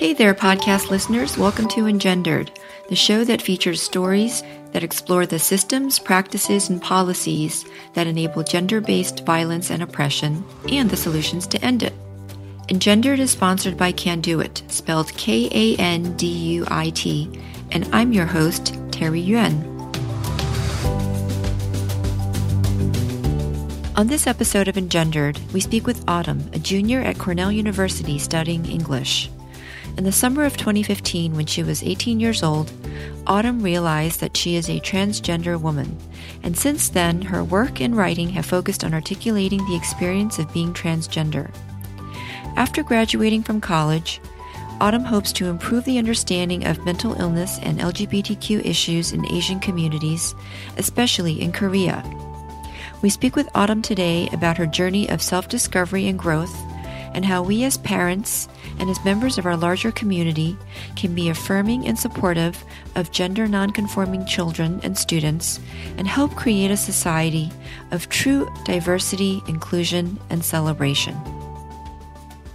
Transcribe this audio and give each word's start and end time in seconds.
Hey 0.00 0.14
there, 0.14 0.32
podcast 0.32 0.88
listeners. 0.88 1.36
Welcome 1.36 1.68
to 1.68 1.86
Engendered, 1.86 2.50
the 2.88 2.96
show 2.96 3.22
that 3.22 3.42
features 3.42 3.82
stories 3.82 4.42
that 4.72 4.82
explore 4.82 5.26
the 5.26 5.38
systems, 5.38 5.98
practices, 5.98 6.70
and 6.70 6.80
policies 6.80 7.66
that 7.92 8.06
enable 8.06 8.42
gender 8.42 8.80
based 8.80 9.26
violence 9.26 9.70
and 9.70 9.82
oppression 9.82 10.42
and 10.70 10.88
the 10.88 10.96
solutions 10.96 11.46
to 11.48 11.62
end 11.62 11.82
it. 11.82 11.92
Engendered 12.70 13.18
is 13.18 13.30
sponsored 13.30 13.76
by 13.76 13.92
Kanduit, 13.92 14.62
spelled 14.70 15.12
K 15.18 15.50
A 15.52 15.78
N 15.78 16.16
D 16.16 16.26
U 16.28 16.64
I 16.68 16.88
T, 16.88 17.30
and 17.70 17.86
I'm 17.92 18.14
your 18.14 18.24
host, 18.24 18.78
Terry 18.90 19.20
Yuan. 19.20 19.52
On 23.96 24.06
this 24.06 24.26
episode 24.26 24.66
of 24.66 24.78
Engendered, 24.78 25.38
we 25.52 25.60
speak 25.60 25.86
with 25.86 26.02
Autumn, 26.08 26.48
a 26.54 26.58
junior 26.58 27.02
at 27.02 27.18
Cornell 27.18 27.52
University 27.52 28.18
studying 28.18 28.64
English. 28.64 29.28
In 30.00 30.04
the 30.04 30.12
summer 30.12 30.44
of 30.44 30.56
2015, 30.56 31.36
when 31.36 31.44
she 31.44 31.62
was 31.62 31.82
18 31.82 32.20
years 32.20 32.42
old, 32.42 32.72
Autumn 33.26 33.60
realized 33.60 34.20
that 34.20 34.34
she 34.34 34.56
is 34.56 34.70
a 34.70 34.80
transgender 34.80 35.60
woman, 35.60 35.94
and 36.42 36.56
since 36.56 36.88
then, 36.88 37.20
her 37.20 37.44
work 37.44 37.82
and 37.82 37.94
writing 37.94 38.30
have 38.30 38.46
focused 38.46 38.82
on 38.82 38.94
articulating 38.94 39.62
the 39.66 39.76
experience 39.76 40.38
of 40.38 40.50
being 40.54 40.72
transgender. 40.72 41.54
After 42.56 42.82
graduating 42.82 43.42
from 43.42 43.60
college, 43.60 44.22
Autumn 44.80 45.04
hopes 45.04 45.34
to 45.34 45.50
improve 45.50 45.84
the 45.84 45.98
understanding 45.98 46.64
of 46.64 46.86
mental 46.86 47.12
illness 47.20 47.58
and 47.60 47.78
LGBTQ 47.78 48.64
issues 48.64 49.12
in 49.12 49.30
Asian 49.30 49.60
communities, 49.60 50.34
especially 50.78 51.42
in 51.42 51.52
Korea. 51.52 52.02
We 53.02 53.10
speak 53.10 53.36
with 53.36 53.54
Autumn 53.54 53.82
today 53.82 54.30
about 54.32 54.56
her 54.56 54.66
journey 54.66 55.10
of 55.10 55.20
self 55.20 55.50
discovery 55.50 56.08
and 56.08 56.18
growth, 56.18 56.56
and 57.12 57.22
how 57.26 57.42
we 57.42 57.64
as 57.64 57.76
parents 57.76 58.48
and 58.80 58.88
as 58.90 59.04
members 59.04 59.36
of 59.38 59.46
our 59.46 59.56
larger 59.56 59.92
community 59.92 60.56
can 60.96 61.14
be 61.14 61.28
affirming 61.28 61.86
and 61.86 61.98
supportive 61.98 62.64
of 62.96 63.12
gender 63.12 63.46
nonconforming 63.46 64.24
children 64.24 64.80
and 64.82 64.96
students 64.96 65.60
and 65.98 66.08
help 66.08 66.34
create 66.34 66.70
a 66.70 66.76
society 66.76 67.50
of 67.92 68.08
true 68.08 68.48
diversity, 68.64 69.42
inclusion, 69.46 70.18
and 70.30 70.42
celebration. 70.42 71.14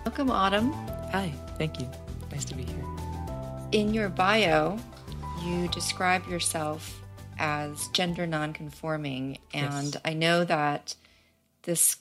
Welcome, 0.03 0.31
Autumn. 0.31 0.73
Hi, 1.11 1.31
thank 1.57 1.79
you. 1.79 1.87
Nice 2.31 2.45
to 2.45 2.55
be 2.55 2.63
here. 2.63 2.83
In 3.71 3.93
your 3.93 4.09
bio, 4.09 4.79
you 5.43 5.67
describe 5.69 6.27
yourself 6.27 7.01
as 7.37 7.87
gender 7.89 8.25
nonconforming, 8.25 9.37
and 9.53 9.93
Yes. 9.93 9.97
I 10.03 10.13
know 10.13 10.43
that 10.45 10.95
this 11.63 11.97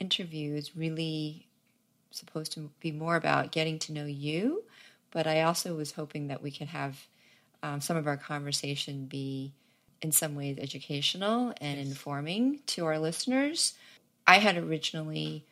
interview 0.00 0.54
is 0.54 0.76
really 0.76 1.46
supposed 2.12 2.52
to 2.52 2.70
be 2.80 2.92
more 2.92 3.16
about 3.16 3.52
getting 3.52 3.78
to 3.80 3.92
know 3.92 4.06
you, 4.06 4.64
but 5.10 5.26
I 5.26 5.42
also 5.42 5.74
was 5.74 5.92
hoping 5.92 6.28
that 6.28 6.42
we 6.42 6.50
could 6.50 6.68
have 6.68 7.06
um, 7.62 7.80
some 7.80 7.96
of 7.96 8.06
our 8.06 8.16
conversation 8.16 9.06
be 9.06 9.52
in 10.00 10.12
some 10.12 10.34
ways 10.34 10.58
educational 10.58 11.54
and 11.60 11.78
informing 11.78 12.60
to 12.66 12.86
our 12.86 12.98
listeners. 12.98 13.74
I 14.26 14.38
had 14.38 14.56
originally 14.56 15.44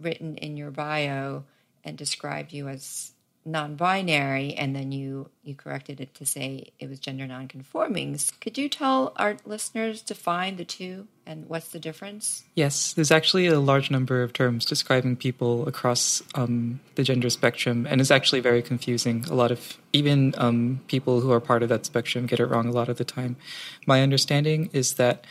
written 0.00 0.36
in 0.36 0.56
your 0.56 0.70
bio 0.70 1.44
and 1.84 1.98
described 1.98 2.52
you 2.52 2.68
as 2.68 3.11
non-binary 3.44 4.54
and 4.54 4.74
then 4.74 4.92
you 4.92 5.28
you 5.42 5.54
corrected 5.54 6.00
it 6.00 6.14
to 6.14 6.24
say 6.24 6.72
it 6.78 6.88
was 6.88 7.00
gender 7.00 7.26
non-conforming 7.26 8.16
could 8.40 8.56
you 8.56 8.68
tell 8.68 9.12
our 9.16 9.36
listeners 9.44 10.00
define 10.02 10.56
the 10.56 10.64
two 10.64 11.06
and 11.26 11.48
what's 11.48 11.68
the 11.70 11.78
difference 11.80 12.44
Yes, 12.54 12.92
there's 12.92 13.10
actually 13.10 13.46
a 13.46 13.58
large 13.58 13.90
number 13.90 14.22
of 14.22 14.34
terms 14.34 14.66
describing 14.66 15.16
people 15.16 15.66
across 15.66 16.22
um, 16.34 16.80
the 16.96 17.02
gender 17.02 17.30
spectrum, 17.30 17.86
and 17.88 17.98
it's 17.98 18.10
actually 18.10 18.40
very 18.40 18.60
confusing. 18.60 19.24
A 19.30 19.34
lot 19.34 19.50
of 19.50 19.78
even 19.94 20.34
um, 20.36 20.80
people 20.86 21.20
who 21.20 21.32
are 21.32 21.40
part 21.40 21.62
of 21.62 21.70
that 21.70 21.86
spectrum 21.86 22.26
get 22.26 22.40
it 22.40 22.46
wrong 22.46 22.66
a 22.66 22.72
lot 22.72 22.90
of 22.90 22.98
the 22.98 23.04
time. 23.04 23.36
My 23.86 24.02
understanding 24.02 24.68
is 24.74 24.94
that, 24.94 25.24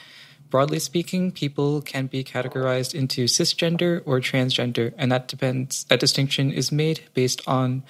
broadly 0.52 0.80
speaking, 0.80 1.32
people 1.32 1.82
can 1.82 2.06
be 2.06 2.24
categorized 2.24 2.94
into 2.94 3.26
cisgender 3.26 4.04
or 4.06 4.20
transgender, 4.20 4.94
and 4.98 5.12
that 5.12 5.28
depends. 5.28 5.86
That 5.86 6.00
distinction 6.00 6.52
is 6.52 6.72
made 6.72 7.02
based 7.16 7.42
on 7.48 7.84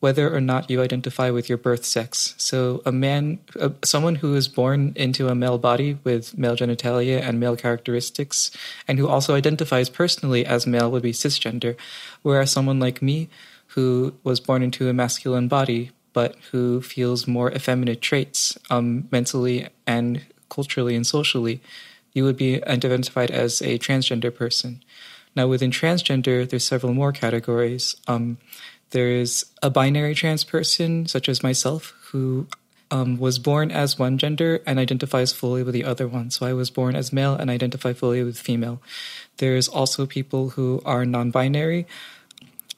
whether 0.00 0.34
or 0.34 0.40
not 0.40 0.68
you 0.68 0.82
identify 0.82 1.30
with 1.30 1.48
your 1.48 1.56
birth 1.56 1.84
sex. 1.84 2.34
So, 2.36 2.82
a 2.84 2.90
man, 2.90 3.38
someone 3.84 4.16
who 4.16 4.34
is 4.34 4.48
born 4.48 4.92
into 4.96 5.28
a 5.28 5.34
male 5.34 5.58
body 5.58 5.96
with 6.02 6.36
male 6.36 6.56
genitalia 6.56 7.22
and 7.22 7.38
male 7.38 7.56
characteristics, 7.56 8.50
and 8.88 8.98
who 8.98 9.06
also 9.06 9.36
identifies 9.36 9.88
personally 9.88 10.44
as 10.44 10.66
male, 10.66 10.90
would 10.90 11.04
be 11.04 11.12
cisgender. 11.12 11.76
Whereas 12.22 12.50
someone 12.50 12.80
like 12.80 13.00
me, 13.00 13.28
who 13.68 14.12
was 14.24 14.40
born 14.40 14.62
into 14.62 14.88
a 14.88 14.92
masculine 14.92 15.48
body, 15.48 15.92
but 16.12 16.36
who 16.50 16.82
feels 16.82 17.26
more 17.26 17.52
effeminate 17.52 18.02
traits 18.02 18.58
um, 18.70 19.08
mentally 19.10 19.68
and 19.86 20.22
culturally 20.50 20.94
and 20.94 21.06
socially, 21.06 21.62
you 22.12 22.24
would 22.24 22.36
be 22.36 22.64
identified 22.64 23.30
as 23.30 23.60
a 23.62 23.78
transgender 23.78 24.34
person. 24.34 24.82
Now, 25.34 25.46
within 25.46 25.70
transgender, 25.70 26.48
there's 26.48 26.64
several 26.64 26.92
more 26.92 27.12
categories. 27.12 27.96
Um, 28.06 28.38
there's 28.90 29.46
a 29.62 29.70
binary 29.70 30.14
trans 30.14 30.44
person, 30.44 31.06
such 31.06 31.28
as 31.28 31.42
myself, 31.42 31.94
who 32.10 32.46
um, 32.90 33.16
was 33.16 33.38
born 33.38 33.70
as 33.70 33.98
one 33.98 34.18
gender 34.18 34.60
and 34.66 34.78
identifies 34.78 35.32
fully 35.32 35.62
with 35.62 35.72
the 35.72 35.84
other 35.84 36.06
one. 36.06 36.30
So 36.30 36.44
I 36.44 36.52
was 36.52 36.68
born 36.68 36.94
as 36.94 37.12
male 37.12 37.34
and 37.34 37.48
identify 37.48 37.94
fully 37.94 38.22
with 38.22 38.38
female. 38.38 38.82
There's 39.38 39.66
also 39.66 40.04
people 40.04 40.50
who 40.50 40.82
are 40.84 41.06
non 41.06 41.30
binary. 41.30 41.86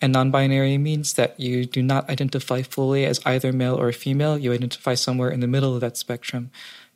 And 0.01 0.13
non 0.13 0.31
binary 0.31 0.79
means 0.79 1.15
that 1.15 1.39
you 1.41 1.65
do 1.65 1.83
not 1.83 2.09
identify 2.09 2.63
fully 2.63 3.05
as 3.05 3.21
either 3.27 3.53
male 3.53 3.75
or 3.75 3.91
female. 3.91 4.39
You 4.39 4.53
identify 4.53 4.95
somewhere 4.95 5.31
in 5.31 5.41
the 5.41 5.49
middle 5.49 5.75
of 5.75 5.81
that 5.81 5.97
spectrum. 5.97 6.53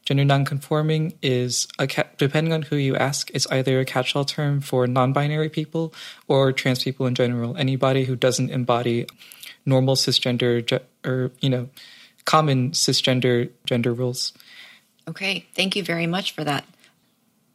Gender 0.08 0.24
nonconforming 0.24 1.12
is, 1.20 1.69
a 1.78 1.86
ca- 1.86 2.04
depending 2.16 2.54
on 2.54 2.62
who 2.62 2.76
you 2.76 2.96
ask, 2.96 3.30
it's 3.34 3.46
either 3.48 3.78
a 3.78 3.84
catch 3.84 4.16
all 4.16 4.24
term 4.24 4.62
for 4.62 4.86
non 4.86 5.12
binary 5.12 5.50
people 5.50 5.92
or 6.28 6.50
trans 6.50 6.82
people 6.82 7.04
in 7.06 7.14
general. 7.14 7.54
Anybody 7.58 8.04
who 8.04 8.16
doesn't 8.16 8.48
embody 8.48 9.04
normal 9.66 9.97
cisgender 9.97 10.64
ge- 10.64 10.80
or, 11.06 11.30
you 11.42 11.50
know, 11.50 11.68
common 12.24 12.70
cisgender 12.70 13.50
gender 13.66 13.92
rules. 13.92 14.32
okay 15.06 15.44
thank 15.54 15.76
you 15.76 15.82
very 15.82 16.06
much 16.06 16.32
for 16.32 16.42
that 16.44 16.64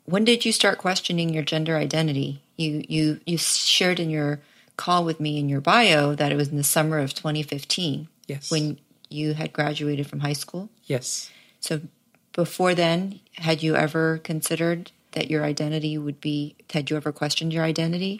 when 0.06 0.24
did 0.24 0.46
you 0.46 0.52
start 0.52 0.78
questioning 0.78 1.30
your 1.34 1.44
gender 1.44 1.76
identity 1.78 2.42
you 2.58 2.84
you 2.88 3.20
you 3.26 3.38
shared 3.38 4.00
in 4.00 4.10
your 4.12 4.40
call 4.78 5.04
with 5.06 5.20
me 5.20 5.38
in 5.40 5.48
your 5.50 5.62
bio 5.62 6.14
that 6.16 6.32
it 6.32 6.36
was 6.36 6.50
in 6.50 6.58
the 6.58 6.64
summer 6.64 6.98
of 7.00 7.14
2015 7.16 8.08
Yes. 8.28 8.50
when 8.52 8.80
you 9.10 9.34
had 9.36 9.54
graduated 9.54 10.06
from 10.08 10.20
high 10.22 10.34
school 10.34 10.70
Yes. 10.86 11.30
So 11.60 11.82
before 12.34 12.76
then, 12.76 13.20
had 13.36 13.64
you 13.64 13.76
ever 13.76 14.20
considered 14.20 14.92
that 15.12 15.30
your 15.30 15.44
identity 15.44 15.98
would 15.98 16.20
be, 16.20 16.56
had 16.72 16.90
you 16.90 16.98
ever 16.98 17.12
questioned 17.12 17.54
your 17.54 17.64
identity? 17.64 18.20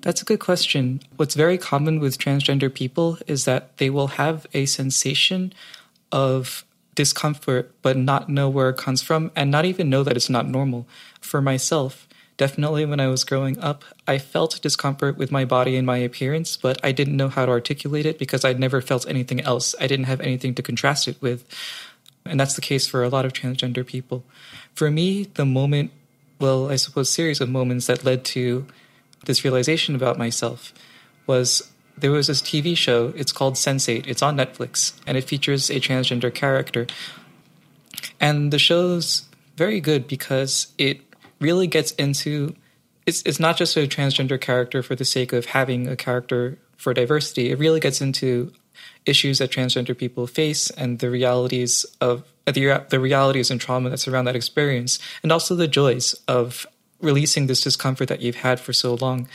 That's 0.00 0.22
a 0.22 0.24
good 0.24 0.40
question. 0.40 1.00
What's 1.16 1.34
very 1.34 1.58
common 1.58 2.00
with 2.00 2.18
transgender 2.18 2.72
people 2.72 3.18
is 3.26 3.44
that 3.44 3.76
they 3.76 3.90
will 3.90 4.08
have 4.08 4.46
a 4.54 4.66
sensation 4.66 5.52
of 6.10 6.64
discomfort, 6.94 7.74
but 7.82 7.96
not 7.96 8.28
know 8.28 8.48
where 8.48 8.70
it 8.70 8.76
comes 8.76 9.02
from 9.02 9.30
and 9.36 9.50
not 9.50 9.64
even 9.64 9.90
know 9.90 10.02
that 10.02 10.16
it's 10.16 10.30
not 10.30 10.48
normal. 10.48 10.86
For 11.20 11.42
myself, 11.42 12.08
definitely 12.38 12.86
when 12.86 13.00
I 13.00 13.08
was 13.08 13.24
growing 13.24 13.58
up, 13.58 13.84
I 14.08 14.16
felt 14.16 14.62
discomfort 14.62 15.18
with 15.18 15.30
my 15.30 15.44
body 15.44 15.76
and 15.76 15.86
my 15.86 15.98
appearance, 15.98 16.56
but 16.56 16.82
I 16.82 16.92
didn't 16.92 17.16
know 17.16 17.28
how 17.28 17.44
to 17.44 17.52
articulate 17.52 18.06
it 18.06 18.18
because 18.18 18.44
I'd 18.44 18.58
never 18.58 18.80
felt 18.80 19.06
anything 19.06 19.42
else. 19.42 19.74
I 19.78 19.86
didn't 19.86 20.06
have 20.06 20.22
anything 20.22 20.54
to 20.54 20.62
contrast 20.62 21.06
it 21.06 21.20
with. 21.20 21.44
And 22.24 22.38
that's 22.38 22.54
the 22.54 22.60
case 22.60 22.86
for 22.86 23.02
a 23.02 23.08
lot 23.08 23.24
of 23.24 23.32
transgender 23.32 23.86
people. 23.86 24.24
For 24.74 24.90
me, 24.90 25.24
the 25.34 25.46
moment, 25.46 25.90
well, 26.38 26.70
I 26.70 26.76
suppose, 26.76 27.10
series 27.10 27.40
of 27.40 27.48
moments 27.48 27.86
that 27.86 28.04
led 28.04 28.24
to 28.26 28.66
this 29.24 29.44
realization 29.44 29.94
about 29.94 30.18
myself 30.18 30.72
was 31.26 31.70
there 31.96 32.10
was 32.10 32.26
this 32.28 32.40
TV 32.40 32.76
show. 32.76 33.12
It's 33.16 33.32
called 33.32 33.54
Sense8. 33.54 34.06
It's 34.06 34.22
on 34.22 34.36
Netflix, 34.36 34.94
and 35.06 35.16
it 35.16 35.24
features 35.24 35.70
a 35.70 35.80
transgender 35.80 36.32
character. 36.32 36.86
And 38.18 38.52
the 38.52 38.58
show's 38.58 39.28
very 39.56 39.80
good 39.80 40.08
because 40.08 40.72
it 40.78 41.00
really 41.40 41.66
gets 41.66 41.92
into 41.92 42.54
it's 43.06 43.22
it's 43.22 43.40
not 43.40 43.56
just 43.56 43.76
a 43.76 43.86
transgender 43.86 44.40
character 44.40 44.82
for 44.82 44.94
the 44.94 45.04
sake 45.04 45.32
of 45.32 45.46
having 45.46 45.88
a 45.88 45.96
character 45.96 46.58
for 46.76 46.94
diversity. 46.94 47.50
It 47.50 47.58
really 47.58 47.80
gets 47.80 48.00
into 48.00 48.52
issues 49.06 49.38
that 49.38 49.50
transgender 49.50 49.96
people 49.96 50.26
face 50.26 50.70
and 50.70 50.98
the 50.98 51.10
realities 51.10 51.84
of 52.00 52.24
uh, 52.46 52.52
the 52.52 52.84
the 52.88 53.00
realities 53.00 53.50
and 53.50 53.60
trauma 53.60 53.90
that 53.90 53.98
surround 53.98 54.26
that 54.26 54.36
experience, 54.36 54.98
and 55.22 55.32
also 55.32 55.54
the 55.54 55.68
joys 55.68 56.14
of 56.28 56.66
releasing 57.00 57.46
this 57.46 57.62
discomfort 57.62 58.08
that 58.08 58.20
you've 58.20 58.36
had 58.36 58.60
for 58.60 58.72
so 58.72 58.94
long. 58.94 59.28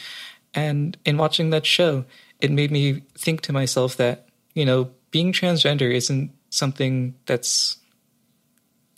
And 0.54 0.98
in 1.06 1.18
watching 1.18 1.50
that 1.50 1.66
show, 1.66 2.06
it 2.40 2.52
made 2.52 2.72
me 2.72 3.02
think 3.18 3.42
to 3.42 3.54
myself 3.54 3.98
that 3.98 4.28
you 4.54 4.66
know 4.66 4.92
being 5.12 5.32
transgender 5.32 5.94
isn't 5.94 6.32
something 6.50 7.16
that's 7.26 7.78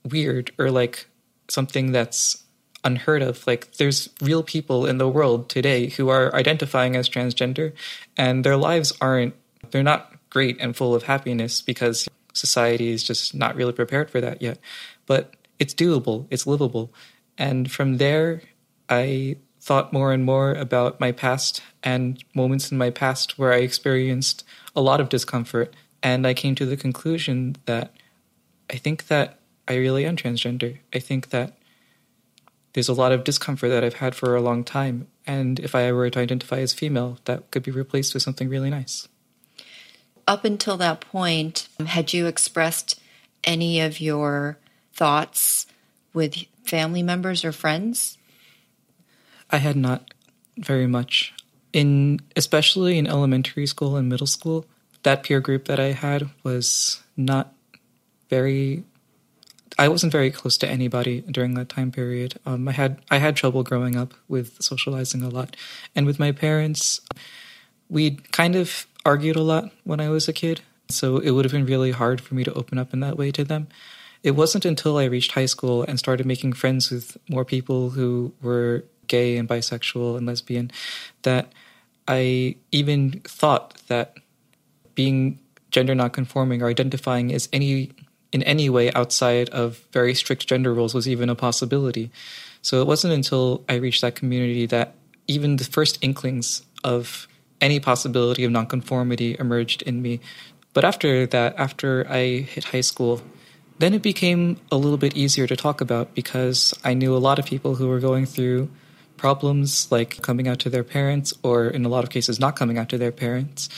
weird 0.04 0.52
or 0.58 0.72
like 0.72 1.08
something 1.50 1.92
that's 1.92 2.44
unheard 2.84 3.22
of. 3.22 3.46
Like 3.46 3.74
there's 3.74 4.10
real 4.22 4.44
people 4.44 4.86
in 4.86 4.98
the 4.98 5.08
world 5.08 5.50
today 5.50 5.90
who 5.90 6.10
are 6.10 6.34
identifying 6.36 6.96
as 6.96 7.10
transgender 7.10 7.74
and 8.16 8.44
their 8.44 8.58
lives 8.58 8.94
aren't 9.02 9.36
they're 9.72 9.84
not 9.84 10.14
great 10.30 10.58
and 10.60 10.76
full 10.76 10.94
of 10.96 11.04
happiness 11.04 11.62
because 11.62 12.08
society 12.34 12.90
is 12.90 13.04
just 13.04 13.34
not 13.34 13.56
really 13.56 13.74
prepared 13.74 14.10
for 14.10 14.22
that 14.22 14.42
yet. 14.42 14.60
But 15.06 15.36
it's 15.60 15.74
doable, 15.74 16.28
it's 16.30 16.48
livable. 16.48 16.94
And 17.38 17.72
from 17.72 17.98
there, 17.98 18.42
I 18.90 19.38
thought 19.60 19.92
more 19.92 20.14
and 20.14 20.24
more 20.24 20.54
about 20.54 21.00
my 21.00 21.12
past 21.12 21.62
and 21.84 22.24
moments 22.34 22.72
in 22.72 22.78
my 22.78 22.90
past 22.90 23.38
where 23.38 23.52
I 23.52 23.58
experienced 23.58 24.44
a 24.76 24.82
lot 24.82 25.02
of 25.02 25.10
discomfort. 25.10 25.74
And 26.04 26.26
I 26.26 26.34
came 26.34 26.56
to 26.56 26.66
the 26.66 26.78
conclusion 26.78 27.58
that 27.66 27.94
I 28.70 28.78
think 28.78 29.08
that 29.08 29.40
I 29.68 29.76
really 29.76 30.06
am 30.06 30.16
transgender. 30.16 30.78
I 30.94 31.00
think 31.00 31.30
that 31.30 31.58
there's 32.74 32.88
a 32.88 32.94
lot 32.94 33.12
of 33.12 33.24
discomfort 33.24 33.72
that 33.72 33.84
I've 33.84 33.96
had 33.96 34.16
for 34.16 34.36
a 34.36 34.42
long 34.42 34.64
time. 34.64 35.08
And 35.26 35.60
if 35.60 35.74
I 35.74 35.92
were 35.92 36.10
to 36.10 36.20
identify 36.20 36.60
as 36.60 36.74
female, 36.74 37.18
that 37.26 37.50
could 37.52 37.64
be 37.64 37.72
replaced 37.72 38.14
with 38.14 38.24
something 38.24 38.50
really 38.50 38.70
nice. 38.70 39.08
Up 40.28 40.44
until 40.44 40.78
that 40.78 41.02
point, 41.02 41.70
had 41.86 42.14
you 42.14 42.28
expressed 42.28 43.00
any 43.44 43.80
of 43.80 44.02
your 44.02 44.58
thoughts 44.94 45.66
with 46.14 46.36
family 46.66 47.02
members 47.02 47.46
or 47.46 47.52
friends? 47.52 48.18
I 49.50 49.58
had 49.58 49.78
not 49.78 50.14
very 50.58 50.88
much. 50.88 51.34
In 51.72 52.20
especially 52.36 52.98
in 52.98 53.08
elementary 53.08 53.68
school 53.68 53.96
and 53.96 54.10
middle 54.10 54.28
school, 54.28 54.66
that 55.04 55.24
peer 55.24 55.40
group 55.40 55.66
that 55.66 55.80
I 55.80 55.92
had 55.94 56.30
was 56.44 57.02
not 57.16 57.54
very 58.30 58.84
I 59.80 59.88
wasn't 59.90 60.12
very 60.12 60.32
close 60.32 60.58
to 60.58 60.68
anybody 60.68 61.22
during 61.22 61.54
that 61.54 61.70
time 61.70 61.92
period. 61.92 62.40
Um, 62.46 62.68
I 62.68 62.72
had 62.72 63.00
I 63.12 63.18
had 63.18 63.36
trouble 63.36 63.64
growing 63.64 63.96
up 63.96 64.14
with 64.28 64.62
socializing 64.62 65.22
a 65.22 65.30
lot, 65.30 65.56
and 65.96 66.06
with 66.06 66.20
my 66.20 66.32
parents, 66.32 67.02
we 67.90 68.12
kind 68.32 68.56
of 68.56 68.88
argued 69.08 69.38
a 69.38 69.42
lot 69.42 69.72
when 69.86 70.02
I 70.02 70.10
was 70.10 70.28
a 70.28 70.34
kid. 70.34 70.60
So 70.90 71.18
it 71.18 71.32
would 71.32 71.46
have 71.46 71.52
been 71.54 71.66
really 71.66 71.92
hard 71.92 72.20
for 72.20 72.36
me 72.36 72.44
to 72.44 72.54
open 72.54 72.78
up 72.78 72.94
in 72.94 73.00
that 73.00 73.18
way 73.18 73.32
to 73.32 73.44
them. 73.46 73.68
It 74.22 74.32
wasn't 74.32 74.66
until 74.66 74.98
I 74.98 75.06
reached 75.06 75.32
high 75.32 75.46
school 75.46 75.84
and 75.84 75.98
started 75.98 76.26
making 76.26 76.54
friends 76.54 76.92
with 76.92 77.18
more 77.30 77.46
people 77.46 77.92
who 77.92 78.34
were 78.42 78.84
gay 79.08 79.38
and 79.38 79.48
bisexual 79.48 80.18
and 80.18 80.28
lesbian 80.28 80.72
that 81.22 81.54
I 82.08 82.58
even 82.74 83.22
thought 83.24 83.76
that 83.88 84.18
being 84.94 85.40
gender 85.72 85.96
nonconforming 85.96 86.62
or 86.62 86.68
identifying 86.68 87.34
as 87.34 87.48
any 87.54 87.92
in 88.34 88.44
any 88.44 88.70
way 88.70 88.92
outside 88.92 89.48
of 89.50 89.86
very 89.94 90.14
strict 90.14 90.48
gender 90.48 90.74
roles 90.74 90.94
was 90.94 91.08
even 91.08 91.30
a 91.30 91.36
possibility. 91.36 92.12
So 92.62 92.82
it 92.82 92.88
wasn't 92.88 93.14
until 93.14 93.64
I 93.70 93.76
reached 93.76 94.02
that 94.02 94.16
community 94.16 94.66
that 94.66 94.96
even 95.28 95.56
the 95.56 95.64
first 95.64 95.98
inklings 96.02 96.64
of 96.84 97.28
any 97.62 97.80
possibility 97.80 98.44
of 98.44 98.52
nonconformity 98.52 99.36
emerged 99.40 99.82
in 99.84 100.02
me. 100.02 100.20
But 100.74 100.86
after 100.86 101.26
that, 101.28 101.58
after 101.58 102.06
I 102.10 102.42
hit 102.42 102.66
high 102.66 102.82
school, 102.82 103.22
then 103.80 103.94
it 103.94 104.02
became 104.02 104.58
a 104.72 104.78
little 104.78 104.98
bit 104.98 105.16
easier 105.16 105.48
to 105.48 105.56
talk 105.56 105.82
about 105.82 106.14
because 106.16 106.74
I 106.84 106.94
knew 106.94 107.16
a 107.16 107.20
lot 107.20 107.40
of 107.40 107.46
people 107.46 107.76
who 107.76 107.88
were 107.88 108.00
going 108.00 108.26
through 108.26 108.70
problems 109.18 109.92
like 109.92 110.22
coming 110.22 110.48
out 110.48 110.60
to 110.60 110.70
their 110.70 110.84
parents, 110.84 111.34
or 111.44 111.68
in 111.68 111.86
a 111.86 111.90
lot 111.90 112.04
of 112.04 112.10
cases, 112.10 112.40
not 112.40 112.56
coming 112.56 112.78
out 112.78 112.90
to 112.90 112.98
their 112.98 113.12
parents. 113.12 113.70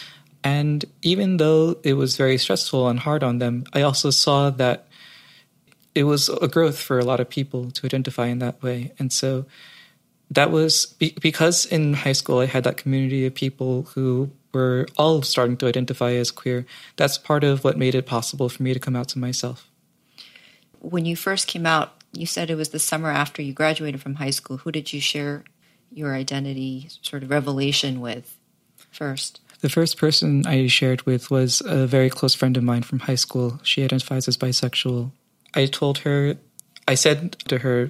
And 0.44 0.86
even 1.02 1.38
though 1.38 1.78
it 1.84 1.94
was 1.94 2.16
very 2.18 2.38
stressful 2.38 2.88
and 2.88 3.00
hard 3.00 3.24
on 3.24 3.40
them, 3.40 3.66
I 3.74 3.82
also 3.82 4.10
saw 4.10 4.50
that 4.52 4.88
it 5.96 6.04
was 6.04 6.30
a 6.30 6.48
growth 6.48 6.80
for 6.80 7.00
a 7.00 7.06
lot 7.06 7.20
of 7.20 7.30
people 7.30 7.72
to 7.72 7.86
identify 7.86 8.28
in 8.28 8.40
that 8.40 8.62
way. 8.62 8.94
And 9.00 9.12
so 9.12 9.46
that 10.32 10.52
was 10.52 10.86
be- 10.86 11.18
because 11.22 11.66
in 11.66 11.94
high 11.94 12.14
school 12.14 12.40
I 12.40 12.46
had 12.46 12.64
that 12.64 12.78
community 12.78 13.26
of 13.26 13.34
people 13.34 13.84
who 13.96 14.32
were 14.54 14.88
all 14.98 15.22
starting 15.22 15.58
to 15.58 15.68
identify 15.68 16.12
as 16.14 16.32
queer. 16.32 16.66
That's 16.96 17.18
part 17.18 17.44
of 17.44 17.64
what 17.64 17.78
made 17.78 17.96
it 17.96 18.06
possible 18.06 18.50
for 18.50 18.64
me 18.64 18.74
to 18.74 18.80
come 18.80 18.96
out 18.96 19.08
to 19.10 19.20
myself. 19.20 19.70
When 20.80 21.06
you 21.06 21.16
first 21.16 21.48
came 21.48 21.66
out, 21.66 21.94
you 22.14 22.26
said 22.26 22.50
it 22.50 22.56
was 22.56 22.70
the 22.70 22.80
summer 22.80 23.10
after 23.10 23.42
you 23.42 23.54
graduated 23.54 24.02
from 24.02 24.16
high 24.16 24.30
school. 24.30 24.58
Who 24.58 24.72
did 24.72 24.92
you 24.94 25.02
share 25.02 25.44
your 25.92 26.16
identity 26.16 26.90
sort 27.02 27.24
of 27.24 27.30
revelation 27.30 28.02
with 28.02 28.38
first? 28.92 29.42
The 29.62 29.70
first 29.70 29.98
person 29.98 30.48
I 30.48 30.68
shared 30.68 31.06
with 31.06 31.30
was 31.30 31.62
a 31.66 31.86
very 31.86 32.10
close 32.10 32.34
friend 32.34 32.56
of 32.56 32.64
mine 32.64 32.84
from 32.84 33.00
high 33.00 33.16
school. 33.16 33.60
She 33.64 33.84
identifies 33.84 34.28
as 34.28 34.38
bisexual. 34.38 35.12
I 35.54 35.66
told 35.66 36.00
her, 36.00 36.38
I 36.88 36.96
said 36.96 37.34
to 37.50 37.60
her, 37.60 37.90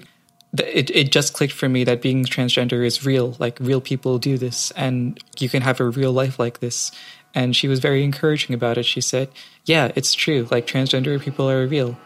it, 0.57 0.89
it 0.89 1.11
just 1.11 1.33
clicked 1.33 1.53
for 1.53 1.69
me 1.69 1.83
that 1.83 2.01
being 2.01 2.25
transgender 2.25 2.85
is 2.85 3.05
real. 3.05 3.35
Like, 3.39 3.59
real 3.59 3.81
people 3.81 4.17
do 4.17 4.37
this, 4.37 4.71
and 4.71 5.21
you 5.37 5.49
can 5.49 5.61
have 5.61 5.79
a 5.79 5.89
real 5.89 6.11
life 6.11 6.39
like 6.39 6.59
this. 6.59 6.91
And 7.35 7.55
she 7.55 7.67
was 7.67 7.79
very 7.79 8.03
encouraging 8.03 8.55
about 8.55 8.77
it. 8.77 8.83
She 8.83 9.01
said, 9.01 9.29
Yeah, 9.65 9.91
it's 9.95 10.13
true. 10.13 10.47
Like, 10.49 10.65
transgender 10.65 11.21
people 11.21 11.49
are 11.49 11.67
real. 11.67 11.97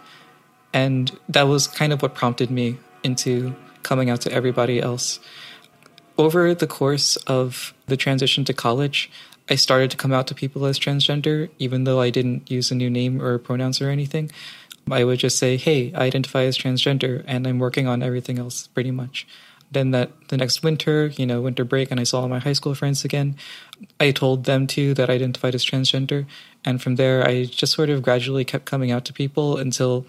And 0.74 1.18
that 1.30 1.44
was 1.44 1.68
kind 1.68 1.94
of 1.94 2.02
what 2.02 2.16
prompted 2.16 2.50
me 2.52 2.78
into 3.04 3.56
coming 3.84 4.10
out 4.10 4.22
to 4.22 4.32
everybody 4.32 4.82
else. 4.82 5.20
Over 6.18 6.54
the 6.54 6.68
course 6.68 7.16
of 7.28 7.74
the 7.88 7.98
transition 7.98 8.44
to 8.46 8.54
college, 8.54 9.10
I 9.50 9.56
started 9.56 9.92
to 9.92 9.98
come 9.98 10.14
out 10.14 10.28
to 10.28 10.36
people 10.36 10.66
as 10.66 10.80
transgender, 10.80 11.50
even 11.60 11.84
though 11.84 12.00
I 12.00 12.10
didn't 12.10 12.50
use 12.50 12.72
a 12.72 12.76
new 12.76 12.90
name 12.90 13.22
or 13.22 13.38
pronouns 13.38 13.82
or 13.82 13.90
anything. 13.90 14.32
I 14.90 15.04
would 15.04 15.20
just 15.20 15.38
say, 15.38 15.58
"Hey, 15.58 15.94
I 15.94 16.06
identify 16.06 16.44
as 16.44 16.58
transgender, 16.58 17.24
and 17.28 17.48
I'm 17.48 17.60
working 17.60 17.88
on 17.88 18.04
everything 18.04 18.40
else, 18.40 18.68
pretty 18.68 18.92
much." 18.92 19.26
Then 19.72 19.92
that 19.92 20.12
the 20.28 20.38
next 20.38 20.62
winter, 20.62 21.08
you 21.18 21.26
know, 21.26 21.42
winter 21.42 21.64
break, 21.64 21.90
and 21.90 22.00
I 22.00 22.04
saw 22.04 22.22
all 22.22 22.30
my 22.30 22.40
high 22.40 22.54
school 22.54 22.76
friends 22.76 23.04
again. 23.04 23.36
I 24.00 24.12
told 24.12 24.46
them 24.46 24.68
too 24.68 24.94
that 24.94 25.10
I 25.10 25.14
identified 25.14 25.56
as 25.56 25.66
transgender, 25.66 26.26
and 26.64 26.82
from 26.82 26.96
there, 26.96 27.26
I 27.26 27.46
just 27.46 27.74
sort 27.74 27.90
of 27.90 28.04
gradually 28.04 28.46
kept 28.46 28.66
coming 28.66 28.92
out 28.92 29.06
to 29.06 29.14
people 29.14 29.58
until 29.58 30.06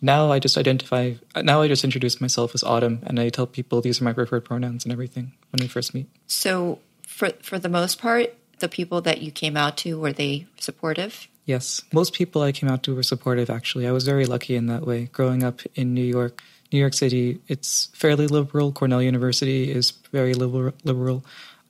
now. 0.00 0.32
I 0.32 0.38
just 0.38 0.58
identify. 0.58 1.14
Now 1.36 1.62
I 1.62 1.68
just 1.68 1.84
introduce 1.84 2.20
myself 2.20 2.54
as 2.54 2.64
Autumn, 2.64 3.00
and 3.04 3.20
I 3.20 3.28
tell 3.28 3.46
people 3.46 3.80
these 3.80 4.00
are 4.00 4.04
my 4.04 4.12
preferred 4.12 4.44
pronouns 4.44 4.84
and 4.84 4.92
everything 4.92 5.32
when 5.50 5.60
we 5.60 5.68
first 5.68 5.94
meet. 5.94 6.08
So, 6.26 6.80
for 7.06 7.30
for 7.40 7.58
the 7.58 7.68
most 7.68 7.98
part, 8.00 8.34
the 8.58 8.68
people 8.68 9.00
that 9.02 9.22
you 9.22 9.30
came 9.30 9.56
out 9.56 9.76
to 9.78 9.98
were 9.98 10.12
they 10.12 10.46
supportive? 10.58 11.28
Yes, 11.46 11.82
most 11.92 12.14
people 12.14 12.42
I 12.42 12.52
came 12.52 12.70
out 12.70 12.82
to 12.84 12.94
were 12.94 13.02
supportive. 13.02 13.50
Actually, 13.50 13.86
I 13.86 13.92
was 13.92 14.04
very 14.04 14.24
lucky 14.24 14.56
in 14.56 14.66
that 14.66 14.86
way. 14.86 15.10
Growing 15.12 15.42
up 15.42 15.60
in 15.74 15.92
New 15.92 16.04
York, 16.04 16.42
New 16.72 16.78
York 16.78 16.94
City, 16.94 17.40
it's 17.48 17.90
fairly 17.92 18.26
liberal. 18.26 18.72
Cornell 18.72 19.02
University 19.02 19.70
is 19.70 19.90
very 20.10 20.32
liberal. 20.32 21.24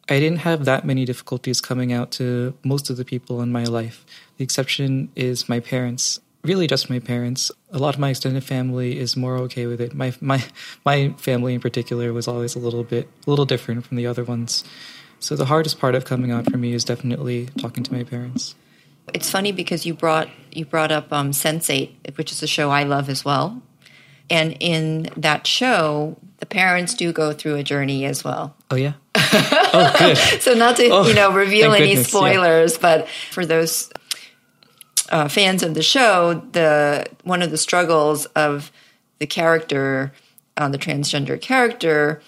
I 0.08 0.20
didn't 0.20 0.38
have 0.40 0.66
that 0.66 0.84
many 0.84 1.04
difficulties 1.04 1.60
coming 1.60 1.92
out 1.92 2.12
to 2.12 2.54
most 2.62 2.88
of 2.88 2.98
the 2.98 3.04
people 3.04 3.40
in 3.40 3.50
my 3.50 3.64
life. 3.64 4.04
The 4.36 4.44
exception 4.44 5.08
is 5.16 5.48
my 5.48 5.60
parents. 5.60 6.20
Really, 6.42 6.66
just 6.66 6.90
my 6.90 6.98
parents. 6.98 7.50
A 7.72 7.78
lot 7.78 7.94
of 7.94 8.00
my 8.00 8.10
extended 8.10 8.44
family 8.44 8.98
is 8.98 9.16
more 9.16 9.38
okay 9.38 9.66
with 9.66 9.80
it. 9.80 9.94
My 9.94 10.12
my 10.20 10.44
my 10.84 11.14
family 11.16 11.54
in 11.54 11.60
particular 11.60 12.12
was 12.12 12.28
always 12.28 12.54
a 12.54 12.58
little 12.58 12.84
bit 12.84 13.08
a 13.26 13.30
little 13.30 13.46
different 13.46 13.86
from 13.86 13.96
the 13.96 14.06
other 14.06 14.24
ones. 14.24 14.62
So 15.18 15.36
the 15.36 15.46
hardest 15.46 15.80
part 15.80 15.94
of 15.94 16.04
coming 16.04 16.30
out 16.30 16.50
for 16.50 16.58
me 16.58 16.74
is 16.74 16.84
definitely 16.84 17.48
talking 17.58 17.82
to 17.82 17.92
my 17.92 18.04
parents. 18.04 18.54
It's 19.12 19.30
funny 19.30 19.52
because 19.52 19.84
you 19.84 19.94
brought 19.94 20.28
you 20.52 20.64
brought 20.64 20.92
up 20.92 21.12
um, 21.12 21.32
Sense8, 21.32 22.16
which 22.16 22.32
is 22.32 22.42
a 22.42 22.46
show 22.46 22.70
I 22.70 22.84
love 22.84 23.08
as 23.08 23.24
well. 23.24 23.62
And 24.30 24.56
in 24.60 25.10
that 25.16 25.46
show, 25.46 26.16
the 26.38 26.46
parents 26.46 26.94
do 26.94 27.12
go 27.12 27.32
through 27.32 27.56
a 27.56 27.62
journey 27.62 28.04
as 28.04 28.24
well. 28.24 28.56
Oh 28.70 28.76
yeah. 28.76 28.94
oh 29.16 29.94
good. 29.98 30.16
so 30.40 30.54
not 30.54 30.76
to 30.76 30.88
oh, 30.88 31.06
you 31.06 31.14
know 31.14 31.32
reveal 31.32 31.72
any 31.72 31.88
goodness, 31.88 32.08
spoilers, 32.08 32.74
yeah. 32.74 32.78
but 32.80 33.08
for 33.08 33.44
those 33.44 33.92
uh, 35.10 35.28
fans 35.28 35.62
of 35.62 35.74
the 35.74 35.82
show, 35.82 36.42
the 36.52 37.06
one 37.22 37.42
of 37.42 37.50
the 37.50 37.58
struggles 37.58 38.26
of 38.26 38.72
the 39.18 39.26
character, 39.26 40.12
uh, 40.56 40.68
the 40.68 40.78
transgender 40.78 41.40
character, 41.40 42.22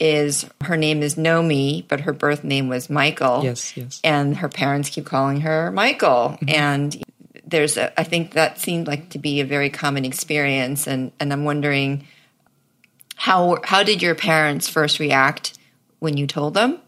is 0.00 0.46
her 0.62 0.76
name 0.76 1.02
is 1.02 1.14
Nomi, 1.14 1.86
but 1.86 2.00
her 2.00 2.12
birth 2.12 2.42
name 2.42 2.68
was 2.68 2.88
Michael. 2.88 3.44
Yes, 3.44 3.76
yes. 3.76 4.00
And 4.02 4.38
her 4.38 4.48
parents 4.48 4.88
keep 4.88 5.04
calling 5.04 5.42
her 5.42 5.70
Michael. 5.70 6.38
Mm-hmm. 6.40 6.48
And 6.48 7.04
there's 7.46 7.76
a, 7.76 7.98
I 8.00 8.04
think 8.04 8.32
that 8.32 8.58
seemed 8.58 8.86
like 8.86 9.10
to 9.10 9.18
be 9.18 9.40
a 9.40 9.44
very 9.44 9.70
common 9.70 10.04
experience. 10.04 10.86
And, 10.86 11.12
and 11.20 11.32
I'm 11.32 11.44
wondering 11.44 12.06
how, 13.14 13.58
how 13.62 13.82
did 13.82 14.00
your 14.00 14.14
parents 14.14 14.68
first 14.68 14.98
react 14.98 15.58
when 15.98 16.16
you 16.16 16.26
told 16.26 16.54
them? 16.54 16.78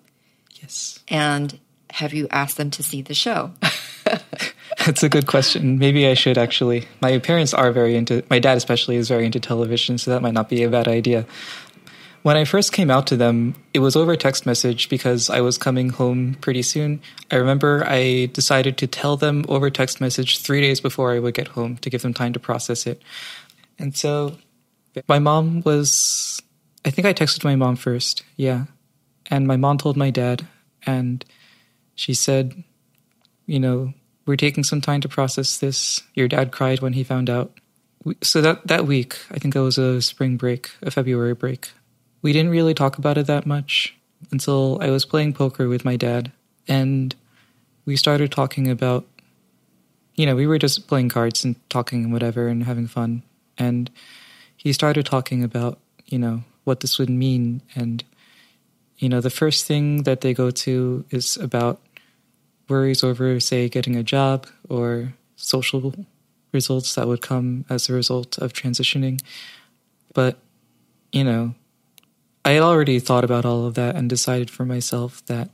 Yes. 0.63 1.01
And 1.09 1.59
have 1.91 2.15
you 2.15 2.27
asked 2.31 2.57
them 2.57 2.71
to 2.71 2.83
see 2.83 3.03
the 3.03 3.15
show? 3.15 3.53
That's 4.87 5.03
a 5.03 5.09
good 5.09 5.27
question. 5.27 5.79
Maybe 5.79 6.07
I 6.07 6.15
should 6.15 6.39
actually. 6.39 6.89
My 7.01 7.19
parents 7.19 7.53
are 7.53 7.71
very 7.71 7.95
into, 7.95 8.25
my 8.31 8.39
dad 8.39 8.57
especially 8.57 8.97
is 8.97 9.09
very 9.09 9.27
into 9.27 9.39
television, 9.39 9.99
so 9.99 10.11
that 10.11 10.23
might 10.23 10.35
not 10.35 10.49
be 10.49 10.63
a 10.63 10.71
bad 10.71 10.89
idea. 10.89 11.27
When 12.23 12.37
I 12.37 12.45
first 12.45 12.73
came 12.73 12.89
out 12.89 13.09
to 13.09 13.17
them, 13.17 13.57
it 13.75 13.81
was 13.81 13.97
over 13.97 14.15
text 14.15 14.47
message 14.47 14.89
because 14.89 15.29
I 15.29 15.41
was 15.41 15.59
coming 15.59 15.89
home 15.89 16.35
pretty 16.41 16.63
soon. 16.63 17.01
I 17.33 17.37
remember 17.37 17.85
I 17.85 18.27
decided 18.27 18.79
to 18.79 18.87
tell 18.87 19.17
them 19.17 19.45
over 19.49 19.71
text 19.71 20.01
message 20.01 20.39
three 20.39 20.61
days 20.61 20.81
before 20.81 21.13
I 21.13 21.19
would 21.19 21.35
get 21.35 21.49
home 21.49 21.79
to 21.79 21.91
give 21.91 22.03
them 22.03 22.15
time 22.15 22.33
to 22.35 22.41
process 22.41 22.87
it. 22.87 23.03
And 23.77 23.97
so 23.97 24.39
my 25.09 25.19
mom 25.19 25.63
was, 25.63 26.41
I 26.85 26.91
think 26.91 27.07
I 27.07 27.13
texted 27.13 27.43
my 27.43 27.57
mom 27.57 27.75
first, 27.75 28.23
yeah. 28.37 28.67
And 29.29 29.49
my 29.49 29.57
mom 29.57 29.79
told 29.79 29.97
my 29.97 30.11
dad, 30.11 30.47
and 30.87 31.25
she 31.97 32.15
said, 32.15 32.63
you 33.47 33.59
know, 33.59 33.95
we're 34.27 34.37
taking 34.37 34.63
some 34.63 34.81
time 34.81 35.01
to 35.01 35.09
process 35.09 35.59
this. 35.59 36.03
Your 36.15 36.29
dad 36.29 36.53
cried 36.53 36.81
when 36.81 36.93
he 36.93 37.03
found 37.03 37.29
out. 37.29 37.59
So 38.23 38.41
that 38.41 38.67
that 38.67 38.87
week, 38.87 39.19
I 39.31 39.39
think 39.39 39.57
it 39.57 39.61
was 39.61 39.79
a 39.79 40.01
spring 40.03 40.37
break, 40.37 40.71
a 40.83 40.91
February 40.91 41.35
break. 41.35 41.71
We 42.23 42.33
didn't 42.33 42.51
really 42.51 42.75
talk 42.75 42.99
about 42.99 43.19
it 43.19 43.27
that 43.27 43.47
much 43.47 43.97
until 44.31 44.79
I 44.81 44.91
was 44.91 45.05
playing 45.05 45.35
poker 45.35 45.69
with 45.69 45.85
my 45.85 45.97
dad, 45.97 46.33
and 46.69 47.15
we 47.85 47.97
started 47.97 48.31
talking 48.33 48.71
about. 48.71 49.07
You 50.15 50.27
know, 50.27 50.37
we 50.37 50.47
were 50.47 50.59
just 50.59 50.89
playing 50.89 51.09
cards 51.09 51.43
and 51.43 51.57
talking 51.71 52.05
and 52.05 52.13
whatever 52.13 52.47
and 52.47 52.65
having 52.65 52.87
fun, 52.87 53.23
and 53.57 53.91
he 54.57 54.73
started 54.73 55.07
talking 55.07 55.43
about 55.43 55.79
you 56.07 56.19
know 56.19 56.45
what 56.65 56.81
this 56.81 56.99
would 56.99 57.11
mean 57.11 57.63
and 57.75 58.05
you 58.99 59.09
know 59.09 59.21
the 59.21 59.31
first 59.31 59.65
thing 59.65 60.05
that 60.05 60.21
they 60.21 60.33
go 60.33 60.51
to 60.51 61.05
is 61.11 61.37
about 61.39 61.81
worries 62.73 63.05
over, 63.05 63.39
say, 63.41 63.69
getting 63.69 63.97
a 63.97 64.03
job 64.03 64.47
or 64.69 65.13
social 65.37 65.95
results 66.53 66.95
that 66.95 67.07
would 67.07 67.21
come 67.21 67.65
as 67.69 67.89
a 67.89 67.93
result 67.93 68.39
of 68.39 68.53
transitioning. 68.53 69.21
But, 70.15 70.39
you 71.13 71.25
know, 71.25 71.55
I 72.45 72.53
had 72.53 72.63
already 72.63 72.99
thought 72.99 73.25
about 73.25 73.45
all 73.45 73.67
of 73.67 73.75
that 73.75 73.95
and 73.95 74.09
decided 74.09 74.51
for 74.51 74.65
myself 74.65 75.25
that 75.27 75.51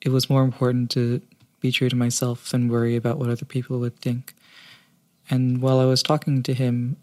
it 0.00 0.10
was 0.10 0.28
more 0.28 0.42
important 0.42 0.90
to 0.92 1.20
be 1.60 1.72
true 1.72 1.88
to 1.88 1.96
myself 1.96 2.50
than 2.50 2.68
worry 2.68 2.96
about 2.96 3.18
what 3.18 3.30
other 3.30 3.44
people 3.44 3.78
would 3.80 3.96
think. 4.00 4.34
And 5.30 5.62
while 5.62 5.78
I 5.78 5.84
was 5.84 6.02
talking 6.02 6.42
to 6.42 6.54
him, 6.54 6.96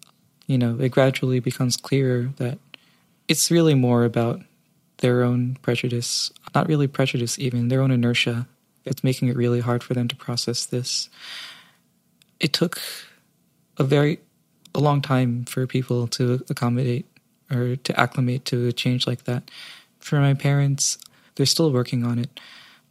you 0.45 0.57
know, 0.57 0.77
it 0.79 0.89
gradually 0.89 1.39
becomes 1.39 1.77
clearer 1.77 2.29
that 2.38 2.59
it's 3.27 3.51
really 3.51 3.74
more 3.74 4.03
about 4.03 4.41
their 4.97 5.24
own 5.24 5.57
prejudice, 5.62 6.31
not 6.55 6.67
really 6.67 6.88
prejudice, 6.88 7.38
even 7.39 7.67
their 7.67 7.81
own 7.81 7.91
inertia 7.91 8.47
it's 8.88 9.03
making 9.03 9.27
it 9.27 9.36
really 9.36 9.59
hard 9.59 9.83
for 9.83 9.93
them 9.93 10.07
to 10.07 10.15
process 10.15 10.65
this. 10.65 11.09
It 12.39 12.53
took 12.53 12.79
a 13.77 13.83
very 13.83 14.19
a 14.74 14.79
long 14.79 15.01
time 15.01 15.45
for 15.45 15.65
people 15.65 16.07
to 16.07 16.43
accommodate 16.50 17.05
or 17.51 17.75
to 17.75 18.00
acclimate 18.00 18.46
to 18.46 18.68
a 18.68 18.72
change 18.72 19.08
like 19.08 19.24
that. 19.25 19.50
For 20.00 20.20
my 20.20 20.34
parents, 20.34 20.98
they're 21.36 21.46
still 21.46 21.72
working 21.72 22.06
on 22.06 22.20
it. 22.20 22.39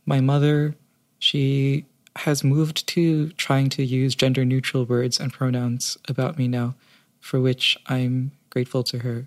My 0.05 0.21
mother, 0.21 0.75
she 1.19 1.85
has 2.17 2.43
moved 2.43 2.87
to 2.89 3.31
trying 3.33 3.69
to 3.71 3.85
use 3.85 4.15
gender 4.15 4.45
neutral 4.45 4.85
words 4.85 5.21
and 5.21 5.33
pronouns 5.33 5.99
about 6.09 6.39
me 6.39 6.49
now, 6.49 6.75
for 7.21 7.41
which 7.41 7.77
I'm 7.87 8.33
grateful 8.51 8.83
to 8.85 8.99
her. 9.01 9.27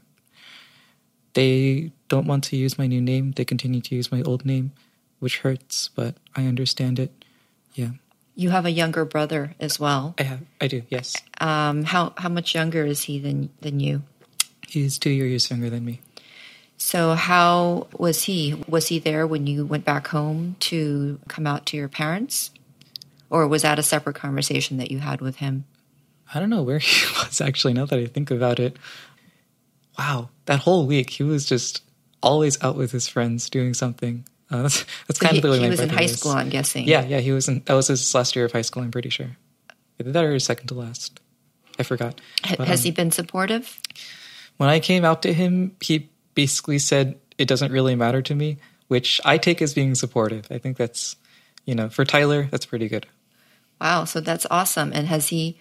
They 1.33 1.91
don't 2.07 2.25
want 2.25 2.43
to 2.45 2.57
use 2.57 2.77
my 2.77 2.87
new 2.87 3.01
name, 3.01 3.33
they 3.33 3.45
continue 3.45 3.81
to 3.81 3.95
use 3.95 4.11
my 4.11 4.23
old 4.23 4.45
name 4.45 4.71
which 5.19 5.39
hurts, 5.39 5.89
but 5.89 6.15
I 6.35 6.45
understand 6.45 6.99
it. 6.99 7.11
Yeah. 7.73 7.91
You 8.35 8.49
have 8.49 8.65
a 8.65 8.71
younger 8.71 9.05
brother 9.05 9.55
as 9.59 9.79
well. 9.79 10.15
I 10.17 10.23
have. 10.23 10.41
I 10.61 10.67
do. 10.67 10.83
Yes. 10.89 11.15
Um, 11.41 11.83
how 11.83 12.13
how 12.17 12.29
much 12.29 12.55
younger 12.55 12.85
is 12.85 13.03
he 13.03 13.19
than 13.19 13.49
than 13.61 13.79
you? 13.79 14.03
He's 14.69 14.99
two 14.99 15.09
years 15.09 15.49
younger 15.49 15.69
than 15.69 15.85
me. 15.85 16.01
So 16.77 17.13
how 17.13 17.87
was 17.97 18.23
he? 18.23 18.63
Was 18.67 18.87
he 18.87 18.99
there 18.99 19.27
when 19.27 19.47
you 19.47 19.65
went 19.65 19.83
back 19.83 20.07
home 20.07 20.55
to 20.61 21.19
come 21.27 21.45
out 21.45 21.65
to 21.67 21.77
your 21.77 21.89
parents, 21.89 22.51
or 23.29 23.47
was 23.47 23.63
that 23.63 23.77
a 23.77 23.83
separate 23.83 24.15
conversation 24.15 24.77
that 24.77 24.89
you 24.89 24.99
had 24.99 25.19
with 25.19 25.37
him? 25.37 25.65
I 26.33 26.39
don't 26.39 26.49
know 26.49 26.63
where 26.63 26.79
he 26.79 27.05
was 27.17 27.41
actually. 27.41 27.73
Now 27.73 27.85
that 27.85 27.99
I 27.99 28.05
think 28.05 28.31
about 28.31 28.59
it, 28.59 28.77
wow, 29.97 30.29
that 30.45 30.59
whole 30.59 30.85
week 30.87 31.09
he 31.09 31.23
was 31.23 31.45
just 31.45 31.83
always 32.23 32.61
out 32.63 32.75
with 32.75 32.91
his 32.91 33.07
friends 33.07 33.49
doing 33.49 33.73
something. 33.73 34.25
Uh, 34.49 34.63
that's 34.63 34.85
that's 35.07 35.19
so 35.19 35.25
kind 35.25 35.33
he, 35.33 35.39
of 35.39 35.43
the 35.43 35.51
way 35.51 35.59
he 35.59 35.69
was 35.69 35.79
in 35.81 35.89
high 35.89 36.03
was. 36.03 36.17
school. 36.17 36.31
I'm 36.31 36.49
guessing. 36.49 36.87
Yeah, 36.87 37.05
yeah, 37.05 37.19
he 37.19 37.33
was 37.33 37.49
in. 37.49 37.61
That 37.65 37.73
was 37.73 37.87
his 37.87 38.15
last 38.15 38.35
year 38.35 38.45
of 38.45 38.53
high 38.53 38.61
school. 38.61 38.83
I'm 38.83 38.91
pretty 38.91 39.09
sure. 39.09 39.31
Either 39.99 40.13
that 40.13 40.23
or 40.23 40.33
his 40.33 40.45
second 40.45 40.67
to 40.67 40.75
last. 40.75 41.19
I 41.77 41.83
forgot. 41.83 42.19
But, 42.57 42.67
Has 42.67 42.81
um, 42.81 42.83
he 42.85 42.91
been 42.91 43.11
supportive? 43.11 43.79
When 44.59 44.69
I 44.69 44.79
came 44.79 45.03
out 45.03 45.23
to 45.23 45.33
him, 45.33 45.75
he 45.81 46.09
basically 46.35 46.79
said 46.79 47.19
it 47.37 47.47
doesn't 47.47 47.71
really 47.71 47.95
matter 47.95 48.21
to 48.21 48.35
me, 48.35 48.57
which 48.87 49.19
I 49.25 49.37
take 49.37 49.61
as 49.61 49.73
being 49.73 49.95
supportive. 49.95 50.47
I 50.51 50.57
think 50.57 50.77
that's, 50.77 51.15
you 51.65 51.73
know, 51.73 51.89
for 51.89 52.05
Tyler, 52.05 52.47
that's 52.51 52.65
pretty 52.65 52.87
good. 52.87 53.07
Wow, 53.81 54.03
so 54.03 54.19
that's 54.19 54.45
awesome. 54.51 54.91
And 54.93 55.07
has 55.07 55.29
he? 55.29 55.57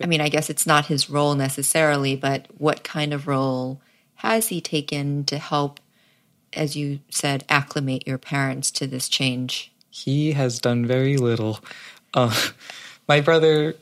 I 0.00 0.06
mean, 0.06 0.20
I 0.20 0.28
guess 0.28 0.50
it's 0.50 0.66
not 0.66 0.86
his 0.86 1.10
role 1.10 1.34
necessarily, 1.34 2.16
but 2.16 2.46
what 2.58 2.82
kind 2.82 3.12
of 3.12 3.28
role 3.28 3.80
has 4.16 4.48
he 4.48 4.60
taken 4.60 5.24
to 5.24 5.38
help 5.38 5.78
as 6.56 6.76
you 6.76 7.00
said, 7.10 7.44
acclimate 7.48 8.06
your 8.06 8.18
parents 8.18 8.70
to 8.72 8.86
this 8.86 9.08
change? 9.08 9.72
He 9.90 10.32
has 10.32 10.58
done 10.58 10.86
very 10.86 11.16
little. 11.16 11.60
Uh, 12.12 12.34
my 13.08 13.20
brother. 13.20 13.76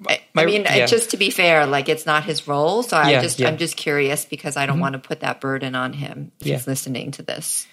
My, 0.00 0.20
I 0.36 0.46
mean, 0.46 0.62
yeah. 0.62 0.86
just 0.86 1.10
to 1.10 1.16
be 1.16 1.30
fair, 1.30 1.66
like 1.66 1.88
it's 1.88 2.06
not 2.06 2.24
his 2.24 2.46
role, 2.46 2.82
so 2.82 2.96
I 2.96 3.10
yeah, 3.10 3.22
just 3.22 3.40
yeah. 3.40 3.48
I'm 3.48 3.56
just 3.56 3.76
curious 3.76 4.24
because 4.24 4.56
I 4.56 4.66
don't 4.66 4.74
mm-hmm. 4.74 4.82
want 4.82 4.92
to 4.94 4.98
put 5.00 5.20
that 5.20 5.40
burden 5.40 5.74
on 5.74 5.92
him 5.92 6.32
if 6.40 6.46
he's 6.46 6.66
listening 6.66 7.10
to 7.12 7.22
this. 7.22 7.66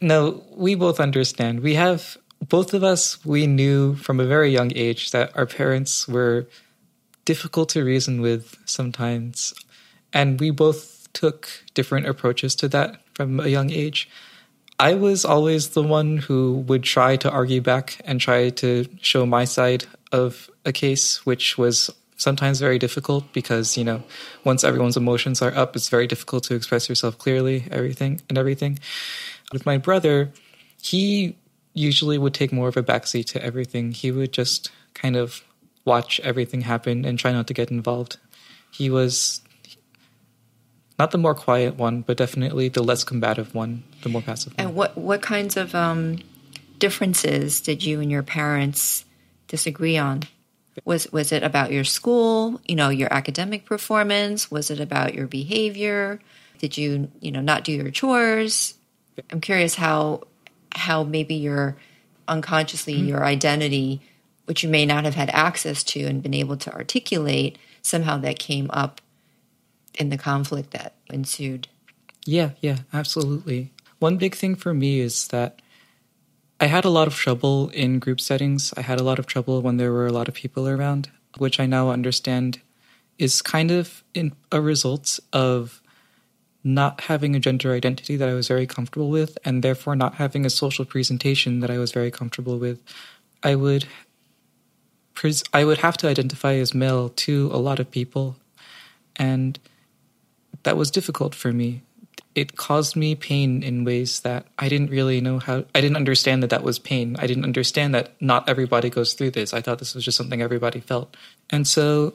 No, 0.00 0.44
we 0.54 0.74
both 0.74 1.00
understand. 1.00 1.60
We 1.60 1.74
have 1.74 2.16
both 2.40 2.74
of 2.74 2.84
us. 2.84 3.24
We 3.24 3.46
knew 3.46 3.96
from 3.96 4.20
a 4.20 4.26
very 4.26 4.50
young 4.52 4.70
age 4.76 5.10
that 5.10 5.36
our 5.36 5.46
parents 5.46 6.06
were 6.06 6.46
difficult 7.24 7.70
to 7.70 7.82
reason 7.82 8.20
with 8.20 8.56
sometimes, 8.64 9.52
and 10.12 10.38
we 10.38 10.50
both 10.50 11.12
took 11.12 11.48
different 11.74 12.06
approaches 12.06 12.54
to 12.56 12.68
that 12.68 13.00
from 13.14 13.40
a 13.40 13.48
young 13.48 13.70
age. 13.70 14.08
I 14.78 14.94
was 14.94 15.24
always 15.24 15.70
the 15.70 15.82
one 15.82 16.18
who 16.18 16.64
would 16.68 16.82
try 16.82 17.16
to 17.16 17.30
argue 17.30 17.62
back 17.62 17.98
and 18.04 18.20
try 18.20 18.50
to 18.50 18.86
show 19.00 19.24
my 19.24 19.44
side 19.44 19.86
of 20.12 20.50
a 20.66 20.72
case, 20.72 21.24
which 21.24 21.56
was 21.56 21.90
sometimes 22.16 22.60
very 22.60 22.78
difficult 22.78 23.32
because, 23.32 23.76
you 23.76 23.84
know, 23.84 24.02
once 24.44 24.64
everyone's 24.64 24.96
emotions 24.96 25.40
are 25.40 25.54
up, 25.54 25.76
it's 25.76 25.88
very 25.88 26.06
difficult 26.06 26.44
to 26.44 26.54
express 26.54 26.88
yourself 26.88 27.16
clearly, 27.18 27.64
everything 27.70 28.20
and 28.28 28.36
everything. 28.36 28.78
With 29.52 29.64
my 29.64 29.78
brother, 29.78 30.32
he 30.82 31.36
usually 31.72 32.18
would 32.18 32.34
take 32.34 32.52
more 32.52 32.68
of 32.68 32.76
a 32.76 32.82
backseat 32.82 33.26
to 33.26 33.42
everything. 33.42 33.92
He 33.92 34.10
would 34.10 34.32
just 34.32 34.70
kind 34.94 35.14
of 35.14 35.42
watch 35.84 36.20
everything 36.20 36.62
happen 36.62 37.04
and 37.04 37.18
try 37.18 37.32
not 37.32 37.46
to 37.46 37.54
get 37.54 37.70
involved. 37.70 38.16
He 38.70 38.90
was 38.90 39.42
not 40.98 41.10
the 41.10 41.18
more 41.18 41.34
quiet 41.34 41.76
one, 41.76 42.00
but 42.00 42.16
definitely 42.16 42.68
the 42.68 42.82
less 42.82 43.04
combative 43.04 43.54
one, 43.54 43.84
the 44.02 44.08
more 44.08 44.22
passive 44.22 44.54
one. 44.54 44.66
And 44.66 44.74
what 44.74 44.96
what 44.96 45.22
kinds 45.22 45.56
of 45.56 45.74
um, 45.74 46.18
differences 46.78 47.60
did 47.60 47.84
you 47.84 48.00
and 48.00 48.10
your 48.10 48.22
parents 48.22 49.04
disagree 49.48 49.98
on? 49.98 50.22
Was 50.84 51.10
was 51.12 51.32
it 51.32 51.42
about 51.42 51.72
your 51.72 51.84
school, 51.84 52.60
you 52.66 52.76
know, 52.76 52.90
your 52.90 53.12
academic 53.12 53.64
performance? 53.64 54.50
Was 54.50 54.70
it 54.70 54.80
about 54.80 55.14
your 55.14 55.26
behavior? 55.26 56.20
Did 56.58 56.76
you, 56.76 57.10
you 57.20 57.30
know, 57.32 57.40
not 57.40 57.64
do 57.64 57.72
your 57.72 57.90
chores? 57.90 58.74
I'm 59.30 59.40
curious 59.40 59.74
how 59.74 60.22
how 60.72 61.04
maybe 61.04 61.34
your 61.34 61.76
unconsciously 62.28 62.94
mm-hmm. 62.94 63.08
your 63.08 63.24
identity, 63.24 64.02
which 64.44 64.62
you 64.62 64.68
may 64.68 64.84
not 64.84 65.04
have 65.04 65.14
had 65.14 65.30
access 65.30 65.82
to 65.84 66.04
and 66.04 66.22
been 66.22 66.34
able 66.34 66.56
to 66.58 66.72
articulate, 66.72 67.58
somehow 67.82 68.18
that 68.18 68.38
came 68.38 68.70
up 68.72 69.00
in 69.94 70.10
the 70.10 70.18
conflict 70.18 70.72
that 70.72 70.94
ensued. 71.10 71.68
Yeah, 72.26 72.50
yeah, 72.60 72.78
absolutely. 72.92 73.72
One 73.98 74.18
big 74.18 74.34
thing 74.34 74.56
for 74.56 74.74
me 74.74 75.00
is 75.00 75.28
that 75.28 75.62
I 76.58 76.66
had 76.66 76.84
a 76.86 76.90
lot 76.90 77.06
of 77.06 77.14
trouble 77.14 77.68
in 77.70 77.98
group 77.98 78.20
settings. 78.20 78.72
I 78.76 78.80
had 78.80 78.98
a 78.98 79.04
lot 79.04 79.18
of 79.18 79.26
trouble 79.26 79.60
when 79.60 79.76
there 79.76 79.92
were 79.92 80.06
a 80.06 80.12
lot 80.12 80.28
of 80.28 80.34
people 80.34 80.66
around, 80.66 81.10
which 81.36 81.60
I 81.60 81.66
now 81.66 81.90
understand 81.90 82.60
is 83.18 83.42
kind 83.42 83.70
of 83.70 84.02
in 84.14 84.32
a 84.50 84.60
result 84.60 85.20
of 85.32 85.82
not 86.64 87.02
having 87.02 87.36
a 87.36 87.40
gender 87.40 87.72
identity 87.72 88.16
that 88.16 88.28
I 88.28 88.34
was 88.34 88.48
very 88.48 88.66
comfortable 88.66 89.10
with, 89.10 89.38
and 89.44 89.62
therefore 89.62 89.94
not 89.96 90.14
having 90.14 90.44
a 90.44 90.50
social 90.50 90.84
presentation 90.84 91.60
that 91.60 91.70
I 91.70 91.78
was 91.78 91.92
very 91.92 92.10
comfortable 92.10 92.58
with. 92.58 92.82
I 93.42 93.54
would 93.54 93.86
I 95.52 95.64
would 95.64 95.78
have 95.78 95.96
to 95.98 96.08
identify 96.08 96.54
as 96.54 96.74
male 96.74 97.08
to 97.08 97.50
a 97.52 97.56
lot 97.56 97.80
of 97.80 97.90
people, 97.90 98.36
and 99.16 99.58
that 100.62 100.76
was 100.76 100.90
difficult 100.90 101.34
for 101.34 101.52
me. 101.52 101.82
It 102.36 102.54
caused 102.54 102.96
me 102.96 103.14
pain 103.14 103.62
in 103.62 103.84
ways 103.84 104.20
that 104.20 104.46
I 104.58 104.68
didn't 104.68 104.90
really 104.90 105.22
know 105.22 105.38
how. 105.38 105.64
I 105.74 105.80
didn't 105.80 105.96
understand 105.96 106.42
that 106.42 106.50
that 106.50 106.62
was 106.62 106.78
pain. 106.78 107.16
I 107.18 107.26
didn't 107.26 107.44
understand 107.44 107.94
that 107.94 108.12
not 108.20 108.46
everybody 108.46 108.90
goes 108.90 109.14
through 109.14 109.30
this. 109.30 109.54
I 109.54 109.62
thought 109.62 109.78
this 109.78 109.94
was 109.94 110.04
just 110.04 110.18
something 110.18 110.42
everybody 110.42 110.80
felt. 110.80 111.16
And 111.48 111.66
so 111.66 112.12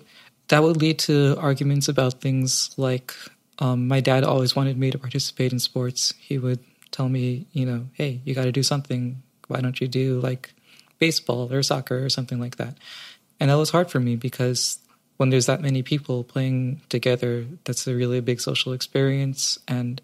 that 0.49 0.61
would 0.61 0.77
lead 0.77 0.99
to 0.99 1.35
arguments 1.39 1.87
about 1.87 2.21
things 2.21 2.69
like 2.77 3.15
um, 3.57 3.87
my 3.87 3.99
dad 3.99 4.23
always 4.23 4.55
wanted 4.55 4.77
me 4.77 4.91
to 4.91 4.99
participate 4.99 5.53
in 5.53 5.59
sports. 5.59 6.13
He 6.19 6.37
would 6.37 6.59
tell 6.91 7.09
me, 7.09 7.47
you 7.51 7.65
know, 7.65 7.87
hey, 7.93 8.21
you 8.23 8.35
got 8.35 8.45
to 8.45 8.51
do 8.51 8.63
something. 8.63 9.23
Why 9.47 9.59
don't 9.59 9.81
you 9.81 9.87
do 9.87 10.19
like 10.19 10.53
baseball 10.99 11.51
or 11.51 11.63
soccer 11.63 12.05
or 12.05 12.09
something 12.09 12.39
like 12.39 12.57
that? 12.57 12.77
And 13.39 13.49
that 13.49 13.57
was 13.57 13.71
hard 13.71 13.89
for 13.89 13.99
me 13.99 14.17
because 14.17 14.77
when 15.21 15.29
there's 15.29 15.45
that 15.45 15.61
many 15.61 15.83
people 15.83 16.23
playing 16.23 16.81
together, 16.89 17.45
that's 17.65 17.85
a 17.85 17.93
really 17.93 18.19
big 18.21 18.41
social 18.41 18.73
experience. 18.73 19.59
And 19.67 20.01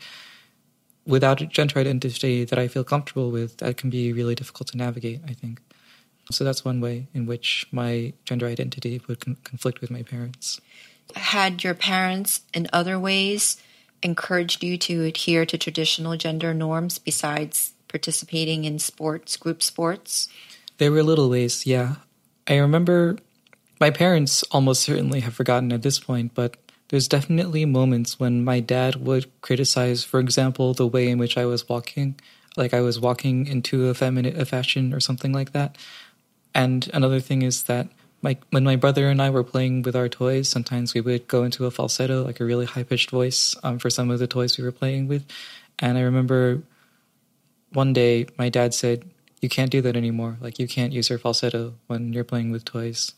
without 1.08 1.42
a 1.42 1.48
gender 1.48 1.80
identity 1.80 2.46
that 2.46 2.60
I 2.60 2.68
feel 2.68 2.84
comfortable 2.84 3.32
with, 3.32 3.58
that 3.58 3.78
can 3.78 3.90
be 3.90 4.14
really 4.14 4.36
difficult 4.36 4.68
to 4.68 4.78
navigate, 4.78 5.22
I 5.28 5.34
think. 5.34 5.60
So 6.30 6.44
that's 6.44 6.64
one 6.64 6.82
way 6.82 7.08
in 7.16 7.26
which 7.26 7.66
my 7.72 8.14
gender 8.26 8.46
identity 8.46 9.02
would 9.08 9.20
con- 9.20 9.38
conflict 9.44 9.82
with 9.82 9.90
my 9.90 10.04
parents. 10.04 10.62
Had 11.16 11.64
your 11.64 11.74
parents, 11.74 12.42
in 12.54 12.70
other 12.72 13.00
ways, 13.00 13.58
encouraged 14.04 14.64
you 14.64 14.78
to 14.78 15.06
adhere 15.06 15.48
to 15.48 15.58
traditional 15.58 16.16
gender 16.16 16.54
norms 16.54 17.00
besides 17.00 17.72
participating 17.88 18.66
in 18.66 18.78
sports, 18.78 19.36
group 19.36 19.64
sports? 19.64 20.30
There 20.78 20.92
were 20.92 21.02
little 21.02 21.28
ways, 21.28 21.66
yeah. 21.66 21.96
I 22.48 22.58
remember 22.58 23.18
my 23.80 23.90
parents 23.92 24.44
almost 24.52 24.82
certainly 24.84 25.20
have 25.22 25.34
forgotten 25.34 25.72
at 25.72 25.82
this 25.84 26.00
point, 26.00 26.34
but 26.34 26.58
there's 26.90 27.08
definitely 27.08 27.66
moments 27.66 28.20
when 28.20 28.44
my 28.44 28.60
dad 28.60 28.96
would 28.96 29.30
criticize, 29.42 30.04
for 30.04 30.20
example, 30.20 30.74
the 30.74 30.88
way 30.88 31.10
in 31.10 31.18
which 31.18 31.38
I 31.38 31.46
was 31.46 31.68
walking, 31.68 32.20
like 32.56 32.74
I 32.74 32.82
was 32.82 33.00
walking 33.00 33.46
into 33.46 33.94
feminine 33.94 34.40
a 34.40 34.46
fashion 34.46 34.94
or 34.94 35.00
something 35.00 35.34
like 35.34 35.52
that. 35.52 35.78
And 36.56 36.90
another 36.94 37.20
thing 37.20 37.42
is 37.42 37.64
that 37.64 37.90
when 38.22 38.64
my 38.64 38.76
brother 38.76 39.10
and 39.10 39.22
I 39.22 39.30
were 39.30 39.44
playing 39.44 39.84
with 39.84 39.96
our 39.96 40.10
toys, 40.10 40.50
sometimes 40.50 40.94
we 40.94 41.02
would 41.02 41.28
go 41.28 41.44
into 41.44 41.66
a 41.66 41.72
falsetto, 41.72 42.24
like 42.24 42.40
a 42.40 42.46
really 42.46 42.66
high 42.66 42.84
pitched 42.84 43.12
voice, 43.12 43.56
um, 43.64 43.80
for 43.80 43.90
some 43.90 44.10
of 44.10 44.20
the 44.20 44.28
toys 44.28 44.58
we 44.58 44.64
were 44.64 44.72
playing 44.72 45.08
with. 45.08 45.26
And 45.80 45.98
I 45.98 46.02
remember 46.02 46.64
one 47.74 47.94
day 47.94 48.26
my 48.38 48.50
dad 48.50 48.74
said, 48.74 49.06
"You 49.42 49.50
can't 49.50 49.70
do 49.70 49.82
that 49.82 49.96
anymore. 49.96 50.38
Like 50.42 50.58
you 50.58 50.68
can't 50.68 50.94
use 50.94 51.10
your 51.10 51.20
falsetto 51.20 51.76
when 51.88 52.12
you're 52.14 52.24
playing 52.24 52.52
with 52.52 52.66
toys." 52.66 53.12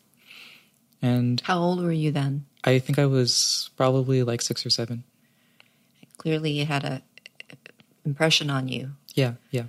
And 1.01 1.41
how 1.41 1.59
old 1.59 1.81
were 1.81 1.91
you 1.91 2.11
then? 2.11 2.45
I 2.63 2.79
think 2.79 2.99
I 2.99 3.05
was 3.05 3.69
probably 3.77 4.23
like 4.23 4.41
six 4.41 4.65
or 4.65 4.69
seven. 4.69 5.03
Clearly, 6.17 6.59
it 6.59 6.67
had 6.67 6.83
a 6.83 7.01
impression 8.05 8.49
on 8.49 8.67
you. 8.67 8.91
Yeah, 9.15 9.33
yeah. 9.51 9.65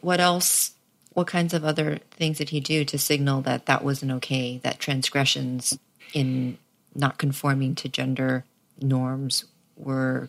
What 0.00 0.20
else? 0.20 0.72
What 1.12 1.26
kinds 1.26 1.54
of 1.54 1.64
other 1.64 1.98
things 2.10 2.38
did 2.38 2.50
he 2.50 2.60
do 2.60 2.84
to 2.84 2.98
signal 2.98 3.42
that 3.42 3.66
that 3.66 3.84
wasn't 3.84 4.12
okay? 4.12 4.58
That 4.58 4.78
transgressions 4.78 5.78
in 6.12 6.58
not 6.94 7.18
conforming 7.18 7.74
to 7.76 7.88
gender 7.88 8.44
norms 8.80 9.44
were 9.76 10.28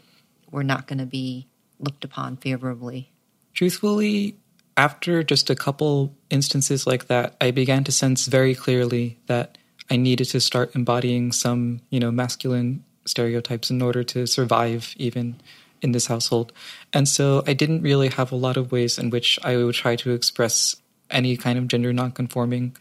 were 0.51 0.63
not 0.63 0.88
going 0.88 1.00
to 1.00 1.05
be 1.05 1.48
looked 1.79 2.03
upon 2.03 2.38
favorably. 2.38 3.12
Truthfully, 3.53 4.36
after 4.75 5.24
just 5.24 5.50
a 5.50 5.55
couple 5.55 6.15
instances 6.29 6.88
like 6.88 7.07
that, 7.07 7.36
I 7.39 7.51
began 7.51 7.83
to 7.86 7.91
sense 7.91 8.25
very 8.25 8.55
clearly 8.55 9.19
that 9.27 9.57
I 9.89 9.98
needed 9.98 10.25
to 10.29 10.39
start 10.39 10.75
embodying 10.75 11.31
some, 11.31 11.81
you 11.89 12.00
know, 12.00 12.12
masculine 12.12 12.84
stereotypes 13.05 13.69
in 13.69 13.81
order 13.81 14.03
to 14.03 14.27
survive 14.27 14.93
even 14.98 15.41
in 15.81 15.93
this 15.93 16.08
household. 16.08 16.51
And 16.93 17.08
so 17.08 17.43
I 17.48 17.53
didn't 17.53 17.81
really 17.81 18.10
have 18.10 18.31
a 18.31 18.36
lot 18.36 18.58
of 18.58 18.72
ways 18.72 18.98
in 18.98 19.10
which 19.10 19.39
I 19.43 19.58
would 19.58 19.75
try 19.75 19.96
to 19.98 20.12
express 20.12 20.75
any 21.10 21.38
kind 21.38 21.58
of 21.58 21.67
gender 21.67 21.91
nonconforming 21.91 22.75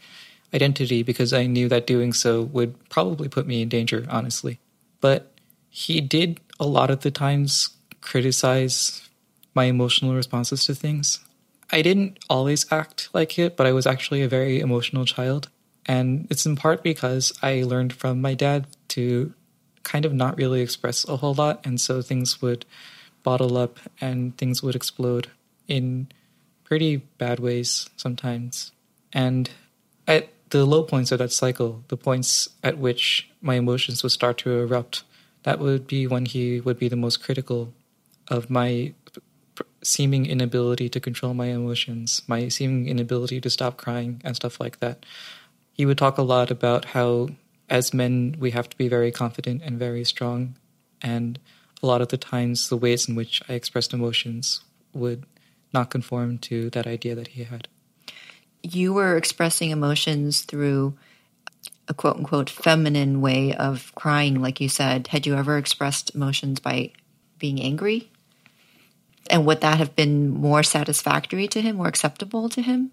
identity 0.53 1.03
because 1.03 1.33
I 1.33 1.45
knew 1.45 1.67
that 1.69 1.87
doing 1.87 2.13
so 2.13 2.43
would 2.43 2.89
probably 2.89 3.27
put 3.27 3.47
me 3.47 3.61
in 3.61 3.69
danger, 3.69 4.05
honestly. 4.09 4.59
But 5.01 5.31
he 5.69 6.01
did 6.01 6.39
a 6.59 6.67
lot 6.67 6.89
of 6.89 7.01
the 7.01 7.11
times 7.11 7.69
criticize 8.01 9.07
my 9.53 9.65
emotional 9.65 10.15
responses 10.15 10.65
to 10.65 10.75
things. 10.75 11.19
I 11.71 11.81
didn't 11.81 12.19
always 12.29 12.71
act 12.71 13.09
like 13.13 13.37
it, 13.37 13.55
but 13.55 13.67
I 13.67 13.71
was 13.71 13.85
actually 13.85 14.21
a 14.21 14.27
very 14.27 14.59
emotional 14.59 15.05
child. 15.05 15.49
And 15.85 16.27
it's 16.29 16.45
in 16.45 16.55
part 16.55 16.83
because 16.83 17.33
I 17.41 17.63
learned 17.63 17.93
from 17.93 18.21
my 18.21 18.33
dad 18.33 18.67
to 18.89 19.33
kind 19.83 20.05
of 20.05 20.13
not 20.13 20.37
really 20.37 20.61
express 20.61 21.07
a 21.07 21.17
whole 21.17 21.33
lot. 21.33 21.65
And 21.65 21.79
so 21.81 22.01
things 22.01 22.41
would 22.41 22.65
bottle 23.23 23.57
up 23.57 23.79
and 23.99 24.37
things 24.37 24.61
would 24.61 24.75
explode 24.75 25.31
in 25.67 26.09
pretty 26.63 26.97
bad 27.17 27.39
ways 27.39 27.89
sometimes. 27.97 28.71
And 29.11 29.49
at 30.07 30.29
the 30.49 30.65
low 30.65 30.83
points 30.83 31.11
of 31.11 31.19
that 31.19 31.31
cycle, 31.31 31.83
the 31.87 31.97
points 31.97 32.49
at 32.63 32.77
which 32.77 33.29
my 33.41 33.55
emotions 33.55 34.03
would 34.03 34.11
start 34.11 34.37
to 34.39 34.51
erupt, 34.51 35.03
that 35.43 35.59
would 35.59 35.87
be 35.87 36.05
when 36.05 36.25
he 36.25 36.59
would 36.59 36.77
be 36.77 36.89
the 36.89 36.95
most 36.95 37.23
critical 37.23 37.73
of 38.27 38.49
my 38.49 38.93
seeming 39.83 40.25
inability 40.25 40.89
to 40.89 40.99
control 40.99 41.33
my 41.33 41.47
emotions, 41.47 42.21
my 42.27 42.47
seeming 42.47 42.87
inability 42.87 43.41
to 43.41 43.49
stop 43.49 43.77
crying, 43.77 44.21
and 44.23 44.35
stuff 44.35 44.59
like 44.59 44.79
that. 44.79 45.05
He 45.79 45.85
would 45.85 45.97
talk 45.97 46.17
a 46.17 46.23
lot 46.23 46.51
about 46.51 46.83
how, 46.83 47.29
as 47.69 47.93
men, 47.93 48.35
we 48.37 48.51
have 48.51 48.67
to 48.67 48.75
be 48.75 48.89
very 48.89 49.13
confident 49.13 49.61
and 49.63 49.79
very 49.79 50.03
strong. 50.03 50.57
And 51.01 51.39
a 51.81 51.87
lot 51.87 52.01
of 52.01 52.09
the 52.09 52.17
times, 52.17 52.67
the 52.67 52.75
ways 52.75 53.07
in 53.07 53.15
which 53.15 53.41
I 53.47 53.53
expressed 53.53 53.93
emotions 53.93 54.59
would 54.93 55.23
not 55.73 55.89
conform 55.89 56.37
to 56.39 56.69
that 56.71 56.85
idea 56.85 57.15
that 57.15 57.29
he 57.29 57.45
had. 57.45 57.69
You 58.61 58.91
were 58.91 59.15
expressing 59.15 59.69
emotions 59.69 60.41
through 60.41 60.97
a 61.87 61.93
quote 61.93 62.17
unquote 62.17 62.49
feminine 62.49 63.21
way 63.21 63.53
of 63.53 63.95
crying, 63.95 64.41
like 64.41 64.59
you 64.59 64.67
said. 64.67 65.07
Had 65.07 65.25
you 65.25 65.35
ever 65.35 65.57
expressed 65.57 66.13
emotions 66.13 66.59
by 66.59 66.91
being 67.37 67.61
angry? 67.61 68.11
And 69.29 69.45
would 69.45 69.61
that 69.61 69.77
have 69.77 69.95
been 69.95 70.29
more 70.29 70.61
satisfactory 70.61 71.47
to 71.47 71.61
him, 71.61 71.77
more 71.77 71.87
acceptable 71.87 72.49
to 72.49 72.61
him? 72.61 72.91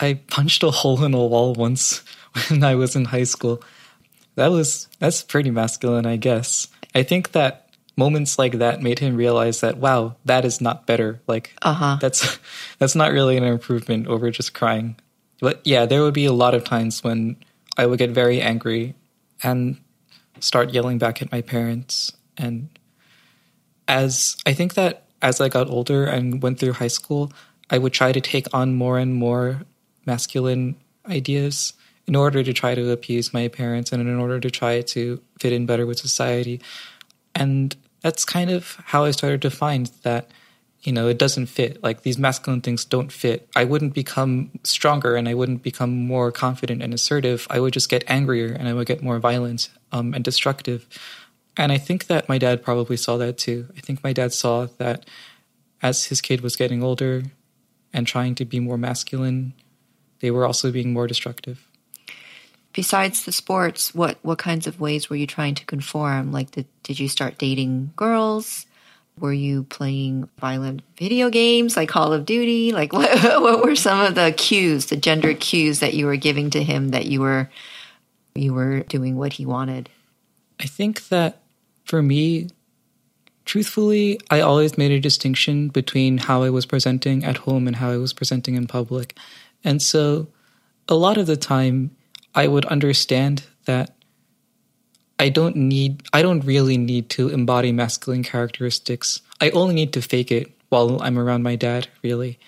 I 0.00 0.14
punched 0.14 0.62
a 0.62 0.70
hole 0.70 1.02
in 1.04 1.14
a 1.14 1.24
wall 1.24 1.54
once 1.54 2.02
when 2.48 2.62
I 2.62 2.74
was 2.74 2.96
in 2.96 3.06
high 3.06 3.24
school. 3.24 3.62
That 4.36 4.48
was 4.48 4.88
that's 4.98 5.22
pretty 5.22 5.50
masculine, 5.50 6.06
I 6.06 6.16
guess. 6.16 6.68
I 6.94 7.02
think 7.02 7.32
that 7.32 7.70
moments 7.96 8.38
like 8.38 8.58
that 8.58 8.80
made 8.80 9.00
him 9.00 9.16
realize 9.16 9.60
that 9.60 9.78
wow, 9.78 10.16
that 10.24 10.44
is 10.44 10.60
not 10.60 10.86
better. 10.86 11.20
Like 11.26 11.54
uh-huh. 11.62 11.98
that's 12.00 12.38
that's 12.78 12.94
not 12.94 13.12
really 13.12 13.36
an 13.36 13.44
improvement 13.44 14.06
over 14.06 14.30
just 14.30 14.54
crying. 14.54 14.96
But 15.40 15.60
yeah, 15.64 15.86
there 15.86 16.02
would 16.02 16.14
be 16.14 16.26
a 16.26 16.32
lot 16.32 16.54
of 16.54 16.64
times 16.64 17.04
when 17.04 17.36
I 17.76 17.86
would 17.86 17.98
get 17.98 18.10
very 18.10 18.40
angry 18.40 18.94
and 19.42 19.78
start 20.40 20.72
yelling 20.72 20.98
back 20.98 21.20
at 21.22 21.32
my 21.32 21.42
parents 21.42 22.12
and 22.36 22.68
as 23.88 24.36
I 24.46 24.52
think 24.52 24.74
that 24.74 25.04
as 25.22 25.40
I 25.40 25.48
got 25.48 25.68
older 25.68 26.04
and 26.04 26.42
went 26.42 26.60
through 26.60 26.74
high 26.74 26.88
school, 26.88 27.32
I 27.70 27.78
would 27.78 27.92
try 27.92 28.12
to 28.12 28.20
take 28.20 28.46
on 28.52 28.74
more 28.74 28.98
and 28.98 29.14
more 29.14 29.62
masculine 30.08 30.74
ideas 31.08 31.74
in 32.08 32.16
order 32.16 32.42
to 32.42 32.52
try 32.52 32.74
to 32.74 32.90
appease 32.90 33.34
my 33.34 33.46
parents 33.46 33.92
and 33.92 34.00
in 34.00 34.18
order 34.18 34.40
to 34.40 34.50
try 34.50 34.80
to 34.80 35.20
fit 35.38 35.52
in 35.52 35.66
better 35.66 35.86
with 35.86 35.98
society. 35.98 36.60
And 37.34 37.76
that's 38.00 38.24
kind 38.24 38.50
of 38.50 38.76
how 38.86 39.04
I 39.04 39.10
started 39.10 39.42
to 39.42 39.50
find 39.50 39.86
that, 40.02 40.30
you 40.80 40.92
know, 40.92 41.06
it 41.06 41.18
doesn't 41.18 41.46
fit. 41.46 41.82
Like 41.82 42.02
these 42.02 42.18
masculine 42.18 42.62
things 42.62 42.86
don't 42.86 43.12
fit. 43.12 43.48
I 43.54 43.64
wouldn't 43.64 43.92
become 43.92 44.50
stronger 44.64 45.16
and 45.16 45.28
I 45.28 45.34
wouldn't 45.34 45.62
become 45.62 45.94
more 45.94 46.32
confident 46.32 46.82
and 46.82 46.94
assertive. 46.94 47.46
I 47.50 47.60
would 47.60 47.74
just 47.74 47.90
get 47.90 48.04
angrier 48.08 48.56
and 48.58 48.66
I 48.66 48.72
would 48.72 48.86
get 48.86 49.02
more 49.02 49.18
violent 49.18 49.68
um, 49.92 50.14
and 50.14 50.24
destructive. 50.24 50.88
And 51.58 51.70
I 51.72 51.78
think 51.78 52.06
that 52.06 52.28
my 52.28 52.38
dad 52.38 52.62
probably 52.62 52.96
saw 52.96 53.18
that 53.18 53.36
too. 53.36 53.68
I 53.76 53.80
think 53.80 54.02
my 54.02 54.14
dad 54.14 54.32
saw 54.32 54.66
that 54.78 55.04
as 55.82 56.04
his 56.04 56.22
kid 56.22 56.40
was 56.40 56.56
getting 56.56 56.82
older 56.82 57.24
and 57.92 58.06
trying 58.06 58.34
to 58.36 58.44
be 58.44 58.60
more 58.60 58.78
masculine, 58.78 59.52
they 60.20 60.30
were 60.30 60.46
also 60.46 60.70
being 60.72 60.92
more 60.92 61.06
destructive. 61.06 61.66
Besides 62.72 63.24
the 63.24 63.32
sports, 63.32 63.94
what 63.94 64.18
what 64.22 64.38
kinds 64.38 64.66
of 64.66 64.80
ways 64.80 65.10
were 65.10 65.16
you 65.16 65.26
trying 65.26 65.54
to 65.56 65.64
conform? 65.64 66.32
Like, 66.32 66.50
did 66.52 66.66
did 66.82 67.00
you 67.00 67.08
start 67.08 67.38
dating 67.38 67.92
girls? 67.96 68.66
Were 69.18 69.32
you 69.32 69.64
playing 69.64 70.28
violent 70.38 70.82
video 70.96 71.28
games 71.28 71.76
like 71.76 71.88
Call 71.88 72.12
of 72.12 72.24
Duty? 72.24 72.72
Like, 72.72 72.92
what 72.98 73.42
what 73.42 73.64
were 73.64 73.74
some 73.74 74.00
of 74.00 74.14
the 74.14 74.32
cues, 74.32 74.86
the 74.86 74.96
gender 74.96 75.34
cues 75.34 75.80
that 75.80 75.94
you 75.94 76.06
were 76.06 76.16
giving 76.16 76.50
to 76.50 76.62
him 76.62 76.90
that 76.90 77.06
you 77.06 77.20
were 77.20 77.50
you 78.34 78.54
were 78.54 78.80
doing 78.80 79.16
what 79.16 79.34
he 79.34 79.46
wanted? 79.46 79.88
I 80.60 80.66
think 80.66 81.08
that 81.08 81.40
for 81.84 82.02
me, 82.02 82.48
truthfully, 83.44 84.20
I 84.30 84.40
always 84.40 84.76
made 84.76 84.90
a 84.90 85.00
distinction 85.00 85.68
between 85.68 86.18
how 86.18 86.42
I 86.42 86.50
was 86.50 86.66
presenting 86.66 87.24
at 87.24 87.38
home 87.38 87.66
and 87.66 87.76
how 87.76 87.90
I 87.90 87.96
was 87.96 88.12
presenting 88.12 88.54
in 88.54 88.66
public. 88.66 89.16
And 89.64 89.82
so 89.82 90.28
a 90.88 90.94
lot 90.94 91.18
of 91.18 91.26
the 91.26 91.36
time, 91.36 91.96
I 92.34 92.46
would 92.46 92.64
understand 92.66 93.44
that 93.64 93.94
I 95.18 95.28
don't 95.28 95.56
need, 95.56 96.04
I 96.12 96.22
don't 96.22 96.44
really 96.44 96.78
need 96.78 97.10
to 97.10 97.28
embody 97.28 97.72
masculine 97.72 98.22
characteristics. 98.22 99.20
I 99.40 99.50
only 99.50 99.74
need 99.74 99.92
to 99.94 100.02
fake 100.02 100.30
it 100.30 100.52
while 100.68 101.02
I'm 101.02 101.18
around 101.18 101.42
my 101.42 101.56
dad, 101.56 101.88
really. 102.02 102.38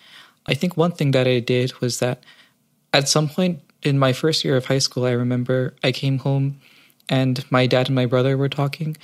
I 0.47 0.55
think 0.55 0.77
one 0.77 0.93
thing 0.93 1.11
that 1.13 1.27
I 1.27 1.41
did 1.41 1.81
was 1.81 1.99
that 1.99 2.23
at 2.93 3.09
some 3.09 3.29
point 3.29 3.61
in 3.83 3.99
my 3.99 4.13
first 4.13 4.45
year 4.45 4.57
of 4.57 4.67
high 4.67 4.79
school, 4.79 5.05
I 5.05 5.13
remember 5.13 5.75
I 5.83 5.93
came 5.93 6.19
home 6.19 6.61
and 7.09 7.45
my 7.51 7.67
dad 7.67 7.89
and 7.89 7.97
my 7.97 8.07
brother 8.07 8.37
were 8.37 8.49
talking, 8.49 8.97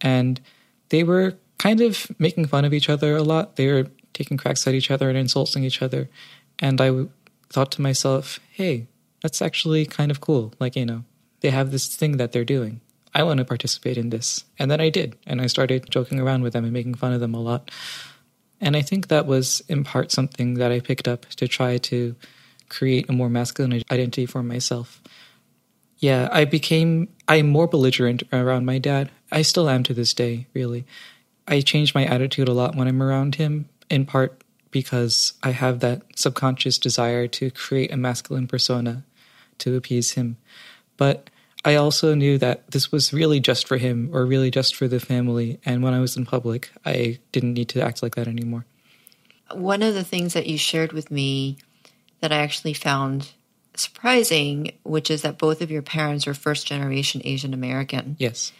and 0.00 0.40
they 0.90 1.02
were 1.02 1.34
kind 1.58 1.80
of 1.80 2.06
making 2.18 2.46
fun 2.46 2.64
of 2.64 2.74
each 2.74 2.90
other 2.90 3.16
a 3.16 3.22
lot. 3.22 3.56
They 3.56 3.72
were 3.72 3.86
taking 4.12 4.36
cracks 4.36 4.66
at 4.66 4.74
each 4.74 4.90
other 4.90 5.08
and 5.08 5.16
insulting 5.16 5.64
each 5.64 5.80
other. 5.80 6.10
And 6.58 6.80
I 6.80 7.06
thought 7.54 7.70
to 7.72 7.82
myself, 7.82 8.40
hey, 8.50 8.88
that's 9.22 9.40
actually 9.40 9.86
kind 9.86 10.10
of 10.10 10.20
cool. 10.20 10.52
Like, 10.58 10.74
you 10.74 10.84
know, 10.84 11.04
they 11.40 11.50
have 11.50 11.70
this 11.70 11.86
thing 11.94 12.16
that 12.16 12.32
they're 12.32 12.44
doing. 12.44 12.80
I 13.14 13.22
want 13.22 13.38
to 13.38 13.44
participate 13.44 13.96
in 13.96 14.10
this. 14.10 14.44
And 14.58 14.70
then 14.70 14.80
I 14.80 14.90
did. 14.90 15.16
And 15.24 15.40
I 15.40 15.46
started 15.46 15.88
joking 15.88 16.18
around 16.18 16.42
with 16.42 16.52
them 16.52 16.64
and 16.64 16.72
making 16.72 16.94
fun 16.94 17.12
of 17.12 17.20
them 17.20 17.32
a 17.32 17.40
lot. 17.40 17.70
And 18.60 18.76
I 18.76 18.82
think 18.82 19.06
that 19.06 19.26
was 19.26 19.62
in 19.68 19.84
part 19.84 20.10
something 20.10 20.54
that 20.54 20.72
I 20.72 20.80
picked 20.80 21.06
up 21.06 21.26
to 21.36 21.46
try 21.46 21.78
to 21.78 22.16
create 22.68 23.08
a 23.08 23.12
more 23.12 23.28
masculine 23.28 23.72
identity 23.72 24.26
for 24.26 24.42
myself. 24.42 25.00
Yeah, 25.98 26.28
I 26.32 26.44
became 26.44 27.08
I'm 27.28 27.48
more 27.48 27.68
belligerent 27.68 28.24
around 28.32 28.66
my 28.66 28.78
dad. 28.78 29.10
I 29.30 29.42
still 29.42 29.68
am 29.68 29.84
to 29.84 29.94
this 29.94 30.12
day, 30.12 30.48
really. 30.54 30.86
I 31.46 31.60
change 31.60 31.94
my 31.94 32.04
attitude 32.04 32.48
a 32.48 32.52
lot 32.52 32.74
when 32.74 32.88
I'm 32.88 33.02
around 33.02 33.36
him, 33.36 33.68
in 33.88 34.06
part 34.06 34.43
because 34.74 35.34
I 35.40 35.52
have 35.52 35.78
that 35.80 36.02
subconscious 36.16 36.78
desire 36.78 37.28
to 37.28 37.52
create 37.52 37.92
a 37.92 37.96
masculine 37.96 38.48
persona 38.48 39.04
to 39.58 39.76
appease 39.76 40.10
him. 40.12 40.36
But 40.96 41.30
I 41.64 41.76
also 41.76 42.16
knew 42.16 42.38
that 42.38 42.72
this 42.72 42.90
was 42.90 43.12
really 43.12 43.38
just 43.38 43.68
for 43.68 43.76
him 43.76 44.10
or 44.12 44.26
really 44.26 44.50
just 44.50 44.74
for 44.74 44.88
the 44.88 44.98
family. 44.98 45.60
And 45.64 45.84
when 45.84 45.94
I 45.94 46.00
was 46.00 46.16
in 46.16 46.26
public, 46.26 46.72
I 46.84 47.20
didn't 47.30 47.54
need 47.54 47.68
to 47.68 47.82
act 47.82 48.02
like 48.02 48.16
that 48.16 48.26
anymore. 48.26 48.66
One 49.52 49.80
of 49.80 49.94
the 49.94 50.02
things 50.02 50.32
that 50.32 50.48
you 50.48 50.58
shared 50.58 50.92
with 50.92 51.08
me 51.08 51.58
that 52.18 52.32
I 52.32 52.38
actually 52.38 52.74
found 52.74 53.30
surprising, 53.76 54.72
which 54.82 55.08
is 55.08 55.22
that 55.22 55.38
both 55.38 55.62
of 55.62 55.70
your 55.70 55.82
parents 55.82 56.26
are 56.26 56.34
first 56.34 56.66
generation 56.66 57.22
Asian 57.24 57.54
American. 57.54 58.16
Yes. 58.18 58.50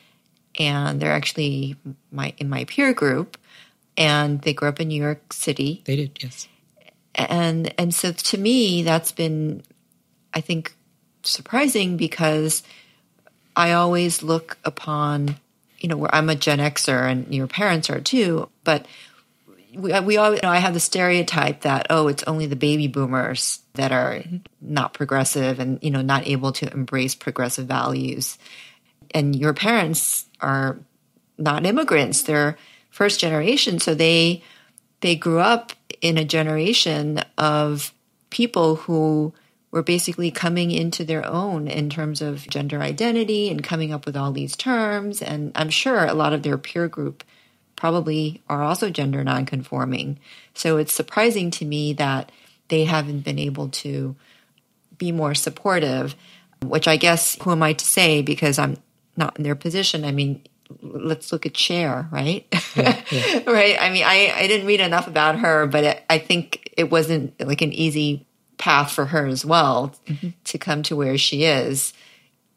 And 0.60 1.00
they're 1.00 1.10
actually 1.10 1.74
my 2.12 2.34
in 2.38 2.48
my 2.48 2.66
peer 2.66 2.92
group 2.92 3.36
and 3.96 4.40
they 4.42 4.52
grew 4.52 4.68
up 4.68 4.80
in 4.80 4.88
New 4.88 5.00
York 5.00 5.32
City. 5.32 5.82
They 5.84 5.96
did, 5.96 6.18
yes. 6.22 6.48
And 7.14 7.72
and 7.78 7.94
so 7.94 8.12
to 8.12 8.38
me 8.38 8.82
that's 8.82 9.12
been 9.12 9.62
I 10.32 10.40
think 10.40 10.74
surprising 11.22 11.96
because 11.96 12.62
I 13.56 13.72
always 13.72 14.22
look 14.22 14.58
upon, 14.64 15.36
you 15.78 15.88
know, 15.88 15.96
where 15.96 16.14
I'm 16.14 16.28
a 16.28 16.34
Gen 16.34 16.58
Xer 16.58 17.10
and 17.10 17.32
your 17.34 17.46
parents 17.46 17.88
are 17.88 18.00
too, 18.00 18.48
but 18.64 18.86
we, 19.74 19.98
we 20.00 20.16
always, 20.16 20.40
you 20.42 20.46
know, 20.46 20.52
I 20.52 20.58
have 20.58 20.74
the 20.74 20.80
stereotype 20.80 21.62
that, 21.62 21.86
oh, 21.90 22.08
it's 22.08 22.22
only 22.24 22.46
the 22.46 22.56
baby 22.56 22.88
boomers 22.88 23.60
that 23.74 23.92
are 23.92 24.22
not 24.60 24.94
progressive 24.94 25.60
and, 25.60 25.78
you 25.82 25.90
know, 25.90 26.02
not 26.02 26.26
able 26.26 26.52
to 26.52 26.72
embrace 26.72 27.14
progressive 27.14 27.66
values. 27.66 28.38
And 29.12 29.36
your 29.36 29.54
parents 29.54 30.26
are 30.40 30.78
not 31.38 31.66
immigrants. 31.66 32.22
They're 32.22 32.56
first 32.94 33.18
generation. 33.18 33.80
So 33.80 33.92
they, 33.92 34.40
they 35.00 35.16
grew 35.16 35.40
up 35.40 35.72
in 36.00 36.16
a 36.16 36.24
generation 36.24 37.18
of 37.36 37.92
people 38.30 38.76
who 38.76 39.34
were 39.72 39.82
basically 39.82 40.30
coming 40.30 40.70
into 40.70 41.04
their 41.04 41.26
own 41.26 41.66
in 41.66 41.90
terms 41.90 42.22
of 42.22 42.46
gender 42.46 42.80
identity 42.80 43.50
and 43.50 43.64
coming 43.64 43.92
up 43.92 44.06
with 44.06 44.16
all 44.16 44.30
these 44.30 44.54
terms. 44.54 45.20
And 45.20 45.50
I'm 45.56 45.70
sure 45.70 46.04
a 46.04 46.14
lot 46.14 46.32
of 46.32 46.44
their 46.44 46.56
peer 46.56 46.86
group 46.86 47.24
probably 47.74 48.40
are 48.48 48.62
also 48.62 48.90
gender 48.90 49.24
nonconforming. 49.24 50.20
So 50.54 50.76
it's 50.76 50.94
surprising 50.94 51.50
to 51.50 51.64
me 51.64 51.94
that 51.94 52.30
they 52.68 52.84
haven't 52.84 53.24
been 53.24 53.40
able 53.40 53.70
to 53.70 54.14
be 54.98 55.10
more 55.10 55.34
supportive, 55.34 56.14
which 56.62 56.86
I 56.86 56.96
guess, 56.96 57.36
who 57.42 57.50
am 57.50 57.64
I 57.64 57.72
to 57.72 57.84
say 57.84 58.22
because 58.22 58.56
I'm 58.56 58.76
not 59.16 59.36
in 59.36 59.42
their 59.42 59.56
position? 59.56 60.04
I 60.04 60.12
mean, 60.12 60.44
let's 60.80 61.32
look 61.32 61.46
at 61.46 61.56
Cher, 61.56 62.08
right? 62.10 62.46
Yeah, 62.76 63.02
yeah. 63.10 63.42
right. 63.50 63.76
I 63.80 63.90
mean, 63.90 64.04
I, 64.04 64.32
I 64.34 64.46
didn't 64.46 64.66
read 64.66 64.80
enough 64.80 65.06
about 65.06 65.38
her, 65.38 65.66
but 65.66 65.84
it, 65.84 66.04
I 66.08 66.18
think 66.18 66.72
it 66.76 66.90
wasn't 66.90 67.38
like 67.40 67.62
an 67.62 67.72
easy 67.72 68.26
path 68.58 68.92
for 68.92 69.06
her 69.06 69.26
as 69.26 69.44
well 69.44 69.94
mm-hmm. 70.06 70.28
to 70.44 70.58
come 70.58 70.82
to 70.84 70.96
where 70.96 71.18
she 71.18 71.44
is. 71.44 71.92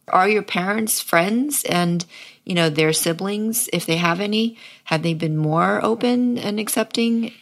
Are 0.08 0.30
your 0.30 0.44
parents 0.44 1.02
friends 1.02 1.64
and, 1.66 2.06
you 2.46 2.56
know, 2.56 2.70
their 2.70 2.94
siblings, 2.94 3.70
if 3.74 3.86
they 3.86 3.98
have 3.98 4.22
any, 4.22 4.58
have 4.86 5.04
they 5.04 5.14
been 5.14 5.36
more 5.36 5.84
open 5.84 6.38
and 6.38 6.60
accepting? 6.60 7.34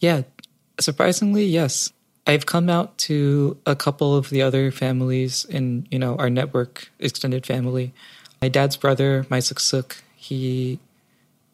Yeah, 0.00 0.22
surprisingly, 0.80 1.44
yes. 1.44 1.92
I've 2.26 2.46
come 2.46 2.70
out 2.70 2.96
to 2.98 3.58
a 3.66 3.76
couple 3.76 4.16
of 4.16 4.30
the 4.30 4.42
other 4.42 4.70
families 4.70 5.44
in, 5.44 5.86
you 5.90 5.98
know, 5.98 6.16
our 6.16 6.30
network 6.30 6.88
extended 6.98 7.46
family. 7.46 7.92
My 8.42 8.48
dad's 8.48 8.76
brother, 8.76 9.26
my 9.30 9.40
Suk, 9.40 10.02
he 10.16 10.78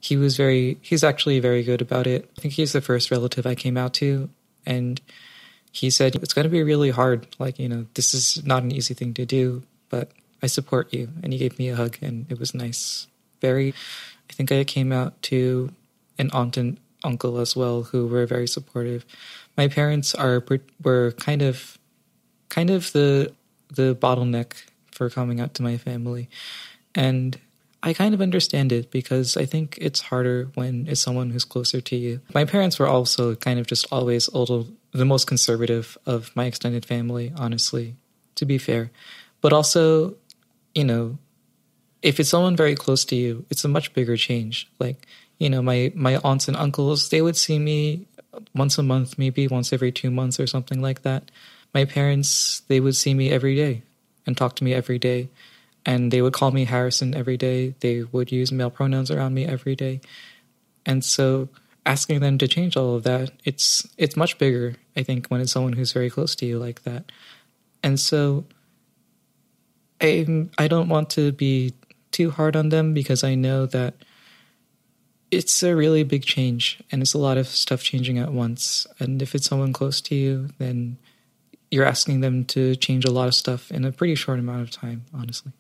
he 0.01 0.17
was 0.17 0.37
very 0.37 0.79
he's 0.81 1.05
actually 1.05 1.41
very 1.41 1.63
good 1.63 1.83
about 1.83 2.07
it. 2.07 2.31
I 2.37 2.41
think 2.41 2.55
he's 2.55 2.73
the 2.73 2.81
first 2.81 3.11
relative 3.11 3.47
I 3.47 3.55
came 3.55 3.77
out 3.77 3.95
to 3.95 4.31
and 4.67 5.01
he 5.73 5.91
said 5.91 6.17
it's 6.17 6.35
going 6.35 6.45
to 6.45 6.51
be 6.51 6.63
really 6.63 6.91
hard 6.91 7.27
like 7.39 7.59
you 7.59 7.69
know 7.69 7.87
this 7.95 8.13
is 8.15 8.45
not 8.45 8.63
an 8.63 8.73
easy 8.73 8.95
thing 8.95 9.15
to 9.15 9.25
do 9.25 9.63
but 9.89 10.11
i 10.43 10.47
support 10.47 10.93
you. 10.93 11.09
And 11.23 11.33
he 11.33 11.39
gave 11.39 11.59
me 11.59 11.69
a 11.69 11.77
hug 11.77 11.99
and 12.01 12.27
it 12.31 12.39
was 12.39 12.55
nice. 12.55 13.07
Very 13.41 13.75
i 14.31 14.33
think 14.33 14.51
i 14.51 14.65
came 14.65 14.93
out 14.93 15.21
to 15.23 15.73
an 16.19 16.31
aunt 16.33 16.57
and 16.57 16.79
uncle 17.05 17.39
as 17.39 17.57
well 17.57 17.85
who 17.85 18.07
were 18.07 18.27
very 18.27 18.47
supportive. 18.47 19.05
My 19.57 19.69
parents 19.69 20.15
are 20.15 20.45
were 20.83 21.13
kind 21.13 21.43
of 21.43 21.79
kind 22.49 22.71
of 22.71 22.93
the 22.93 23.33
the 23.69 23.95
bottleneck 23.95 24.65
for 24.91 25.09
coming 25.09 25.41
out 25.41 25.55
to 25.55 25.63
my 25.63 25.77
family 25.77 26.29
and 26.95 27.39
I 27.83 27.95
kind 27.95 28.13
of 28.15 28.21
understand 28.21 28.73
it 28.73 28.91
because 28.91 29.37
I 29.37 29.47
think 29.47 29.79
it's 29.81 30.01
harder 30.01 30.51
when 30.55 30.87
it's 30.87 31.01
someone 31.01 31.31
who's 31.31 31.45
closer 31.45 31.81
to 31.81 31.97
you. 31.97 32.21
My 32.35 32.45
parents 32.45 32.79
were 32.79 32.87
also 32.87 33.35
kind 33.37 33.59
of 33.59 33.67
just 33.67 33.87
always 33.91 34.29
old, 34.35 34.71
the 34.93 35.07
most 35.07 35.27
conservative 35.27 35.97
of 36.05 36.35
my 36.37 36.45
extended 36.45 36.85
family, 36.85 37.33
honestly, 37.37 37.95
to 38.35 38.45
be 38.45 38.59
fair. 38.59 38.91
But 39.41 39.55
also, 39.55 40.17
you 40.75 40.85
know, 40.85 41.17
if 42.03 42.21
it's 42.21 42.29
someone 42.29 42.57
very 42.57 42.75
close 42.75 43.05
to 43.07 43.17
you, 43.17 43.47
it's 43.49 43.65
a 43.65 43.69
much 43.69 43.95
bigger 43.95 44.17
change. 44.17 44.69
Like, 44.79 45.07
you 45.39 45.49
know, 45.49 45.63
my 45.63 45.93
my 45.95 46.17
aunts 46.17 46.49
and 46.49 46.57
uncles, 46.57 47.09
they 47.09 47.23
would 47.23 47.37
see 47.37 47.59
me 47.59 48.07
once 48.55 48.77
a 48.77 48.83
month, 48.83 49.19
maybe 49.19 49.49
once 49.49 49.73
every 49.73 49.91
2 49.91 50.11
months 50.11 50.39
or 50.39 50.47
something 50.47 50.83
like 50.83 51.03
that. 51.03 51.31
My 51.73 51.87
parents, 51.87 52.61
they 52.69 52.81
would 52.81 52.97
see 52.97 53.15
me 53.15 53.31
every 53.31 53.57
day 53.57 53.83
and 54.27 54.37
talk 54.37 54.57
to 54.57 54.65
me 54.65 54.75
every 54.75 54.99
day 54.99 55.29
and 55.87 56.11
they 56.11 56.23
would 56.23 56.33
call 56.33 56.51
me 56.51 56.65
Harrison 56.65 57.15
every 57.15 57.37
day. 57.37 57.75
They 57.81 58.03
would 58.03 58.31
use 58.31 58.53
male 58.53 58.71
pronouns 58.71 59.11
around 59.11 59.35
me 59.35 59.47
every 59.47 59.75
day. 59.75 60.01
And 60.85 61.05
so 61.05 61.49
asking 61.87 62.21
them 62.21 62.39
to 62.39 62.49
change 62.49 62.77
all 62.77 62.97
of 62.97 63.03
that, 63.05 63.33
it's 63.45 63.87
it's 63.97 64.17
much 64.17 64.39
bigger, 64.39 64.77
I 64.97 65.03
think, 65.03 65.29
when 65.29 65.41
it's 65.41 65.53
someone 65.53 65.73
who's 65.73 65.93
very 65.93 66.11
close 66.11 66.35
to 66.37 66.47
you 66.47 66.59
like 66.59 66.83
that. 66.83 67.11
And 67.83 67.99
so 67.99 68.45
I 70.01 70.49
I 70.59 70.69
don't 70.69 70.89
want 70.89 71.11
to 71.11 71.33
be 71.33 71.75
too 72.11 72.31
hard 72.31 72.57
on 72.57 72.69
them 72.71 72.93
because 72.93 73.25
I 73.25 73.35
know 73.35 73.67
that 73.67 73.95
it's 75.31 75.63
a 75.63 75.77
really 75.77 76.03
big 76.03 76.25
change 76.25 76.83
and 76.91 77.03
it's 77.03 77.15
a 77.15 77.19
lot 77.19 77.39
of 77.39 77.47
stuff 77.47 77.83
changing 77.83 78.19
at 78.19 78.33
once. 78.33 78.87
And 78.99 79.23
if 79.23 79.35
it's 79.35 79.47
someone 79.47 79.73
close 79.73 80.01
to 80.03 80.15
you, 80.15 80.49
then 80.59 80.99
you're 81.71 81.85
asking 81.85 82.21
them 82.21 82.45
to 82.47 82.75
change 82.75 83.05
a 83.05 83.13
lot 83.13 83.29
of 83.29 83.35
stuff 83.35 83.71
in 83.71 83.85
a 83.85 83.93
pretty 83.93 84.17
short 84.17 84.41
amount 84.41 84.63
of 84.63 84.71
time, 84.71 85.05
honestly. 85.15 85.53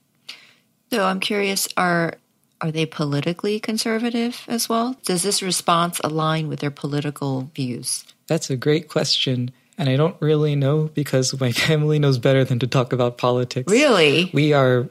So 0.90 1.04
I'm 1.04 1.20
curious 1.20 1.68
are 1.76 2.14
are 2.60 2.70
they 2.70 2.84
politically 2.84 3.58
conservative 3.58 4.44
as 4.46 4.68
well? 4.68 4.96
Does 5.04 5.22
this 5.22 5.42
response 5.42 5.98
align 6.04 6.48
with 6.48 6.60
their 6.60 6.70
political 6.70 7.50
views? 7.54 8.04
That's 8.26 8.50
a 8.50 8.56
great 8.56 8.88
question. 8.88 9.50
And 9.78 9.88
I 9.88 9.96
don't 9.96 10.16
really 10.20 10.56
know 10.56 10.90
because 10.92 11.38
my 11.40 11.52
family 11.66 11.98
knows 11.98 12.18
better 12.18 12.44
than 12.44 12.58
to 12.58 12.66
talk 12.66 12.92
about 12.92 13.16
politics. 13.16 13.72
Really? 13.72 14.30
We 14.34 14.52
are 14.52 14.90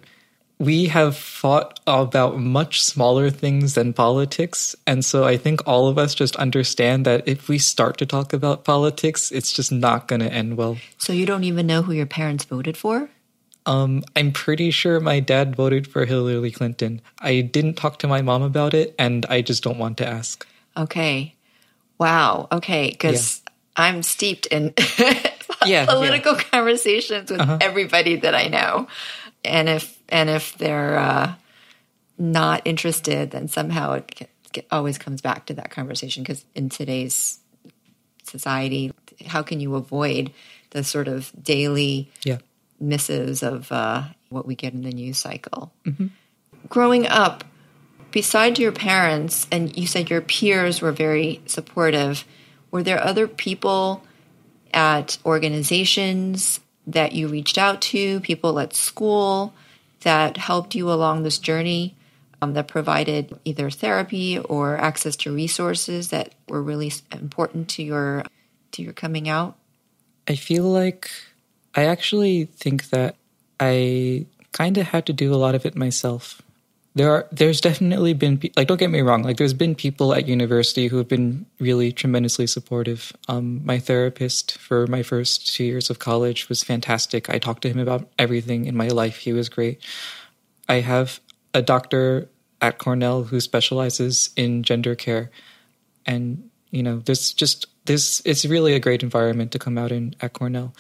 we 0.58 0.88
have 0.88 1.16
fought 1.16 1.80
about 1.88 2.38
much 2.38 2.82
smaller 2.84 3.30
things 3.30 3.76
than 3.76 3.94
politics. 3.94 4.76
And 4.86 5.06
so 5.06 5.24
I 5.24 5.38
think 5.38 5.66
all 5.66 5.88
of 5.88 5.98
us 5.98 6.14
just 6.14 6.36
understand 6.36 7.06
that 7.06 7.26
if 7.26 7.48
we 7.48 7.58
start 7.60 7.98
to 8.00 8.06
talk 8.06 8.34
about 8.34 8.66
politics, 8.66 9.32
it's 9.32 9.54
just 9.54 9.72
not 9.72 10.10
going 10.10 10.20
to 10.20 10.32
end 10.32 10.58
well. 10.58 10.78
So 10.98 11.14
you 11.14 11.26
don't 11.26 11.46
even 11.46 11.66
know 11.66 11.82
who 11.82 11.94
your 11.94 12.06
parents 12.06 12.44
voted 12.44 12.76
for? 12.76 13.10
Um, 13.70 14.04
I'm 14.16 14.32
pretty 14.32 14.72
sure 14.72 15.00
my 15.00 15.20
dad 15.20 15.56
voted 15.56 15.86
for 15.86 16.04
Hillary 16.04 16.50
Clinton. 16.50 17.02
I 17.20 17.42
didn't 17.42 17.76
talk 17.76 18.00
to 18.00 18.08
my 18.08 18.24
mom 18.24 18.42
about 18.42 18.74
it, 18.74 18.96
and 18.98 19.28
I 19.28 19.44
just 19.44 19.62
don't 19.62 19.78
want 19.78 20.00
to 20.00 20.08
ask. 20.08 20.48
Okay. 20.76 21.36
Wow. 22.00 22.48
Okay. 22.52 22.90
Because 22.90 23.44
yeah. 23.46 23.52
I'm 23.86 24.02
steeped 24.02 24.48
in 24.48 24.74
yeah, 25.68 25.86
political 25.86 26.34
yeah. 26.34 26.44
conversations 26.52 27.30
with 27.30 27.42
uh-huh. 27.42 27.60
everybody 27.62 28.16
that 28.16 28.34
I 28.34 28.48
know, 28.48 28.88
and 29.46 29.70
if 29.70 29.96
and 30.10 30.32
if 30.32 30.58
they're 30.58 30.98
uh, 30.98 31.36
not 32.18 32.64
interested, 32.66 33.30
then 33.30 33.48
somehow 33.48 33.94
it, 33.94 34.30
it 34.56 34.66
always 34.72 34.98
comes 34.98 35.22
back 35.22 35.46
to 35.46 35.54
that 35.54 35.70
conversation. 35.70 36.24
Because 36.24 36.44
in 36.56 36.70
today's 36.70 37.38
society, 38.24 38.94
how 39.28 39.44
can 39.44 39.60
you 39.60 39.76
avoid 39.76 40.32
the 40.72 40.84
sort 40.84 41.08
of 41.08 41.32
daily 41.44 42.10
yeah 42.24 42.38
missives 42.80 43.44
of 43.44 43.72
uh, 43.72 44.04
what 44.30 44.46
we 44.46 44.56
get 44.56 44.74
in 44.74 44.84
the 44.84 44.92
news 44.92 45.18
cycle. 45.18 45.72
Mm-hmm. 45.86 46.08
Growing 46.68 47.08
up, 47.08 47.44
besides 48.12 48.60
your 48.60 48.72
parents, 48.72 49.48
and 49.52 49.76
you 49.78 49.88
said 49.88 50.10
your 50.10 50.22
peers 50.22 50.82
were 50.82 50.92
very 50.92 51.42
supportive, 51.46 52.26
were 52.72 52.84
there 52.84 53.04
other 53.04 53.28
people 53.28 54.04
at 54.74 55.18
organizations 55.26 56.60
that 56.88 57.14
you 57.14 57.28
reached 57.28 57.58
out 57.58 57.82
to, 57.82 58.20
people 58.22 58.60
at 58.60 58.74
school 58.74 59.54
that 60.02 60.38
helped 60.38 60.76
you 60.76 60.92
along 60.92 61.24
this 61.24 61.38
journey? 61.38 61.96
Um, 62.42 62.54
that 62.54 62.70
provided 62.70 63.38
either 63.44 63.70
therapy 63.70 64.40
or 64.40 64.78
access 64.78 65.18
to 65.18 65.36
resources 65.36 66.12
that 66.12 66.36
were 66.48 66.64
really 66.64 66.90
important 67.12 67.68
to 67.72 67.84
your 67.84 68.24
to 68.72 68.82
your 68.82 68.94
coming 68.94 69.28
out? 69.28 69.58
I 70.26 70.36
feel 70.36 70.64
like 70.64 71.12
I 71.76 71.86
actually 71.86 72.46
think 72.46 72.90
that 72.90 73.16
I 73.60 74.26
kind 74.52 74.78
of 74.78 74.88
had 74.88 75.06
to 75.08 75.14
do 75.14 75.34
a 75.34 75.38
lot 75.38 75.56
of 75.56 75.66
it 75.66 75.76
myself. 75.76 76.42
There 76.96 77.12
are 77.12 77.28
there's 77.32 77.62
definitely 77.62 78.14
been 78.14 78.42
like 78.58 78.68
don't 78.68 78.80
get 78.80 78.90
me 78.90 79.02
wrong 79.02 79.22
like 79.22 79.38
there's 79.38 79.54
been 79.54 79.76
people 79.76 80.14
at 80.14 80.28
university 80.28 80.88
who 80.88 80.98
have 80.98 81.08
been 81.08 81.46
really 81.60 81.92
tremendously 81.92 82.48
supportive. 82.48 83.14
Um, 83.28 83.64
my 83.64 83.78
therapist 83.78 84.58
for 84.58 84.88
my 84.88 85.04
first 85.04 85.54
two 85.54 85.64
years 85.64 85.90
of 85.90 86.00
college 86.00 86.50
was 86.50 86.64
fantastic. 86.64 87.30
I 87.30 87.38
talked 87.38 87.62
to 87.62 87.70
him 87.70 87.80
about 87.80 88.10
everything 88.18 88.66
in 88.66 88.76
my 88.76 88.88
life. 88.88 89.18
He 89.18 89.34
was 89.34 89.50
great. 89.50 89.82
I 90.68 90.82
have 90.82 91.20
a 91.54 91.62
doctor 91.62 92.28
at 92.60 92.80
Cornell 92.80 93.24
who 93.24 93.40
specializes 93.40 94.32
in 94.36 94.64
gender 94.64 94.96
care, 94.96 95.30
and 96.06 96.50
you 96.72 96.84
know 96.84 97.00
there's 97.00 97.34
just 97.34 97.68
this 97.86 98.22
it's 98.26 98.46
really 98.46 98.74
a 98.74 98.80
great 98.80 99.04
environment 99.04 99.52
to 99.52 99.60
come 99.60 99.78
out 99.78 99.92
in 99.92 100.16
at 100.22 100.34
Cornell. 100.34 100.74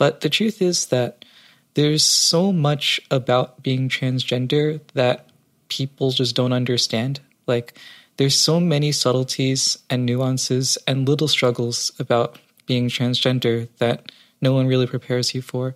But 0.00 0.22
the 0.22 0.30
truth 0.30 0.62
is 0.62 0.86
that 0.86 1.26
there's 1.74 2.02
so 2.02 2.52
much 2.54 3.02
about 3.10 3.62
being 3.62 3.90
transgender 3.90 4.80
that 4.94 5.28
people 5.68 6.10
just 6.10 6.34
don't 6.34 6.54
understand. 6.54 7.20
Like, 7.46 7.78
there's 8.16 8.34
so 8.34 8.60
many 8.60 8.92
subtleties 8.92 9.76
and 9.90 10.06
nuances 10.06 10.78
and 10.86 11.06
little 11.06 11.28
struggles 11.28 11.92
about 11.98 12.38
being 12.64 12.88
transgender 12.88 13.68
that 13.76 14.10
no 14.40 14.54
one 14.54 14.66
really 14.66 14.86
prepares 14.86 15.34
you 15.34 15.42
for. 15.42 15.74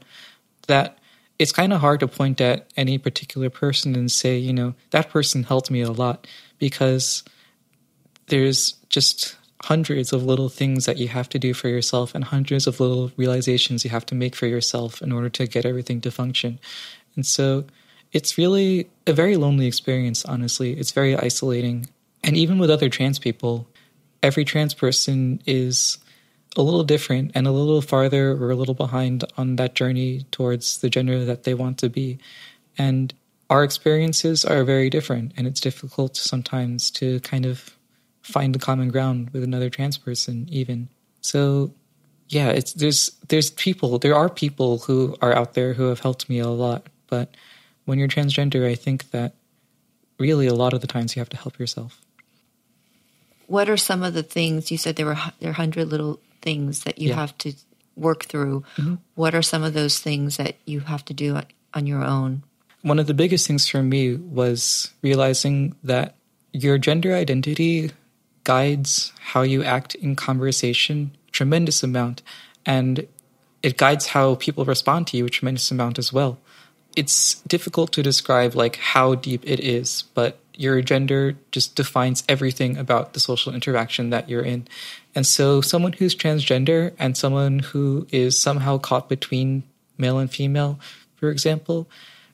That 0.69 0.97
it's 1.39 1.53
kind 1.53 1.75
of 1.75 1.83
hard 1.83 2.01
to 2.01 2.09
point 2.09 2.41
at 2.41 2.67
any 2.79 2.97
particular 2.97 3.51
person 3.51 3.95
and 3.95 4.11
say, 4.11 4.39
you 4.39 4.55
know, 4.55 4.75
that 4.89 5.11
person 5.11 5.43
helped 5.43 5.71
me 5.71 5.83
a 5.83 5.93
lot 5.93 6.27
because 6.59 7.25
there's 8.29 8.73
just 8.89 9.37
hundreds 9.65 10.13
of 10.13 10.25
little 10.25 10.49
things 10.49 10.85
that 10.85 10.99
you 10.99 11.09
have 11.09 11.29
to 11.31 11.39
do 11.39 11.55
for 11.55 11.69
yourself 11.69 12.15
and 12.15 12.25
hundreds 12.25 12.67
of 12.67 12.81
little 12.81 13.11
realizations 13.17 13.83
you 13.83 13.91
have 13.91 14.05
to 14.05 14.15
make 14.15 14.37
for 14.37 14.47
yourself 14.47 15.01
in 15.01 15.11
order 15.11 15.31
to 15.31 15.47
get 15.47 15.65
everything 15.65 16.01
to 16.03 16.11
function. 16.11 16.59
And 17.17 17.25
so 17.25 17.65
it's 18.13 18.37
really 18.37 18.91
a 19.07 19.13
very 19.13 19.37
lonely 19.37 19.67
experience, 19.67 20.25
honestly. 20.25 20.79
It's 20.79 20.93
very 20.93 21.17
isolating. 21.17 21.87
And 22.23 22.37
even 22.37 22.59
with 22.59 22.71
other 22.71 22.91
trans 22.91 23.19
people, 23.19 23.67
every 24.23 24.45
trans 24.45 24.75
person 24.75 25.41
is 25.47 25.99
a 26.57 26.63
little 26.63 26.85
different 26.85 27.33
and 27.35 27.47
a 27.47 27.51
little 27.51 27.81
farther 27.81 28.33
or 28.33 28.51
a 28.51 28.57
little 28.57 28.75
behind 28.75 29.25
on 29.37 29.57
that 29.57 29.75
journey 29.75 30.27
towards 30.31 30.79
the 30.79 30.91
gender 30.91 31.25
that 31.25 31.45
they 31.45 31.55
want 31.55 31.79
to 31.79 31.89
be. 31.89 32.19
And 32.77 33.15
our 33.51 33.65
experiences 33.65 34.45
are 34.45 34.65
very 34.65 34.91
different, 34.91 35.33
and 35.37 35.47
it's 35.47 35.61
difficult 35.61 36.17
sometimes 36.17 36.91
to 36.93 37.21
kind 37.21 37.45
of 37.47 37.74
find 38.25 38.57
a 38.57 38.59
common 38.59 38.89
ground 38.89 39.31
with 39.31 39.45
another 39.45 39.69
trans 39.69 39.99
person 39.99 40.49
even 40.51 40.89
so 41.21 41.71
yeah 42.29 42.49
it's 42.49 42.73
there's 42.73 43.11
there's 43.29 43.51
people 43.51 43.99
there 43.99 44.15
are 44.15 44.31
people 44.31 44.79
who 44.79 45.15
are 45.21 45.35
out 45.35 45.53
there 45.53 45.75
who 45.75 45.85
have 45.85 46.01
helped 46.01 46.29
me 46.29 46.39
a 46.39 46.49
lot 46.49 46.87
but 47.07 47.37
when 47.85 47.99
you're 47.99 48.09
transgender 48.09 48.67
i 48.67 48.75
think 48.75 49.11
that 49.11 49.35
really 50.19 50.47
a 50.47 50.55
lot 50.55 50.73
of 50.73 50.81
the 50.81 50.87
times 50.87 51.15
you 51.15 51.21
have 51.21 51.29
to 51.29 51.37
help 51.37 51.59
yourself 51.59 52.01
what 53.47 53.69
are 53.69 53.77
some 53.77 54.03
of 54.03 54.15
the 54.15 54.23
things 54.23 54.71
you 54.71 54.79
said 54.79 54.97
there 54.97 55.07
were 55.07 55.19
there 55.39 55.51
are 55.51 55.55
hundred 55.55 55.89
little 55.89 56.19
things 56.41 56.85
that 56.85 56.99
you 56.99 57.11
yeah. 57.11 57.17
have 57.17 57.37
to 57.37 57.53
work 57.95 58.25
through 58.25 58.65
mm-hmm. 58.77 58.95
what 59.15 59.35
are 59.35 59.43
some 59.43 59.63
of 59.63 59.75
those 59.75 59.99
things 59.99 60.39
that 60.39 60.57
you 60.65 60.81
have 60.81 61.05
to 61.05 61.13
do 61.13 61.39
on 61.75 61.87
your 61.87 62.03
own 62.03 62.43
one 62.81 62.99
of 62.99 63.07
the 63.07 63.15
biggest 63.15 63.47
things 63.47 63.69
for 63.69 63.83
me 63.83 64.15
was 64.15 64.93
realizing 65.03 65.75
that 65.85 66.17
your 66.53 66.79
gender 66.79 67.15
identity 67.15 67.91
guides 68.45 69.13
how 69.33 69.43
you 69.43 69.63
act 69.65 69.95
in 69.97 70.15
conversation 70.15 71.11
tremendous 71.33 71.83
amount 71.83 72.23
and 72.65 73.07
it 73.63 73.77
guides 73.77 74.09
how 74.09 74.37
people 74.37 74.65
respond 74.65 75.07
to 75.09 75.17
you 75.17 75.27
a 75.27 75.31
tremendous 75.31 75.71
amount 75.71 75.99
as 75.99 76.13
well. 76.13 76.39
It's 76.95 77.41
difficult 77.43 77.93
to 77.93 78.03
describe 78.03 78.55
like 78.55 78.77
how 78.77 79.15
deep 79.15 79.43
it 79.45 79.61
is 79.61 80.05
but 80.15 80.39
your 80.57 80.81
gender 80.83 81.35
just 81.51 81.75
defines 81.75 82.23
everything 82.29 82.77
about 82.77 83.13
the 83.13 83.21
social 83.21 83.53
interaction 83.53 84.11
that 84.11 84.29
you're 84.29 84.45
in. 84.45 84.69
And 85.13 85.27
so 85.27 85.61
someone 85.61 85.95
who's 85.95 86.15
transgender 86.15 86.95
and 86.97 87.17
someone 87.17 87.59
who 87.59 88.07
is 88.13 88.39
somehow 88.39 88.79
caught 88.79 89.09
between 89.09 89.65
male 89.99 90.19
and 90.19 90.31
female 90.31 90.79
for 91.17 91.31
example 91.31 91.89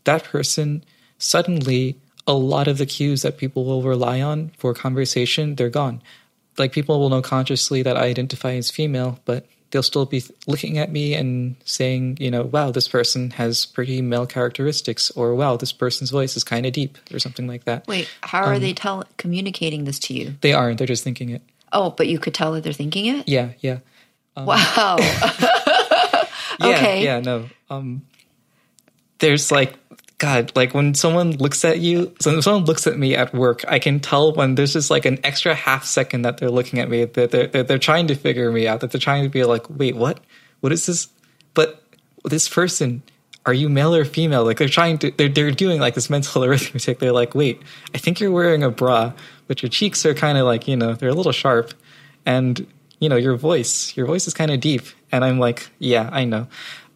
that 0.04 0.24
person 0.24 0.84
suddenly 1.18 1.96
a 2.30 2.32
lot 2.32 2.68
of 2.68 2.78
the 2.78 2.86
cues 2.86 3.22
that 3.22 3.38
people 3.38 3.64
will 3.64 3.82
rely 3.82 4.20
on 4.20 4.52
for 4.56 4.72
conversation, 4.72 5.56
they're 5.56 5.68
gone. 5.68 6.00
Like 6.56 6.70
people 6.70 7.00
will 7.00 7.10
know 7.10 7.22
consciously 7.22 7.82
that 7.82 7.96
I 7.96 8.04
identify 8.04 8.52
as 8.52 8.70
female, 8.70 9.18
but 9.24 9.46
they'll 9.70 9.82
still 9.82 10.06
be 10.06 10.22
looking 10.46 10.78
at 10.78 10.92
me 10.92 11.14
and 11.14 11.56
saying, 11.64 12.18
you 12.20 12.30
know, 12.30 12.42
wow, 12.44 12.70
this 12.70 12.86
person 12.86 13.30
has 13.32 13.66
pretty 13.66 14.00
male 14.00 14.26
characteristics, 14.26 15.10
or 15.10 15.34
wow, 15.34 15.56
this 15.56 15.72
person's 15.72 16.10
voice 16.10 16.36
is 16.36 16.44
kind 16.44 16.66
of 16.66 16.72
deep, 16.72 16.98
or 17.12 17.18
something 17.18 17.48
like 17.48 17.64
that. 17.64 17.86
Wait, 17.88 18.08
how 18.22 18.44
are 18.44 18.54
um, 18.54 18.60
they 18.60 18.74
tell 18.74 19.04
communicating 19.16 19.84
this 19.84 19.98
to 19.98 20.14
you? 20.14 20.34
They 20.40 20.52
aren't. 20.52 20.78
They're 20.78 20.86
just 20.86 21.02
thinking 21.02 21.30
it. 21.30 21.42
Oh, 21.72 21.90
but 21.90 22.06
you 22.06 22.20
could 22.20 22.34
tell 22.34 22.52
that 22.52 22.62
they're 22.62 22.72
thinking 22.72 23.06
it. 23.06 23.28
Yeah, 23.28 23.50
yeah. 23.58 23.78
Um, 24.36 24.46
wow. 24.46 24.96
yeah, 25.00 26.24
okay. 26.62 27.02
Yeah, 27.02 27.20
no. 27.20 27.48
Um, 27.68 28.02
there's 29.18 29.50
like 29.50 29.79
God, 30.20 30.52
like 30.54 30.74
when 30.74 30.92
someone 30.94 31.32
looks 31.38 31.64
at 31.64 31.80
you, 31.80 32.14
when 32.24 32.42
someone 32.42 32.66
looks 32.66 32.86
at 32.86 32.98
me 32.98 33.16
at 33.16 33.32
work, 33.32 33.64
I 33.66 33.78
can 33.78 34.00
tell 34.00 34.34
when 34.34 34.54
there's 34.54 34.74
just 34.74 34.90
like 34.90 35.06
an 35.06 35.18
extra 35.24 35.54
half 35.54 35.86
second 35.86 36.22
that 36.22 36.36
they're 36.36 36.50
looking 36.50 36.78
at 36.78 36.90
me, 36.90 37.06
that 37.06 37.30
they're, 37.30 37.46
they're, 37.46 37.62
they're 37.62 37.78
trying 37.78 38.06
to 38.08 38.14
figure 38.14 38.52
me 38.52 38.68
out, 38.68 38.80
that 38.80 38.92
they're 38.92 39.00
trying 39.00 39.22
to 39.22 39.30
be 39.30 39.44
like, 39.44 39.64
wait, 39.70 39.96
what? 39.96 40.20
What 40.60 40.72
is 40.72 40.84
this? 40.84 41.08
But 41.54 41.82
this 42.22 42.50
person, 42.50 43.02
are 43.46 43.54
you 43.54 43.70
male 43.70 43.94
or 43.94 44.04
female? 44.04 44.44
Like 44.44 44.58
they're 44.58 44.68
trying 44.68 44.98
to, 44.98 45.10
they're, 45.10 45.30
they're 45.30 45.52
doing 45.52 45.80
like 45.80 45.94
this 45.94 46.10
mental 46.10 46.44
arithmetic. 46.44 46.98
They're 46.98 47.12
like, 47.12 47.34
wait, 47.34 47.62
I 47.94 47.98
think 47.98 48.20
you're 48.20 48.30
wearing 48.30 48.62
a 48.62 48.70
bra, 48.70 49.14
but 49.46 49.62
your 49.62 49.70
cheeks 49.70 50.04
are 50.04 50.12
kind 50.12 50.36
of 50.36 50.44
like, 50.44 50.68
you 50.68 50.76
know, 50.76 50.92
they're 50.92 51.08
a 51.08 51.14
little 51.14 51.32
sharp. 51.32 51.72
And, 52.26 52.66
you 52.98 53.08
know, 53.08 53.16
your 53.16 53.36
voice, 53.36 53.96
your 53.96 54.04
voice 54.04 54.26
is 54.26 54.34
kind 54.34 54.50
of 54.50 54.60
deep. 54.60 54.82
And 55.10 55.24
I'm 55.24 55.38
like, 55.38 55.70
yeah, 55.78 56.10
I 56.12 56.26
know. 56.26 56.46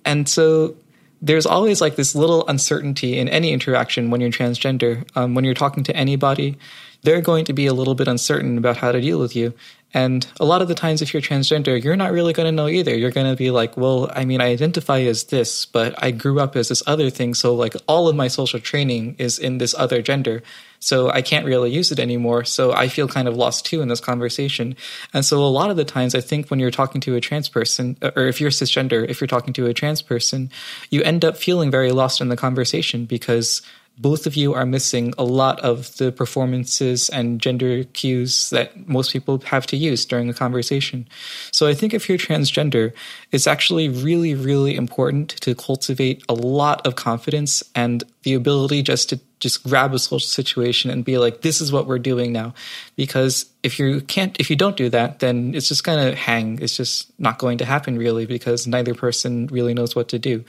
And 0.05 0.29
so 0.29 0.77
there's 1.25 1.47
always 1.47 1.81
like 1.81 1.97
this 1.97 2.15
little 2.15 2.47
uncertainty 2.49 3.19
in 3.19 3.29
any 3.29 3.53
interaction 3.53 4.11
when 4.11 4.21
you're 4.21 4.31
transgender. 4.31 5.09
Um, 5.17 5.35
when 5.35 5.45
you're 5.45 5.55
talking 5.55 5.83
to 5.85 5.97
anybody, 5.97 6.59
they're 7.03 7.23
going 7.23 7.47
to 7.47 7.55
be 7.55 7.67
a 7.67 7.73
little 7.73 7.95
bit 7.95 8.09
uncertain 8.09 8.59
about 8.59 8.77
how 8.77 8.93
to 8.93 9.01
deal 9.01 9.19
with 9.19 9.35
you. 9.35 9.55
And 9.95 10.27
a 10.41 10.45
lot 10.45 10.61
of 10.61 10.69
the 10.69 10.75
times, 10.75 11.01
if 11.01 11.15
you're 11.15 11.23
transgender, 11.23 11.83
you're 11.83 11.97
not 11.97 12.13
really 12.13 12.33
going 12.33 12.47
to 12.47 12.53
know 12.53 12.69
either. 12.69 12.95
You're 12.95 13.13
going 13.13 13.31
to 13.31 13.37
be 13.37 13.51
like, 13.53 13.77
well, 13.77 14.11
I 14.13 14.25
mean, 14.25 14.41
I 14.41 14.47
identify 14.47 15.01
as 15.03 15.25
this, 15.25 15.65
but 15.65 15.95
I 16.03 16.11
grew 16.11 16.41
up 16.41 16.57
as 16.57 16.69
this 16.69 16.83
other 16.87 17.11
thing. 17.11 17.33
So, 17.33 17.55
like, 17.55 17.77
all 17.87 18.09
of 18.09 18.17
my 18.17 18.27
social 18.27 18.59
training 18.59 19.15
is 19.19 19.39
in 19.39 19.59
this 19.59 19.73
other 19.73 20.03
gender. 20.03 20.43
So, 20.85 21.11
I 21.11 21.23
can't 21.23 21.47
really 21.47 21.70
use 21.70 21.90
it 21.90 21.99
anymore. 21.99 22.44
So, 22.44 22.73
I 22.73 22.88
feel 22.88 23.09
kind 23.09 23.29
of 23.29 23.37
lost 23.37 23.66
too 23.66 23.81
in 23.81 23.88
this 23.88 24.01
conversation. 24.01 24.77
And 25.12 25.25
so, 25.25 25.42
a 25.42 25.47
lot 25.47 25.70
of 25.70 25.77
the 25.77 25.85
times, 25.85 26.14
I 26.14 26.20
think 26.20 26.49
when 26.49 26.61
you're 26.61 26.70
talking 26.70 27.01
to 27.03 27.16
a 27.16 27.20
trans 27.20 27.49
person, 27.49 27.97
or 28.03 28.27
if 28.27 28.40
you're 28.40 28.51
cisgender, 28.51 29.09
if 29.09 29.20
you're 29.20 29.29
talking 29.29 29.55
to 29.55 29.66
a 29.66 29.75
trans 29.75 30.03
person, 30.03 30.51
you 30.90 31.03
end 31.03 31.25
up 31.25 31.37
feeling 31.37 31.70
very 31.70 31.92
lost 31.92 32.20
in 32.20 32.29
the 32.29 32.37
conversation 32.37 33.05
because 33.07 33.62
both 33.99 34.27
of 34.27 34.35
you 34.35 34.55
are 34.55 34.66
missing 34.66 35.14
a 35.16 35.25
lot 35.25 35.61
of 35.61 35.97
the 35.99 36.11
performances 36.11 37.09
and 37.11 37.40
gender 37.40 37.85
cues 37.85 38.51
that 38.51 38.88
most 38.88 39.12
people 39.12 39.40
have 39.47 39.66
to 39.68 39.77
use 39.77 40.05
during 40.05 40.29
a 40.29 40.35
conversation. 40.35 41.07
So 41.53 41.66
I 41.66 41.75
think 41.75 41.94
if 41.94 42.09
you're 42.09 42.18
transgender, 42.18 42.92
it's 43.31 43.47
actually 43.47 43.88
really, 43.88 44.35
really 44.35 44.75
important 44.75 45.31
to 45.42 45.55
cultivate 45.55 46.25
a 46.29 46.35
lot 46.35 46.85
of 46.87 46.97
confidence 46.97 47.62
and 47.75 48.03
the 48.25 48.35
ability 48.35 48.83
just 48.83 49.11
to 49.11 49.20
just 49.45 49.63
grab 49.63 49.93
a 49.93 49.99
social 49.99 50.19
situation 50.19 50.91
and 50.91 51.05
be 51.05 51.19
like, 51.19 51.43
this 51.43 51.61
is 51.61 51.71
what 51.71 51.87
we're 51.87 51.99
doing 51.99 52.33
now. 52.33 52.55
Because 52.97 53.45
if 53.63 53.79
you 53.79 54.01
can't, 54.01 54.35
if 54.41 54.49
you 54.49 54.57
don't 54.57 54.75
do 54.77 54.89
that, 54.89 55.19
then 55.19 55.55
it's 55.55 55.69
just 55.69 55.85
going 55.85 56.11
to 56.11 56.17
hang. 56.17 56.59
It's 56.63 56.77
just 56.77 57.13
not 57.21 57.39
going 57.39 57.59
to 57.59 57.67
happen 57.67 57.99
really 57.99 58.25
because 58.25 58.67
neither 58.67 58.95
person 58.95 59.49
really 59.49 59.75
knows 59.75 59.95
what 59.95 60.09
to 60.09 60.19
do. 60.19 60.45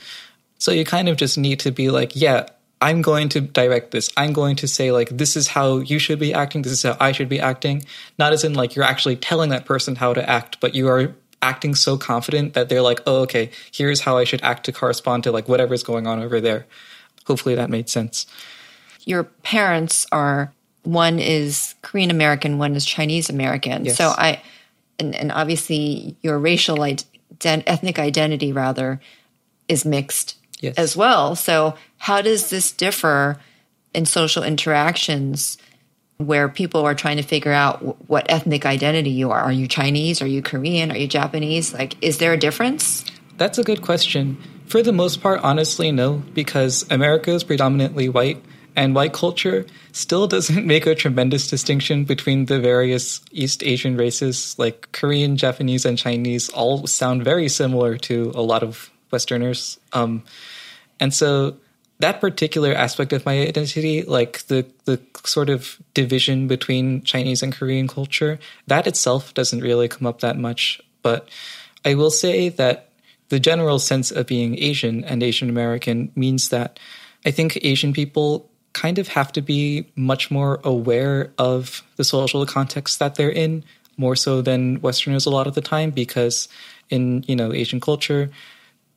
So 0.60 0.72
you 0.72 0.86
kind 0.86 1.10
of 1.10 1.18
just 1.18 1.38
need 1.38 1.60
to 1.60 1.72
be 1.72 1.90
like, 1.90 2.16
yeah, 2.16 2.48
I'm 2.80 3.02
going 3.02 3.28
to 3.30 3.42
direct 3.42 3.92
this. 3.92 4.10
I'm 4.16 4.32
going 4.32 4.56
to 4.58 4.68
say, 4.68 4.94
like, 4.94 5.10
this 5.10 5.36
is 5.36 5.50
how 5.50 5.80
you 5.80 6.00
should 6.00 6.20
be 6.20 6.34
acting. 6.34 6.62
This 6.62 6.72
is 6.72 6.84
how 6.84 6.96
I 6.98 7.12
should 7.12 7.28
be 7.28 7.42
acting. 7.42 7.84
Not 8.18 8.32
as 8.32 8.46
in, 8.46 8.54
like, 8.54 8.76
you're 8.76 8.86
actually 8.86 9.18
telling 9.18 9.50
that 9.50 9.66
person 9.66 9.98
how 9.98 10.14
to 10.14 10.30
act, 10.30 10.62
but 10.62 10.74
you 10.74 10.88
are 10.88 11.14
acting 11.42 11.76
so 11.76 11.98
confident 11.98 12.54
that 12.54 12.70
they're 12.70 12.82
like, 12.82 13.02
oh, 13.06 13.24
okay, 13.24 13.52
here's 13.74 14.00
how 14.00 14.18
I 14.18 14.24
should 14.24 14.42
act 14.42 14.66
to 14.66 14.72
correspond 14.72 15.26
to, 15.26 15.32
like, 15.34 15.50
whatever's 15.50 15.84
going 15.84 16.08
on 16.08 16.24
over 16.24 16.40
there. 16.40 16.66
Hopefully 17.26 17.56
that 17.56 17.70
made 17.70 17.90
sense. 17.90 18.26
Your 19.06 19.24
parents 19.24 20.06
are, 20.12 20.52
one 20.84 21.20
is 21.20 21.76
Korean 21.82 22.12
American, 22.12 22.58
one 22.58 22.76
is 22.76 22.86
Chinese 22.86 23.30
American. 23.30 23.86
Yes. 23.86 23.98
So 23.98 24.10
I, 24.10 24.42
and, 25.00 25.16
and 25.16 25.32
obviously 25.32 26.16
your 26.22 26.38
racial, 26.40 26.78
like 26.78 27.02
ethnic 27.44 28.00
identity, 28.00 28.52
rather, 28.52 29.00
is 29.68 29.86
mixed 29.86 30.38
yes. 30.60 30.76
as 30.78 30.96
well. 30.96 31.36
So, 31.36 31.76
how 31.98 32.22
does 32.22 32.50
this 32.50 32.72
differ 32.72 33.40
in 33.94 34.06
social 34.06 34.44
interactions 34.44 35.58
where 36.18 36.48
people 36.48 36.82
are 36.82 36.96
trying 36.96 37.18
to 37.18 37.24
figure 37.24 37.52
out 37.52 38.10
what 38.10 38.26
ethnic 38.30 38.66
identity 38.66 39.10
you 39.10 39.32
are? 39.32 39.42
Are 39.42 39.52
you 39.52 39.68
Chinese? 39.68 40.22
Are 40.22 40.28
you 40.28 40.42
Korean? 40.42 40.92
Are 40.92 40.98
you 40.98 41.08
Japanese? 41.08 41.74
Like, 41.74 42.02
is 42.04 42.20
there 42.20 42.34
a 42.34 42.38
difference? 42.38 43.04
That's 43.38 43.58
a 43.58 43.64
good 43.64 43.82
question. 43.82 44.38
For 44.68 44.82
the 44.82 44.94
most 44.94 45.22
part, 45.22 45.42
honestly, 45.44 45.92
no, 45.92 46.24
because 46.34 46.86
America 46.90 47.32
is 47.32 47.44
predominantly 47.44 48.10
white, 48.10 48.44
and 48.76 48.96
white 48.96 49.14
culture 49.14 49.66
still 49.92 50.28
doesn't 50.28 50.66
make 50.74 50.86
a 50.86 50.96
tremendous 50.96 51.48
distinction 51.48 52.04
between 52.06 52.46
the 52.46 52.60
various 52.60 53.22
East 53.32 53.64
Asian 53.64 53.98
races. 53.98 54.56
Like 54.58 54.92
Korean, 54.92 55.38
Japanese, 55.38 55.86
and 55.86 55.98
Chinese 55.98 56.50
all 56.50 56.86
sound 56.88 57.24
very 57.24 57.50
similar 57.50 57.98
to 58.00 58.32
a 58.36 58.42
lot 58.42 58.64
of 58.64 58.90
Westerners. 59.12 59.80
Um, 59.94 60.24
and 61.00 61.14
so 61.14 61.58
that 62.00 62.20
particular 62.20 62.74
aspect 62.74 63.14
of 63.14 63.26
my 63.26 63.40
identity, 63.40 64.04
like 64.04 64.46
the 64.48 64.66
the 64.86 65.00
sort 65.24 65.50
of 65.50 65.78
division 65.94 66.48
between 66.48 67.02
Chinese 67.04 67.42
and 67.42 67.54
Korean 67.54 67.88
culture, 67.88 68.40
that 68.68 68.88
itself 68.88 69.34
doesn't 69.34 69.62
really 69.62 69.88
come 69.88 70.06
up 70.06 70.20
that 70.20 70.38
much. 70.38 70.82
But 71.02 71.30
I 71.86 71.96
will 71.96 72.12
say 72.12 72.50
that 72.50 72.90
the 73.30 73.40
general 73.40 73.80
sense 73.80 74.12
of 74.12 74.28
being 74.28 74.58
Asian 74.60 75.04
and 75.04 75.24
Asian 75.24 75.50
American 75.50 76.12
means 76.16 76.50
that 76.50 76.80
I 77.26 77.32
think 77.32 77.58
Asian 77.62 77.94
people 77.94 78.50
kind 78.76 79.00
of 79.00 79.08
have 79.08 79.32
to 79.32 79.42
be 79.42 79.88
much 79.96 80.30
more 80.30 80.60
aware 80.64 81.32
of 81.40 81.82
the 81.96 82.04
social 82.04 82.46
context 82.46 83.00
that 83.00 83.16
they're 83.16 83.32
in, 83.32 83.64
more 83.98 84.18
so 84.18 84.42
than 84.42 84.82
Westerners 84.82 85.26
a 85.26 85.30
lot 85.30 85.48
of 85.48 85.56
the 85.56 85.62
time, 85.62 85.90
because 85.90 86.50
in 86.90 87.24
you 87.28 87.36
know 87.36 87.54
Asian 87.54 87.80
culture, 87.80 88.30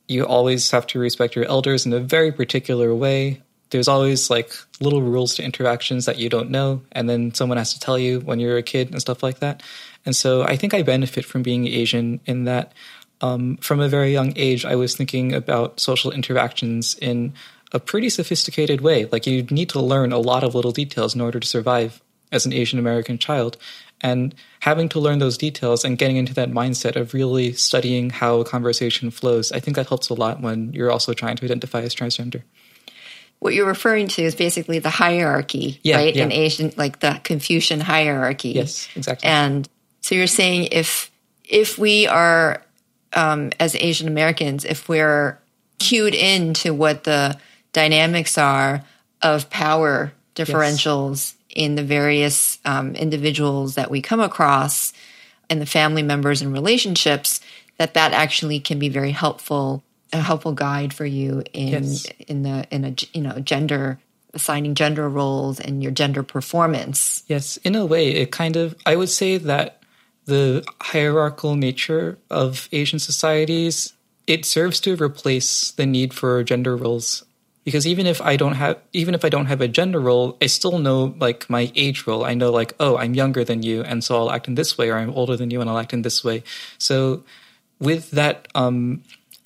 you 0.09 0.27
always 0.27 0.71
have 0.73 0.87
to 0.88 0.99
respect 0.99 1.37
your 1.37 1.47
elders 1.47 1.87
in 1.87 1.93
a 1.93 2.01
very 2.01 2.33
particular 2.33 2.93
way. 2.95 3.41
There's 3.71 3.87
always 3.87 4.31
like 4.31 4.53
little 4.81 5.03
rules 5.03 5.37
to 5.37 5.45
interactions 5.45 6.07
that 6.07 6.19
you 6.19 6.29
don't 6.29 6.51
know, 6.51 6.83
and 6.91 7.09
then 7.09 7.33
someone 7.33 7.59
has 7.59 7.73
to 7.75 7.81
tell 7.81 7.99
you 7.99 8.21
when 8.21 8.41
you're 8.41 8.59
a 8.59 8.62
kid 8.62 8.91
and 8.91 9.01
stuff 9.01 9.23
like 9.23 9.38
that. 9.38 9.62
And 10.05 10.17
so 10.17 10.43
I 10.43 10.57
think 10.57 10.75
I 10.75 10.83
benefit 10.83 11.25
from 11.25 11.43
being 11.43 11.69
Asian 11.69 12.21
in 12.27 12.45
that 12.45 12.73
um, 13.21 13.57
from 13.59 13.81
a 13.81 13.88
very 13.88 14.12
young 14.12 14.33
age, 14.37 14.64
I 14.64 14.77
was 14.77 14.97
thinking 14.97 15.35
about 15.35 15.81
social 15.81 16.11
interactions 16.11 16.95
in 17.01 17.35
a 17.72 17.81
pretty 17.81 18.09
sophisticated 18.09 18.81
way. 18.81 19.07
Like 19.07 19.26
you 19.26 19.42
need 19.44 19.68
to 19.70 19.81
learn 19.81 20.12
a 20.12 20.18
lot 20.18 20.44
of 20.44 20.54
little 20.54 20.72
details 20.72 21.14
in 21.14 21.20
order 21.20 21.40
to 21.40 21.46
survive 21.46 22.02
as 22.33 22.46
an 22.46 22.52
Asian 22.52 22.78
American 22.78 23.18
child. 23.18 23.57
And 24.00 24.35
having 24.61 24.88
to 24.90 25.00
learn 25.00 25.18
those 25.18 25.37
details 25.37 25.85
and 25.85 25.98
getting 25.98 26.16
into 26.16 26.33
that 26.35 26.50
mindset 26.50 26.94
of 26.94 27.14
really 27.14 27.52
studying 27.52 28.11
how 28.11 28.38
a 28.38 28.44
conversation 28.44 29.11
flows 29.11 29.50
i 29.50 29.59
think 29.59 29.74
that 29.76 29.88
helps 29.88 30.09
a 30.09 30.14
lot 30.14 30.40
when 30.40 30.72
you're 30.72 30.90
also 30.90 31.12
trying 31.12 31.37
to 31.37 31.44
identify 31.44 31.81
as 31.81 31.94
transgender. 31.94 32.42
What 33.40 33.54
you're 33.54 33.66
referring 33.66 34.09
to 34.09 34.22
is 34.22 34.35
basically 34.35 34.78
the 34.78 34.90
hierarchy 34.90 35.81
yeah, 35.83 35.96
right? 35.96 36.14
yeah. 36.14 36.24
in 36.24 36.33
asian 36.33 36.72
like 36.76 37.00
the 37.00 37.20
confucian 37.24 37.81
hierarchy. 37.81 38.50
Yes 38.50 38.88
exactly. 38.94 39.28
And 39.28 39.68
so 40.00 40.14
you're 40.14 40.28
saying 40.28 40.68
if 40.70 41.11
if 41.44 41.76
we 41.76 42.07
are 42.07 42.62
um, 43.14 43.50
as 43.59 43.74
asian 43.74 44.07
americans 44.07 44.64
if 44.64 44.88
we're 44.88 45.40
cued 45.81 46.14
into 46.14 46.72
what 46.72 47.02
the 47.02 47.37
dynamics 47.72 48.38
are 48.38 48.85
of 49.22 49.50
power 49.50 50.12
differentials 50.35 51.33
yes 51.33 51.35
in 51.59 51.74
the 51.74 51.83
various 51.83 52.59
um, 52.64 52.94
individuals 52.94 53.74
that 53.74 53.90
we 53.90 54.00
come 54.00 54.20
across 54.20 54.92
and 55.50 55.61
the 55.61 55.66
family 55.66 56.02
members 56.02 56.42
and 56.42 56.52
relationships 56.52 57.40
that 57.78 57.94
that 57.94 58.12
actually 58.12 58.61
can 58.61 58.78
be 58.78 58.88
very 58.88 59.11
helpful 59.11 59.83
a 60.12 60.20
helpful 60.20 60.52
guide 60.52 60.94
for 60.94 61.04
you 61.04 61.42
in 61.52 61.68
yes. 61.68 62.07
in 62.26 62.42
the 62.42 62.66
in 62.70 62.85
a 62.85 62.94
you 63.12 63.20
know 63.20 63.38
gender 63.40 63.98
assigning 64.35 64.74
gender 64.74 65.09
roles 65.09 65.59
and 65.59 65.83
your 65.83 65.92
gender 65.92 66.22
performance 66.22 67.24
yes 67.26 67.57
in 67.59 67.74
a 67.74 67.85
way 67.85 68.11
it 68.11 68.31
kind 68.31 68.57
of 68.57 68.74
i 68.87 68.94
would 68.94 69.09
say 69.09 69.37
that 69.37 69.83
the 70.26 70.64
hierarchical 70.81 71.57
nature 71.57 72.18
of 72.31 72.68
asian 72.72 72.98
societies 72.98 73.94
it 74.26 74.44
serves 74.44 74.81
to 74.81 74.94
replace 74.96 75.72
the 75.72 75.87
need 75.87 76.14
for 76.14 76.42
gender 76.42 76.76
roles 76.76 77.24
because 77.68 77.87
even 77.87 78.07
if 78.07 78.22
I 78.22 78.37
don't 78.37 78.54
have 78.54 78.78
even 78.94 79.14
if 79.14 79.26
I 79.26 79.28
don't 79.28 79.44
have 79.44 79.61
a 79.61 79.68
gender 79.68 80.00
role, 80.00 80.38
I 80.40 80.46
still 80.46 80.78
know 80.78 81.14
like 81.20 81.50
my 81.50 81.70
age 81.74 82.07
role. 82.07 82.24
I 82.24 82.33
know 82.33 82.50
like 82.50 82.72
oh 82.81 82.96
I'm 82.96 83.12
younger 83.12 83.44
than 83.44 83.62
you, 83.62 83.83
and 83.83 84.02
so 84.02 84.16
I'll 84.16 84.33
act 84.33 84.48
in 84.48 84.54
this 84.54 84.78
way, 84.78 84.88
or 84.88 84.96
I'm 84.96 85.11
older 85.11 85.37
than 85.37 85.50
you, 85.50 85.61
and 85.61 85.68
I'll 85.68 85.76
act 85.76 85.92
in 85.92 86.00
this 86.00 86.24
way. 86.24 86.42
So 86.78 87.24
with 87.78 88.11
that 88.12 88.48
um, 88.54 89.02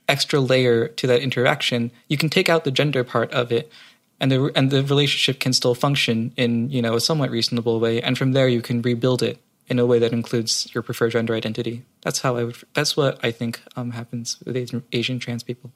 extra 0.09 0.39
layer 0.39 0.87
to 0.87 1.09
that 1.09 1.21
interaction, 1.21 1.91
you 2.07 2.17
can 2.17 2.29
take 2.29 2.49
out 2.49 2.63
the 2.63 2.71
gender 2.71 3.03
part 3.03 3.33
of 3.33 3.51
it, 3.51 3.73
and 4.21 4.31
the 4.31 4.53
and 4.55 4.71
the 4.71 4.85
relationship 4.85 5.41
can 5.41 5.53
still 5.53 5.75
function 5.75 6.33
in 6.37 6.71
you 6.71 6.81
know 6.81 6.95
a 6.95 7.01
somewhat 7.01 7.33
reasonable 7.33 7.81
way, 7.81 8.01
and 8.01 8.17
from 8.17 8.35
there 8.35 8.47
you 8.47 8.63
can 8.63 8.83
rebuild 8.83 9.21
it 9.21 9.41
in 9.67 9.81
a 9.81 9.87
way 9.87 9.99
that 9.99 10.13
includes 10.13 10.73
your 10.73 10.83
preferred 10.83 11.11
gender 11.11 11.35
identity. 11.35 11.83
That's 12.03 12.21
how 12.21 12.37
I 12.37 12.45
would. 12.45 12.57
That's 12.75 12.97
what 12.97 13.19
I 13.25 13.33
think 13.33 13.61
um, 13.75 13.91
happens 13.91 14.39
with 14.47 14.57
Asian, 14.57 14.85
Asian 14.93 15.19
trans 15.19 15.43
people. 15.43 15.73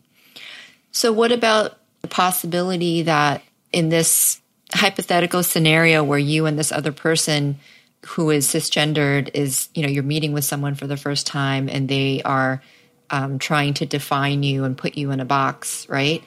So 0.93 1.13
what 1.13 1.33
about 1.33 1.81
the 2.07 2.15
possibility 2.15 3.03
that 3.03 3.43
in 3.73 3.89
this 3.89 4.41
hypothetical 4.73 5.43
scenario 5.43 6.05
where 6.05 6.21
you 6.21 6.47
and 6.47 6.57
this 6.57 6.71
other 6.71 6.93
person 6.93 7.59
who 8.07 8.31
is 8.31 8.47
cisgendered 8.47 9.29
is, 9.35 9.69
you 9.75 9.83
know, 9.83 9.89
you're 9.89 10.05
meeting 10.05 10.33
with 10.33 10.45
someone 10.45 10.77
for 10.77 10.87
the 10.87 10.97
first 10.97 11.27
time 11.27 11.69
and 11.69 11.89
they 11.89 12.23
are 12.23 12.63
um, 13.11 13.41
trying 13.41 13.75
to 13.75 13.87
define 13.87 14.45
you 14.45 14.63
and 14.63 14.79
put 14.79 14.97
you 14.97 15.11
in 15.11 15.19
a 15.19 15.25
box, 15.25 15.89
right? 15.89 16.23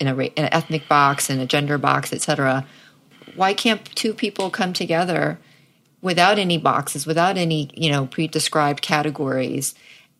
In, 0.00 0.08
a, 0.08 0.16
in 0.16 0.32
an 0.44 0.48
ethnic 0.52 0.88
box, 0.88 1.30
in 1.30 1.38
a 1.38 1.46
gender 1.46 1.78
box, 1.78 2.12
etc. 2.12 2.66
Why 3.36 3.54
can't 3.54 3.84
two 3.94 4.12
people 4.12 4.50
come 4.50 4.72
together 4.72 5.38
without 6.02 6.40
any 6.40 6.58
boxes, 6.58 7.06
without 7.06 7.36
any, 7.36 7.70
you 7.74 7.92
know, 7.92 8.06
pre-described 8.06 8.82
categories, 8.82 9.74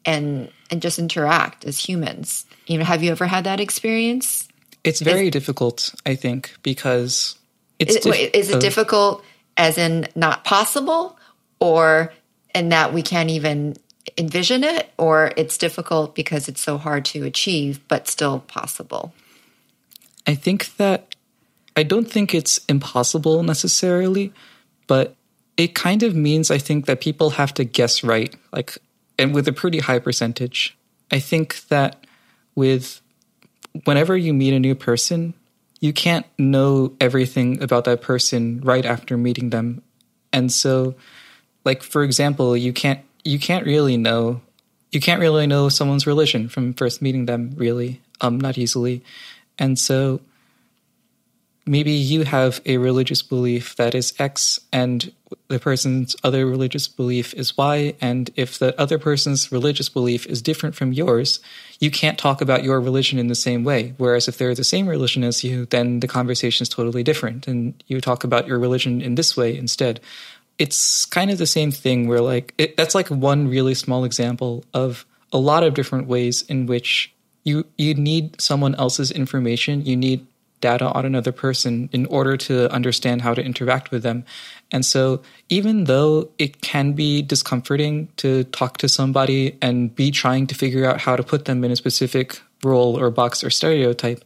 and 0.05 0.51
and 0.71 0.81
just 0.81 0.99
interact 0.99 1.65
as 1.65 1.79
humans? 1.79 2.47
You 2.67 2.79
know, 2.79 2.85
have 2.85 3.03
you 3.03 3.11
ever 3.11 3.27
had 3.27 3.45
that 3.45 3.61
experience? 3.61 4.47
It's 4.85 5.01
very 5.01 5.27
is, 5.27 5.33
difficult, 5.33 5.95
I 6.07 6.15
think, 6.15 6.57
because 6.63 7.39
it's. 7.79 7.97
Is, 7.97 8.03
dif- 8.03 8.35
is 8.35 8.51
it 8.51 8.57
uh, 8.57 8.59
difficult 8.59 9.25
as 9.57 9.79
in 9.79 10.09
not 10.15 10.45
possible, 10.45 11.19
or 11.59 12.13
in 12.55 12.71
that 12.71 12.93
we 12.93 13.03
can't 13.03 13.31
even 13.31 13.77
envision 14.17 14.65
it, 14.65 14.91
or 14.97 15.33
it's 15.37 15.59
difficult 15.59 16.15
because 16.15 16.49
it's 16.49 16.61
so 16.61 16.79
hard 16.79 17.05
to 17.07 17.25
achieve, 17.25 17.81
but 17.89 18.09
still 18.09 18.41
possible? 18.41 19.13
I 20.27 20.35
think 20.35 20.77
that 20.77 21.15
I 21.77 21.83
don't 21.83 22.11
think 22.11 22.35
it's 22.35 22.61
impossible 22.69 23.43
necessarily, 23.43 24.33
but 24.87 25.15
it 25.57 25.75
kind 25.75 26.03
of 26.03 26.15
means 26.15 26.51
I 26.51 26.59
think 26.59 26.87
that 26.87 27.01
people 27.01 27.31
have 27.31 27.53
to 27.55 27.65
guess 27.65 28.03
right, 28.03 28.35
like, 28.53 28.79
and 29.19 29.35
with 29.35 29.47
a 29.47 29.53
pretty 29.53 29.79
high 29.79 29.99
percentage. 29.99 30.77
I 31.11 31.19
think 31.19 31.67
that 31.69 32.05
with 32.55 33.01
whenever 33.85 34.17
you 34.17 34.33
meet 34.35 34.55
a 34.55 34.61
new 34.61 34.75
person, 34.75 35.35
you 35.81 35.93
can't 35.93 36.27
know 36.39 36.95
everything 37.01 37.63
about 37.63 37.85
that 37.85 38.03
person 38.03 38.61
right 38.61 38.85
after 38.85 39.17
meeting 39.17 39.51
them. 39.51 39.83
And 40.33 40.53
so 40.53 40.95
like 41.65 41.83
for 41.83 42.03
example, 42.03 42.57
you 42.57 42.73
can't 42.73 43.01
you 43.25 43.39
can't 43.39 43.67
really 43.67 43.97
know 43.97 44.41
you 44.93 45.01
can't 45.01 45.21
really 45.21 45.47
know 45.47 45.69
someone's 45.69 46.07
religion 46.07 46.49
from 46.49 46.75
first 46.75 47.01
meeting 47.01 47.27
them 47.27 47.53
really 47.57 48.01
um 48.21 48.39
not 48.39 48.59
easily. 48.59 49.03
And 49.59 49.79
so 49.79 50.21
maybe 51.67 51.93
you 51.93 52.25
have 52.25 52.61
a 52.67 52.79
religious 52.79 53.23
belief 53.23 53.77
that 53.77 53.95
is 53.95 54.15
X 54.19 54.61
and 54.73 55.13
the 55.49 55.59
person's 55.59 56.17
other 56.25 56.47
religious 56.47 56.89
belief 56.89 57.35
is 57.35 57.57
Y. 57.57 57.95
And 58.01 58.31
if 58.37 58.59
the 58.59 58.79
other 58.81 58.99
person's 58.99 59.53
religious 59.53 59.89
belief 59.89 60.27
is 60.27 60.43
different 60.43 60.75
from 60.75 60.93
yours, 60.93 61.41
you 61.79 61.91
can't 61.91 62.19
talk 62.19 62.41
about 62.41 62.65
your 62.65 62.81
religion 62.81 63.19
in 63.19 63.29
the 63.29 63.35
same 63.35 63.63
way. 63.65 63.95
Whereas 63.99 64.29
if 64.29 64.39
they're 64.39 64.55
the 64.55 64.65
same 64.65 64.89
religion 64.89 65.23
as 65.23 65.45
you, 65.45 65.67
then 65.67 66.01
the 66.01 66.09
conversation 66.09 66.65
is 66.65 66.69
totally 66.69 67.03
different. 67.03 67.47
And 67.47 67.83
you 67.87 68.01
talk 68.01 68.25
about 68.25 68.47
your 68.47 68.59
religion 68.59 69.01
in 69.01 69.15
this 69.15 69.37
way 69.37 69.57
instead. 69.57 70.01
It's 70.59 71.07
kind 71.07 71.31
of 71.31 71.39
the 71.39 71.47
same 71.47 71.71
thing 71.71 72.09
where, 72.09 72.21
like, 72.21 72.53
it, 72.59 72.77
that's 72.77 72.95
like 72.95 73.09
one 73.09 73.49
really 73.49 73.75
small 73.75 74.05
example 74.05 74.65
of 74.75 75.07
a 75.33 75.39
lot 75.39 75.63
of 75.63 75.75
different 75.75 76.07
ways 76.07 76.43
in 76.43 76.67
which 76.67 77.15
you 77.45 77.67
you 77.79 77.95
need 77.95 78.41
someone 78.41 78.75
else's 78.75 79.11
information. 79.11 79.87
You 79.87 79.97
need 79.97 80.27
data 80.61 80.87
on 80.93 81.05
another 81.05 81.33
person 81.33 81.89
in 81.93 82.07
order 82.07 82.37
to 82.37 82.71
understand 82.73 83.23
how 83.23 83.35
to 83.35 83.43
interact 83.43 83.91
with 83.91 84.03
them. 84.03 84.25
And 84.71 84.85
so, 84.85 85.23
even 85.49 85.85
though 85.85 86.31
it 86.39 86.61
can 86.61 86.93
be 86.93 87.23
discomforting 87.23 88.09
to 88.19 88.45
talk 88.45 88.79
to 88.79 88.89
somebody 88.89 89.57
and 89.61 89.95
be 89.95 90.11
trying 90.11 90.47
to 90.49 90.55
figure 90.55 90.85
out 90.85 91.01
how 91.01 91.17
to 91.17 91.23
put 91.23 91.47
them 91.47 91.65
in 91.65 91.71
a 91.71 91.77
specific 91.77 92.41
role 92.63 92.99
or 92.99 93.11
box 93.11 93.43
or 93.43 93.51
stereotype, 93.51 94.25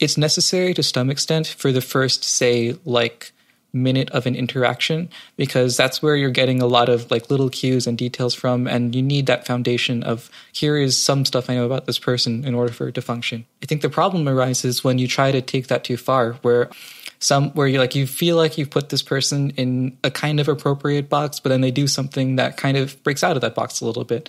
it's 0.00 0.18
necessary 0.18 0.74
to 0.74 0.82
some 0.82 1.10
extent 1.10 1.46
for 1.46 1.70
the 1.70 1.80
first, 1.80 2.24
say, 2.24 2.76
like 2.84 3.33
minute 3.74 4.08
of 4.10 4.26
an 4.26 4.34
interaction 4.34 5.10
because 5.36 5.76
that's 5.76 6.00
where 6.00 6.16
you're 6.16 6.30
getting 6.30 6.62
a 6.62 6.66
lot 6.66 6.88
of 6.88 7.10
like 7.10 7.30
little 7.30 7.50
cues 7.50 7.86
and 7.86 7.98
details 7.98 8.34
from 8.34 8.66
and 8.66 8.94
you 8.94 9.02
need 9.02 9.26
that 9.26 9.46
foundation 9.46 10.02
of 10.04 10.30
here 10.52 10.76
is 10.76 10.96
some 10.96 11.24
stuff 11.24 11.50
I 11.50 11.56
know 11.56 11.66
about 11.66 11.86
this 11.86 11.98
person 11.98 12.44
in 12.44 12.54
order 12.54 12.72
for 12.72 12.88
it 12.88 12.94
to 12.94 13.02
function. 13.02 13.44
I 13.62 13.66
think 13.66 13.82
the 13.82 13.90
problem 13.90 14.28
arises 14.28 14.84
when 14.84 14.98
you 14.98 15.08
try 15.08 15.32
to 15.32 15.42
take 15.42 15.66
that 15.66 15.84
too 15.84 15.96
far 15.96 16.34
where 16.42 16.70
some 17.18 17.50
where 17.50 17.66
you 17.66 17.78
like 17.78 17.94
you 17.94 18.06
feel 18.06 18.36
like 18.36 18.58
you've 18.58 18.70
put 18.70 18.90
this 18.90 19.02
person 19.02 19.50
in 19.50 19.96
a 20.04 20.10
kind 20.10 20.40
of 20.40 20.48
appropriate 20.48 21.08
box 21.08 21.40
but 21.40 21.48
then 21.48 21.60
they 21.60 21.70
do 21.70 21.86
something 21.86 22.36
that 22.36 22.56
kind 22.56 22.76
of 22.76 23.02
breaks 23.02 23.24
out 23.24 23.36
of 23.36 23.40
that 23.40 23.54
box 23.54 23.80
a 23.80 23.86
little 23.86 24.04
bit 24.04 24.28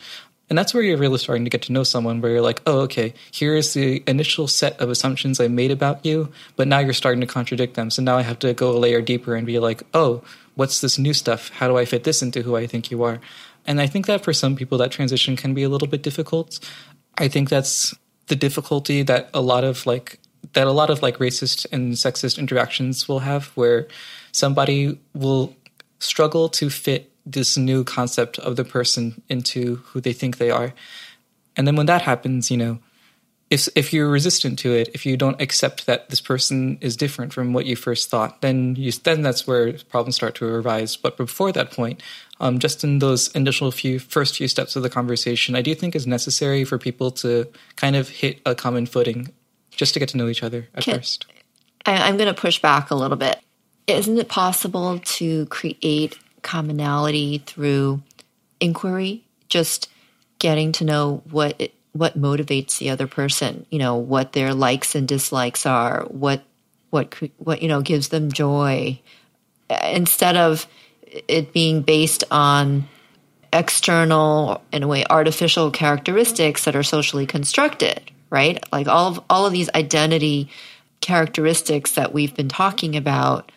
And 0.50 0.58
that's 0.58 0.74
where 0.74 0.84
you're 0.84 0.98
really 0.98 1.18
starting 1.18 1.44
to 1.46 1.50
get 1.50 1.64
to 1.64 1.72
know 1.72 1.84
someone 1.84 2.22
where 2.22 2.32
you're 2.32 2.42
like, 2.42 2.62
oh, 2.68 2.82
okay, 2.82 3.14
here's 3.32 3.74
the 3.74 4.04
initial 4.06 4.48
set 4.48 4.80
of 4.80 4.90
assumptions 4.90 5.40
I 5.40 5.48
made 5.48 5.72
about 5.72 6.06
you, 6.06 6.32
but 6.56 6.68
now 6.68 6.80
you're 6.80 6.94
starting 6.94 7.22
to 7.22 7.28
contradict 7.28 7.74
them. 7.74 7.90
So 7.90 8.04
now 8.04 8.18
I 8.18 8.22
have 8.22 8.40
to 8.40 8.54
go 8.54 8.72
a 8.72 8.78
layer 8.78 9.02
deeper 9.02 9.36
and 9.36 9.48
be 9.48 9.58
like, 9.58 9.84
oh, 9.94 10.24
what's 10.54 10.82
this 10.82 11.00
new 11.00 11.14
stuff? 11.14 11.50
How 11.50 11.68
do 11.68 11.78
I 11.78 11.86
fit 11.86 12.04
this 12.04 12.22
into 12.22 12.44
who 12.44 12.56
I 12.56 12.68
think 12.68 12.92
you 12.92 13.02
are? 13.04 13.20
And 13.66 13.82
I 13.82 13.88
think 13.88 14.06
that 14.06 14.24
for 14.24 14.34
some 14.34 14.56
people, 14.56 14.78
that 14.78 14.92
transition 14.92 15.36
can 15.36 15.56
be 15.56 15.64
a 15.64 15.70
little 15.70 15.88
bit 15.88 16.04
difficult. 16.04 16.60
I 17.18 17.28
think 17.28 17.50
that's 17.50 17.96
the 18.28 18.36
difficulty 18.36 19.02
that 19.02 19.30
a 19.34 19.42
lot 19.42 19.64
of 19.64 19.86
like, 19.88 20.20
that 20.54 20.68
a 20.68 20.72
lot 20.72 20.92
of 20.92 21.02
like 21.02 21.18
racist 21.18 21.66
and 21.72 21.94
sexist 21.94 22.38
interactions 22.38 23.08
will 23.08 23.20
have 23.20 23.48
where 23.56 23.88
somebody 24.32 25.00
will 25.16 25.56
struggle 25.98 26.50
to 26.50 26.70
fit 26.70 27.12
this 27.26 27.58
new 27.58 27.84
concept 27.84 28.38
of 28.40 28.56
the 28.56 28.66
person 28.66 29.22
into 29.30 29.78
who 29.88 30.02
they 30.02 30.14
think 30.14 30.38
they 30.38 30.52
are. 30.52 30.74
And 31.58 31.68
then 31.68 31.76
when 31.76 31.88
that 31.88 32.04
happens, 32.04 32.52
you 32.52 32.58
know, 32.58 32.80
if 33.50 33.70
if 33.76 33.94
you're 33.94 34.10
resistant 34.10 34.58
to 34.60 34.74
it, 34.74 34.90
if 34.94 35.06
you 35.06 35.18
don't 35.18 35.40
accept 35.40 35.86
that 35.86 36.10
this 36.10 36.22
person 36.22 36.78
is 36.82 36.98
different 36.98 37.32
from 37.32 37.54
what 37.54 37.66
you 37.66 37.76
first 37.76 38.10
thought, 38.10 38.42
then 38.42 38.76
you 38.76 38.92
then 38.92 39.22
that's 39.22 39.46
where 39.46 39.74
problems 39.74 40.16
start 40.16 40.36
to 40.36 40.46
arise. 40.46 40.96
But 40.96 41.16
before 41.16 41.52
that 41.52 41.72
point, 41.72 42.02
um, 42.40 42.60
just 42.60 42.84
in 42.84 43.00
those 43.00 43.30
initial 43.30 43.72
few 43.72 44.00
first 44.00 44.38
few 44.38 44.48
steps 44.48 44.76
of 44.76 44.84
the 44.84 44.90
conversation, 44.90 45.56
I 45.56 45.62
do 45.62 45.76
think 45.76 45.96
is 45.96 46.08
necessary 46.08 46.64
for 46.64 46.80
people 46.80 47.12
to 47.12 47.48
kind 47.76 47.96
of 47.96 48.10
hit 48.10 48.42
a 48.46 48.56
common 48.56 48.88
footing, 48.88 49.30
just 49.72 49.94
to 49.94 50.00
get 50.00 50.10
to 50.10 50.18
know 50.18 50.28
each 50.28 50.44
other 50.44 50.68
at 50.74 50.84
Can, 50.84 50.96
first. 50.96 51.28
I, 51.86 52.08
I'm 52.08 52.18
going 52.18 52.34
to 52.34 52.40
push 52.40 52.60
back 52.60 52.90
a 52.90 52.96
little 52.96 53.18
bit. 53.18 53.40
Isn't 53.86 54.18
it 54.18 54.28
possible 54.28 55.00
to 55.00 55.46
create 55.48 56.18
commonality 56.46 57.40
through 57.40 58.02
inquiry, 58.62 59.26
just 59.50 59.90
getting 60.40 60.72
to 60.72 60.86
know 60.86 61.22
what 61.30 61.56
it, 61.60 61.74
what 61.92 62.20
motivates 62.20 62.78
the 62.78 62.90
other 62.90 63.08
person, 63.08 63.66
you 63.70 63.80
know, 63.80 63.96
what 63.96 64.34
their 64.34 64.54
likes 64.54 64.96
and 64.96 65.08
dislikes 65.08 65.66
are, 65.66 66.04
what 66.10 66.44
what 66.92 67.14
what 67.38 67.62
you 67.62 67.68
know 67.68 67.82
gives 67.82 68.10
them 68.10 68.32
joy 68.32 69.00
instead 69.84 70.38
of 70.38 70.68
it 71.28 71.52
being 71.52 71.82
based 71.82 72.24
on 72.32 72.88
external 73.52 74.62
in 74.72 74.84
a 74.84 74.88
way 74.88 75.04
artificial 75.10 75.72
characteristics 75.72 76.66
that 76.66 76.76
are 76.76 76.84
socially 76.84 77.26
constructed, 77.26 78.12
right? 78.30 78.64
Like 78.72 78.88
all 78.88 79.08
of 79.08 79.24
all 79.30 79.46
of 79.46 79.54
these 79.54 79.70
identity 79.74 80.50
characteristics 81.02 81.94
that 81.94 82.14
we've 82.14 82.36
been 82.36 82.50
talking 82.50 82.96
about 82.96 83.52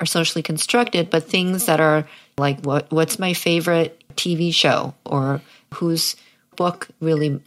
are 0.00 0.06
socially 0.06 0.42
constructed, 0.42 1.10
but 1.10 1.24
things 1.24 1.66
that 1.66 1.80
are 1.80 2.06
like 2.38 2.60
what 2.60 2.90
what's 2.90 3.18
my 3.18 3.34
favorite 3.34 4.02
TV 4.14 4.52
show 4.52 4.94
or 5.04 5.40
whose 5.74 6.16
book 6.56 6.88
really 7.00 7.40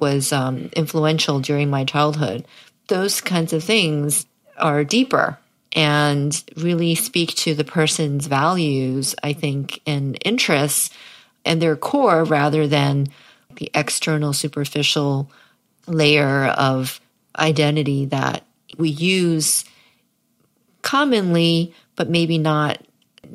was 0.00 0.32
um, 0.32 0.70
influential 0.74 1.40
during 1.40 1.70
my 1.70 1.84
childhood. 1.84 2.46
Those 2.88 3.20
kinds 3.20 3.52
of 3.52 3.64
things 3.64 4.26
are 4.56 4.84
deeper 4.84 5.38
and 5.72 6.42
really 6.56 6.94
speak 6.94 7.34
to 7.34 7.54
the 7.54 7.64
person's 7.64 8.26
values, 8.26 9.14
I 9.22 9.32
think, 9.32 9.80
and 9.86 10.18
interests 10.24 10.90
and 11.44 11.60
their 11.60 11.76
core 11.76 12.24
rather 12.24 12.66
than 12.66 13.08
the 13.56 13.70
external, 13.74 14.32
superficial 14.32 15.30
layer 15.86 16.46
of 16.46 17.00
identity 17.38 18.06
that 18.06 18.44
we 18.76 18.88
use 18.88 19.64
commonly, 20.82 21.74
but 21.96 22.08
maybe 22.08 22.38
not 22.38 22.78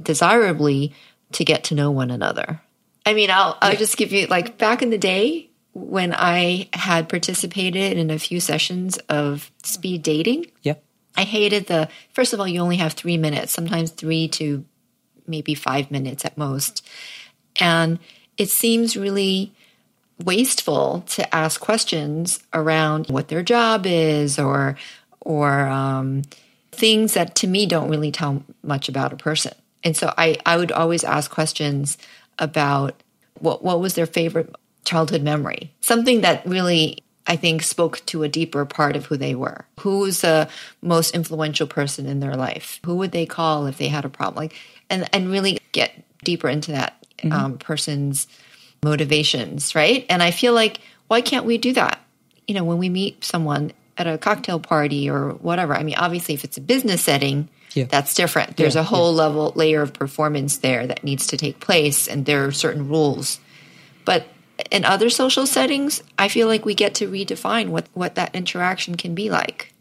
desirably 0.02 0.94
to 1.34 1.46
get 1.46 1.64
to 1.66 1.76
know 1.76 1.92
one 1.92 2.12
another. 2.12 2.62
I 3.06 3.14
mean, 3.14 3.30
I'll, 3.30 3.58
I'll 3.62 3.76
just 3.76 3.98
give 3.98 4.12
you 4.12 4.28
like 4.28 4.58
back 4.58 4.82
in 4.82 4.90
the 4.90 4.98
day 4.98 5.50
when 5.74 6.14
I 6.14 6.70
had 6.74 7.10
participated 7.10 7.98
in 7.98 8.10
a 8.10 8.20
few 8.20 8.40
sessions 8.40 8.98
of 9.10 9.52
speed 9.64 10.04
dating. 10.04 10.48
Yeah. 10.62 10.76
I 11.18 11.24
hated 11.24 11.68
the, 11.68 11.90
first 12.14 12.34
of 12.34 12.40
all, 12.40 12.48
you 12.48 12.60
only 12.60 12.78
have 12.78 12.94
three 12.94 13.18
minutes, 13.18 13.52
sometimes 13.52 13.92
three 13.92 14.28
to 14.30 14.66
maybe 15.28 15.56
five 15.56 15.92
minutes 15.92 16.26
at 16.26 16.38
most. 16.38 16.88
And 17.60 18.00
it 18.38 18.50
seems 18.50 18.98
really 18.98 19.54
wasteful 20.24 21.04
to 21.08 21.36
ask 21.36 21.60
questions 21.60 22.40
around 22.54 23.08
what 23.08 23.28
their 23.28 23.44
job 23.44 23.86
is 23.86 24.40
or, 24.40 24.78
or, 25.22 25.68
um, 25.68 26.24
things 26.72 27.14
that 27.14 27.36
to 27.36 27.48
me 27.48 27.66
don't 27.66 27.90
really 27.90 28.12
tell 28.12 28.44
much 28.64 28.90
about 28.90 29.14
a 29.14 29.18
person. 29.18 29.54
And 29.84 29.96
so 29.96 30.14
I, 30.18 30.38
I 30.46 30.58
would 30.58 30.72
always 30.72 31.04
ask 31.04 31.30
questions 31.30 31.98
about 32.40 33.02
what, 33.40 33.64
what 33.64 33.80
was 33.80 33.96
their 33.96 34.06
favorite 34.06 34.54
childhood 34.86 35.22
memory, 35.22 35.72
something 35.82 36.22
that 36.22 36.46
really 36.46 37.04
I 37.26 37.36
think 37.38 37.64
spoke 37.64 38.06
to 38.08 38.24
a 38.24 38.30
deeper 38.30 38.66
part 38.66 38.96
of 38.96 39.06
who 39.06 39.18
they 39.18 39.34
were. 39.34 39.66
Who 39.80 40.00
was 40.00 40.22
the 40.22 40.50
most 40.82 41.16
influential 41.16 41.68
person 41.68 42.06
in 42.06 42.20
their 42.20 42.36
life? 42.36 42.80
Who 42.86 42.98
would 42.98 43.12
they 43.12 43.26
call 43.26 43.66
if 43.66 43.78
they 43.78 43.88
had 43.88 44.06
a 44.06 44.10
problem? 44.10 44.44
Like, 44.44 44.56
and 44.90 45.08
and 45.14 45.32
really 45.32 45.60
get 45.72 45.94
deeper 46.24 46.50
into 46.50 46.72
that 46.74 47.06
mm-hmm. 47.20 47.32
um, 47.32 47.58
person's 47.58 48.28
motivations, 48.84 49.74
right? 49.74 50.06
And 50.10 50.22
I 50.22 50.32
feel 50.32 50.54
like 50.54 50.82
why 51.08 51.22
can't 51.22 51.46
we 51.46 51.58
do 51.58 51.74
that? 51.74 52.00
You 52.46 52.56
know, 52.56 52.66
when 52.66 52.78
we 52.78 52.90
meet 52.90 53.24
someone 53.24 53.72
at 53.98 54.08
a 54.08 54.18
cocktail 54.18 54.60
party 54.60 55.10
or 55.10 55.32
whatever. 55.32 55.76
I 55.76 55.84
mean, 55.84 55.96
obviously, 55.96 56.34
if 56.34 56.44
it's 56.44 56.58
a 56.58 56.62
business 56.62 57.04
setting, 57.04 57.50
yeah. 57.74 57.86
that's 57.86 58.14
different. 58.14 58.58
There's 58.58 58.76
yeah, 58.76 58.82
a 58.82 58.84
whole 58.84 59.12
yeah. 59.12 59.24
level 59.24 59.54
layer 59.56 59.82
of 59.82 59.94
performance 59.94 60.58
there 60.58 60.88
that 60.88 61.04
needs 61.04 61.28
to 61.28 61.38
take 61.38 61.60
place, 61.60 62.08
and 62.08 62.26
there 62.26 62.46
are 62.46 62.52
certain 62.52 62.88
rules. 62.88 63.40
But 64.06 64.28
in 64.72 64.86
other 64.86 65.10
social 65.10 65.48
settings, 65.48 66.04
I 66.18 66.28
feel 66.28 66.48
like 66.48 66.66
we 66.66 66.76
get 66.76 66.96
to 66.96 67.10
redefine 67.10 67.70
what, 67.70 67.88
what 67.94 68.16
that 68.16 68.36
interaction 68.36 68.96
can 68.96 69.16
be 69.16 69.30
like. 69.30 69.74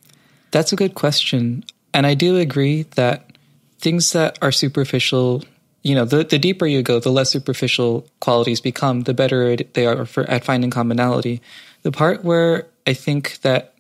That's 0.51 0.73
a 0.73 0.77
good 0.77 0.95
question. 0.95 1.65
And 1.95 2.07
I 2.07 2.15
do 2.15 2.37
agree 2.37 2.83
that 2.95 3.37
things 3.79 4.13
that 4.13 4.39
are 4.41 4.53
superficial, 4.53 5.45
you 5.83 5.95
know, 5.95 6.05
the, 6.05 6.25
the 6.25 6.39
deeper 6.39 6.67
you 6.67 6.83
go, 6.83 7.01
the 7.01 7.11
less 7.11 7.31
superficial 7.31 8.07
qualities 8.21 8.61
become, 8.61 9.03
the 9.03 9.15
better 9.15 9.57
they 9.57 9.87
are 9.87 10.07
for, 10.07 10.29
at 10.31 10.45
finding 10.45 10.71
commonality. 10.71 11.43
The 11.83 11.93
part 11.93 12.25
where 12.25 12.67
I 12.87 12.95
think 12.95 13.41
that 13.41 13.75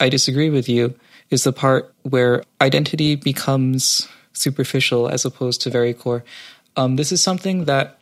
I 0.00 0.08
disagree 0.08 0.50
with 0.50 0.68
you 0.68 0.94
is 1.30 1.44
the 1.44 1.52
part 1.52 1.92
where 2.08 2.42
identity 2.60 3.14
becomes 3.14 4.08
superficial 4.32 5.08
as 5.08 5.24
opposed 5.24 5.60
to 5.62 5.70
very 5.70 5.94
core. 5.94 6.24
Um, 6.76 6.96
this 6.96 7.12
is 7.12 7.22
something 7.22 7.64
that 7.64 8.00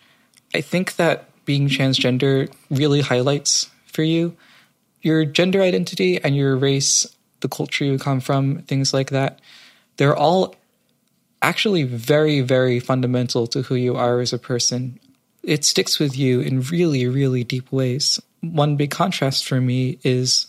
I 0.55 0.61
think 0.61 0.97
that 0.97 1.29
being 1.45 1.69
transgender 1.69 2.53
really 2.71 3.01
highlights 3.01 3.71
for 3.87 4.03
you. 4.03 4.37
Your 5.03 5.25
gender 5.25 5.63
identity 5.63 6.23
and 6.23 6.37
your 6.37 6.57
race, 6.57 7.07
the 7.41 7.49
culture 7.49 7.85
you 7.85 7.99
come 7.99 8.21
from, 8.21 8.63
things 8.63 8.93
like 8.93 9.11
that, 9.11 9.41
they're 9.97 10.17
all 10.17 10.55
actually 11.43 11.85
very, 11.85 12.41
very 12.41 12.81
fundamental 12.81 13.47
to 13.47 13.63
who 13.63 13.75
you 13.75 13.97
are 13.97 14.21
as 14.21 14.33
a 14.33 14.39
person. 14.39 14.99
It 15.43 15.65
sticks 15.65 15.99
with 15.99 16.17
you 16.17 16.41
in 16.41 16.63
really, 16.63 17.07
really 17.07 17.45
deep 17.45 17.71
ways. 17.71 18.21
One 18.41 18.77
big 18.77 18.91
contrast 18.91 19.47
for 19.47 19.61
me 19.61 19.99
is 20.03 20.47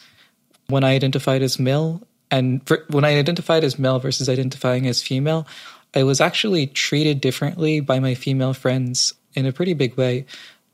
when 0.67 0.83
I 0.83 0.95
identified 0.95 1.41
as 1.41 1.59
male 1.59 2.01
and 2.31 2.65
for, 2.67 2.85
when 2.89 3.05
I 3.05 3.17
identified 3.17 3.63
as 3.63 3.79
male 3.79 3.99
versus 3.99 4.29
identifying 4.29 4.87
as 4.87 5.01
female, 5.01 5.47
I 5.95 6.03
was 6.03 6.21
actually 6.21 6.67
treated 6.67 7.21
differently 7.21 7.79
by 7.79 7.99
my 7.99 8.13
female 8.13 8.53
friends 8.53 9.13
in 9.33 9.45
a 9.45 9.53
pretty 9.53 9.73
big 9.73 9.95
way 9.95 10.25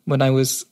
when 0.05 0.21
I 0.21 0.29
was 0.29 0.65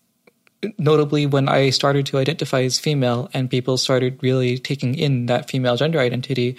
notably 0.77 1.25
when 1.25 1.49
I 1.49 1.69
started 1.69 2.05
to 2.07 2.17
identify 2.17 2.61
as 2.61 2.79
female 2.79 3.29
and 3.33 3.49
people 3.49 3.77
started 3.77 4.19
really 4.21 4.57
taking 4.57 4.95
in 4.95 5.25
that 5.25 5.49
female 5.49 5.75
gender 5.75 5.99
identity, 5.99 6.57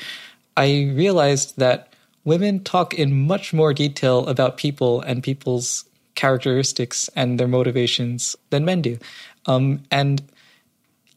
I 0.57 0.93
realized 0.95 1.59
that 1.59 1.93
women 2.25 2.63
talk 2.65 2.95
in 2.95 3.27
much 3.27 3.53
more 3.53 3.73
detail 3.73 4.27
about 4.27 4.57
people 4.57 5.01
and 5.03 5.23
people's 5.23 5.85
characteristics 6.15 7.09
and 7.17 7.39
their 7.39 7.49
motivations 7.49 8.37
than 8.51 8.65
men 8.65 8.83
do. 8.83 8.99
Um, 9.47 9.83
and 9.91 10.23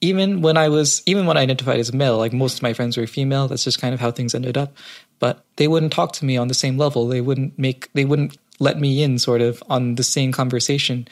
even 0.01 0.41
when 0.41 0.57
I 0.57 0.69
was, 0.69 1.01
even 1.05 1.25
when 1.25 1.37
I 1.37 1.41
identified 1.41 1.79
as 1.79 1.93
male, 1.93 2.17
like 2.17 2.33
most 2.33 2.57
of 2.57 2.63
my 2.63 2.73
friends 2.73 2.97
were 2.97 3.07
female, 3.07 3.47
that's 3.47 3.63
just 3.63 3.81
kind 3.81 3.93
of 3.93 3.99
how 3.99 4.11
things 4.11 4.35
ended 4.35 4.57
up. 4.57 4.73
But 5.19 5.43
they 5.55 5.67
wouldn't 5.67 5.93
talk 5.93 6.13
to 6.13 6.25
me 6.25 6.37
on 6.37 6.47
the 6.47 6.53
same 6.53 6.77
level. 6.77 7.07
They 7.07 7.21
wouldn't 7.21 7.57
make, 7.57 7.91
they 7.93 8.05
wouldn't 8.05 8.37
let 8.59 8.79
me 8.79 9.01
in 9.03 9.19
sort 9.19 9.41
of 9.41 9.63
on 9.69 9.95
the 9.95 10.03
same 10.03 10.31
conversation. 10.31 11.07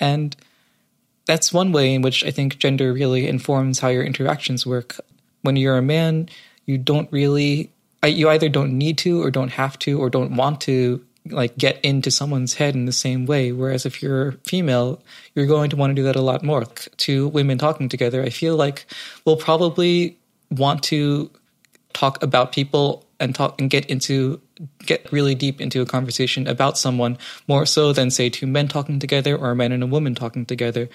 And 0.00 0.34
that's 1.26 1.52
one 1.52 1.72
way 1.72 1.94
in 1.94 2.02
which 2.02 2.24
I 2.24 2.30
think 2.30 2.58
gender 2.58 2.92
really 2.92 3.28
informs 3.28 3.78
how 3.78 3.88
your 3.88 4.02
interactions 4.02 4.66
work. 4.66 4.98
When 5.42 5.56
you're 5.56 5.78
a 5.78 5.82
man, 5.82 6.28
you 6.66 6.78
don't 6.78 7.10
really, 7.12 7.70
you 8.04 8.28
either 8.28 8.48
don't 8.48 8.76
need 8.76 8.98
to 8.98 9.22
or 9.22 9.30
don't 9.30 9.52
have 9.52 9.78
to 9.80 10.00
or 10.00 10.10
don't 10.10 10.36
want 10.36 10.60
to 10.62 11.04
like 11.26 11.56
get 11.56 11.80
into 11.84 12.10
someone's 12.10 12.54
head 12.54 12.74
in 12.74 12.86
the 12.86 12.92
same 12.92 13.26
way. 13.26 13.52
Whereas 13.52 13.86
if 13.86 14.02
you're 14.02 14.32
female, 14.44 15.02
you're 15.34 15.46
going 15.46 15.70
to 15.70 15.76
want 15.76 15.90
to 15.90 15.94
do 15.94 16.02
that 16.04 16.16
a 16.16 16.20
lot 16.20 16.42
more. 16.42 16.64
Two 16.96 17.28
women 17.28 17.58
talking 17.58 17.88
together, 17.88 18.22
I 18.22 18.30
feel 18.30 18.56
like 18.56 18.86
we'll 19.24 19.36
probably 19.36 20.18
want 20.50 20.82
to 20.84 21.30
talk 21.92 22.22
about 22.22 22.52
people 22.52 23.06
and 23.20 23.34
talk 23.34 23.60
and 23.60 23.70
get 23.70 23.86
into 23.86 24.40
get 24.84 25.10
really 25.12 25.34
deep 25.34 25.60
into 25.60 25.80
a 25.80 25.86
conversation 25.86 26.46
about 26.48 26.78
someone 26.78 27.18
more 27.48 27.66
so 27.66 27.92
than 27.92 28.10
say 28.10 28.28
two 28.28 28.46
men 28.46 28.68
talking 28.68 28.98
together 28.98 29.36
or 29.36 29.50
a 29.50 29.56
man 29.56 29.72
and 29.72 29.82
a 29.82 29.86
woman 29.86 30.14
talking 30.14 30.46
together 30.46 30.88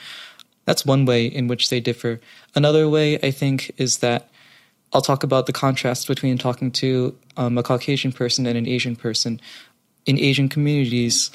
That's 0.67 0.85
one 0.85 1.05
way 1.05 1.25
in 1.25 1.47
which 1.47 1.69
they 1.69 1.79
differ. 1.79 2.19
Another 2.53 2.89
way, 2.89 3.17
I 3.23 3.31
think, 3.31 3.71
is 3.77 3.99
that 3.99 4.29
I'll 4.91 5.01
talk 5.01 5.23
about 5.23 5.45
the 5.45 5.53
contrast 5.53 6.07
between 6.09 6.37
talking 6.37 6.71
to 6.71 7.17
um, 7.37 7.57
a 7.57 7.63
Caucasian 7.63 8.11
person 8.11 8.45
and 8.45 8.57
an 8.57 8.67
Asian 8.67 8.97
person. 8.97 9.39
In 10.07 10.19
Asian 10.19 10.49
communities, 10.49 11.29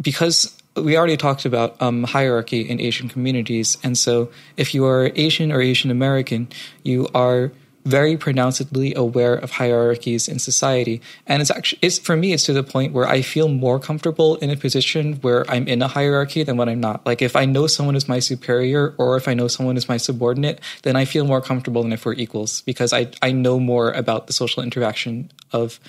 because 0.00 0.54
we 0.76 0.96
already 0.96 1.16
talked 1.16 1.44
about 1.44 1.80
um, 1.80 2.04
hierarchy 2.04 2.60
in 2.60 2.80
Asian 2.80 3.08
communities, 3.08 3.78
and 3.82 3.96
so 3.96 4.30
if 4.56 4.74
you 4.74 4.84
are 4.84 5.10
Asian 5.14 5.50
or 5.50 5.62
Asian 5.62 5.90
American, 5.90 6.48
you 6.82 7.08
are 7.14 7.52
very 7.88 8.18
pronouncedly 8.18 8.94
aware 8.94 9.34
of 9.34 9.50
hierarchies 9.52 10.28
in 10.28 10.38
society. 10.38 11.00
And 11.26 11.40
it's 11.40 11.50
actually, 11.50 11.78
it's 11.80 11.98
for 11.98 12.16
me, 12.16 12.34
it's 12.34 12.44
to 12.44 12.52
the 12.52 12.62
point 12.62 12.92
where 12.92 13.06
I 13.06 13.22
feel 13.22 13.48
more 13.48 13.80
comfortable 13.80 14.36
in 14.36 14.50
a 14.50 14.56
position 14.56 15.14
where 15.22 15.50
I'm 15.50 15.66
in 15.66 15.80
a 15.80 15.88
hierarchy 15.88 16.42
than 16.42 16.58
when 16.58 16.68
I'm 16.68 16.80
not. 16.80 17.04
Like 17.06 17.22
if 17.22 17.34
I 17.34 17.46
know 17.46 17.66
someone 17.66 17.96
is 17.96 18.06
my 18.06 18.18
superior 18.18 18.94
or 18.98 19.16
if 19.16 19.26
I 19.26 19.32
know 19.32 19.48
someone 19.48 19.78
is 19.78 19.88
my 19.88 19.96
subordinate, 19.96 20.60
then 20.82 20.96
I 20.96 21.06
feel 21.06 21.24
more 21.24 21.40
comfortable 21.40 21.82
than 21.82 21.92
if 21.92 22.04
we're 22.04 22.12
equals 22.12 22.60
because 22.62 22.92
I, 22.92 23.10
I 23.22 23.32
know 23.32 23.58
more 23.58 23.90
about 23.92 24.26
the 24.26 24.34
social 24.34 24.62
interaction 24.62 25.30
of 25.52 25.80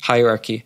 hierarchy 0.00 0.64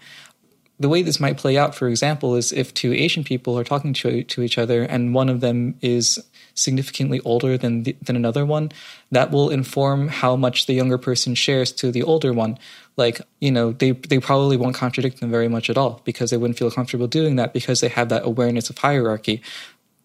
the 0.78 0.88
way 0.88 1.02
this 1.02 1.20
might 1.20 1.38
play 1.38 1.56
out, 1.56 1.74
for 1.74 1.88
example, 1.88 2.34
is 2.34 2.52
if 2.52 2.74
two 2.74 2.92
Asian 2.92 3.24
people 3.24 3.58
are 3.58 3.64
talking 3.64 3.92
to, 3.94 4.22
to 4.24 4.42
each 4.42 4.58
other 4.58 4.82
and 4.82 5.14
one 5.14 5.28
of 5.28 5.40
them 5.40 5.74
is 5.80 6.22
significantly 6.54 7.20
older 7.20 7.56
than 7.56 7.84
the, 7.84 7.96
than 8.02 8.16
another 8.16 8.44
one, 8.44 8.70
that 9.10 9.30
will 9.30 9.50
inform 9.50 10.08
how 10.08 10.36
much 10.36 10.66
the 10.66 10.74
younger 10.74 10.98
person 10.98 11.34
shares 11.34 11.72
to 11.72 11.90
the 11.90 12.02
older 12.02 12.32
one. 12.32 12.58
Like, 12.96 13.20
you 13.40 13.50
know, 13.50 13.72
they 13.72 13.92
they 13.92 14.18
probably 14.18 14.56
won't 14.56 14.74
contradict 14.74 15.20
them 15.20 15.30
very 15.30 15.48
much 15.48 15.70
at 15.70 15.78
all 15.78 16.00
because 16.04 16.30
they 16.30 16.36
wouldn't 16.36 16.58
feel 16.58 16.70
comfortable 16.70 17.06
doing 17.06 17.36
that 17.36 17.52
because 17.52 17.80
they 17.80 17.88
have 17.88 18.08
that 18.08 18.24
awareness 18.24 18.70
of 18.70 18.78
hierarchy. 18.78 19.42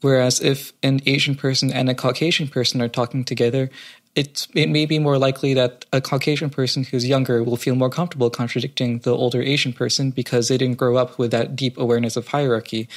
Whereas 0.02 0.42
if 0.42 0.74
an 0.82 1.00
Asian 1.06 1.36
person 1.36 1.72
and 1.72 1.90
a 1.90 1.96
Caucasian 1.96 2.48
person 2.48 2.82
are 2.82 2.90
talking 2.90 3.24
together, 3.24 3.70
it 4.16 4.48
it 4.54 4.70
may 4.70 4.86
be 4.86 5.00
more 5.00 5.18
likely 5.18 5.54
that 5.54 5.86
a 5.94 6.02
Caucasian 6.02 6.50
person 6.50 6.84
who's 6.84 7.08
younger 7.08 7.44
will 7.44 7.58
feel 7.58 7.76
more 7.76 7.90
comfortable 7.90 8.30
contradicting 8.30 9.00
the 9.00 9.16
older 9.16 9.42
Asian 9.42 9.74
person 9.74 10.12
because 10.12 10.48
they 10.48 10.58
didn't 10.58 10.78
grow 10.78 10.98
up 10.98 11.18
with 11.18 11.32
that 11.32 11.56
deep 11.56 11.78
awareness 11.78 12.18
of 12.18 12.28
hierarchy. 12.28 12.90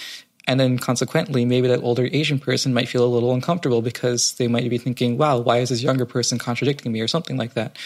And 0.47 0.61
then 0.61 0.79
consequently, 0.79 1.45
maybe 1.45 1.69
that 1.69 1.83
older 1.83 2.09
Asian 2.12 2.39
person 2.39 2.75
might 2.75 2.89
feel 2.89 3.05
a 3.05 3.09
little 3.09 3.33
uncomfortable 3.33 3.81
because 3.81 4.35
they 4.35 4.49
might 4.49 4.69
be 4.69 4.77
thinking, 4.77 5.17
wow, 5.17 5.39
why 5.39 5.59
is 5.59 5.71
this 5.71 5.83
younger 5.83 6.05
person 6.05 6.39
contradicting 6.39 6.93
me 6.93 7.01
or 7.01 7.09
something 7.09 7.37
like 7.37 7.55
that. 7.55 7.77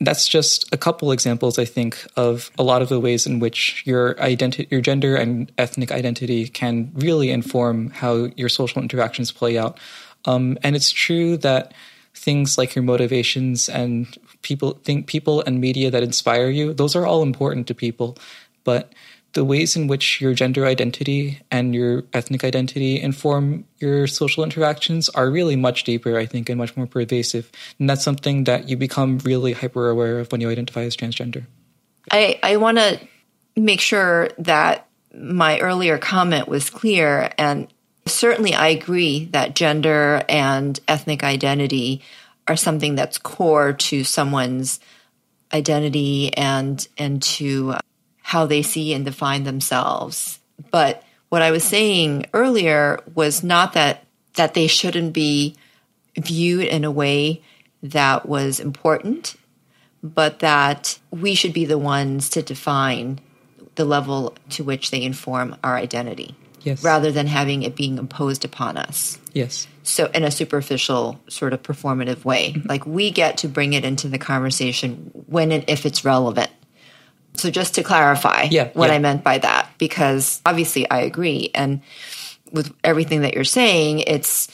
That's 0.00 0.28
just 0.28 0.72
a 0.72 0.78
couple 0.78 1.10
examples, 1.10 1.58
I 1.58 1.64
think, 1.64 1.98
of 2.16 2.50
a 2.56 2.62
lot 2.62 2.82
of 2.82 2.88
the 2.88 3.00
ways 3.00 3.26
in 3.26 3.40
which 3.40 3.82
your 3.84 4.18
identity, 4.20 4.68
your 4.70 4.80
gender 4.80 5.16
and 5.16 5.50
ethnic 5.58 5.90
identity 5.90 6.48
can 6.48 6.92
really 6.94 7.30
inform 7.30 7.90
how 7.90 8.30
your 8.36 8.48
social 8.48 8.80
interactions 8.80 9.32
play 9.32 9.58
out. 9.58 9.78
Um, 10.24 10.56
and 10.62 10.76
it's 10.76 10.92
true 10.92 11.36
that 11.38 11.74
things 12.18 12.58
like 12.58 12.74
your 12.74 12.82
motivations 12.82 13.68
and 13.68 14.18
people 14.42 14.72
think 14.84 15.06
people 15.06 15.42
and 15.42 15.60
media 15.60 15.90
that 15.90 16.02
inspire 16.02 16.50
you 16.50 16.74
those 16.74 16.96
are 16.96 17.06
all 17.06 17.22
important 17.22 17.66
to 17.68 17.74
people. 17.74 18.18
But 18.64 18.92
the 19.34 19.44
ways 19.44 19.76
in 19.76 19.86
which 19.86 20.20
your 20.20 20.34
gender 20.34 20.66
identity 20.66 21.40
and 21.50 21.74
your 21.74 22.04
ethnic 22.12 22.42
identity 22.44 23.00
inform 23.00 23.64
your 23.78 24.06
social 24.06 24.42
interactions 24.42 25.08
are 25.10 25.30
really 25.30 25.54
much 25.54 25.84
deeper 25.84 26.18
i 26.18 26.26
think 26.26 26.48
and 26.48 26.58
much 26.58 26.76
more 26.76 26.86
pervasive. 26.86 27.50
And 27.78 27.88
that's 27.88 28.04
something 28.04 28.44
that 28.44 28.68
you 28.68 28.76
become 28.76 29.18
really 29.18 29.52
hyper 29.52 29.88
aware 29.88 30.18
of 30.18 30.32
when 30.32 30.40
you 30.40 30.50
identify 30.50 30.82
as 30.82 30.96
transgender. 30.96 31.46
I 32.10 32.38
i 32.42 32.56
want 32.56 32.78
to 32.78 33.00
make 33.56 33.80
sure 33.80 34.30
that 34.38 34.86
my 35.14 35.58
earlier 35.58 35.98
comment 35.98 36.48
was 36.48 36.70
clear 36.70 37.32
and 37.38 37.66
Certainly, 38.08 38.54
I 38.54 38.68
agree 38.68 39.26
that 39.26 39.54
gender 39.54 40.22
and 40.28 40.78
ethnic 40.88 41.22
identity 41.22 42.02
are 42.46 42.56
something 42.56 42.94
that's 42.94 43.18
core 43.18 43.72
to 43.74 44.04
someone's 44.04 44.80
identity 45.52 46.34
and 46.36 46.86
and 46.98 47.22
to 47.22 47.72
uh, 47.72 47.78
how 48.22 48.46
they 48.46 48.62
see 48.62 48.92
and 48.92 49.04
define 49.04 49.44
themselves. 49.44 50.40
But 50.70 51.02
what 51.28 51.42
I 51.42 51.50
was 51.50 51.64
saying 51.64 52.26
earlier 52.34 53.00
was 53.14 53.42
not 53.42 53.74
that 53.74 54.04
that 54.34 54.54
they 54.54 54.66
shouldn't 54.66 55.12
be 55.12 55.56
viewed 56.16 56.66
in 56.66 56.84
a 56.84 56.90
way 56.90 57.42
that 57.82 58.26
was 58.26 58.60
important, 58.60 59.36
but 60.02 60.40
that 60.40 60.98
we 61.10 61.34
should 61.34 61.52
be 61.52 61.64
the 61.64 61.78
ones 61.78 62.28
to 62.30 62.42
define 62.42 63.20
the 63.76 63.84
level 63.84 64.34
to 64.50 64.64
which 64.64 64.90
they 64.90 65.02
inform 65.02 65.56
our 65.62 65.76
identity 65.76 66.34
yes. 66.62 66.82
rather 66.82 67.12
than 67.12 67.26
having 67.26 67.62
it 67.62 67.76
being 67.76 67.98
imposed 67.98 68.44
upon 68.44 68.76
us. 68.76 69.18
Yes. 69.32 69.66
So, 69.82 70.06
in 70.06 70.24
a 70.24 70.30
superficial, 70.30 71.20
sort 71.28 71.52
of 71.52 71.62
performative 71.62 72.24
way. 72.24 72.52
Mm-hmm. 72.52 72.68
Like, 72.68 72.86
we 72.86 73.10
get 73.10 73.38
to 73.38 73.48
bring 73.48 73.72
it 73.72 73.84
into 73.84 74.08
the 74.08 74.18
conversation 74.18 75.10
when 75.26 75.52
and 75.52 75.64
if 75.68 75.86
it's 75.86 76.04
relevant. 76.04 76.50
So, 77.34 77.50
just 77.50 77.74
to 77.76 77.82
clarify 77.82 78.48
yeah, 78.50 78.70
what 78.74 78.90
yeah. 78.90 78.96
I 78.96 78.98
meant 78.98 79.24
by 79.24 79.38
that, 79.38 79.70
because 79.78 80.42
obviously 80.44 80.88
I 80.90 81.00
agree. 81.00 81.50
And 81.54 81.82
with 82.52 82.74
everything 82.84 83.22
that 83.22 83.34
you're 83.34 83.44
saying, 83.44 84.00
it's 84.00 84.48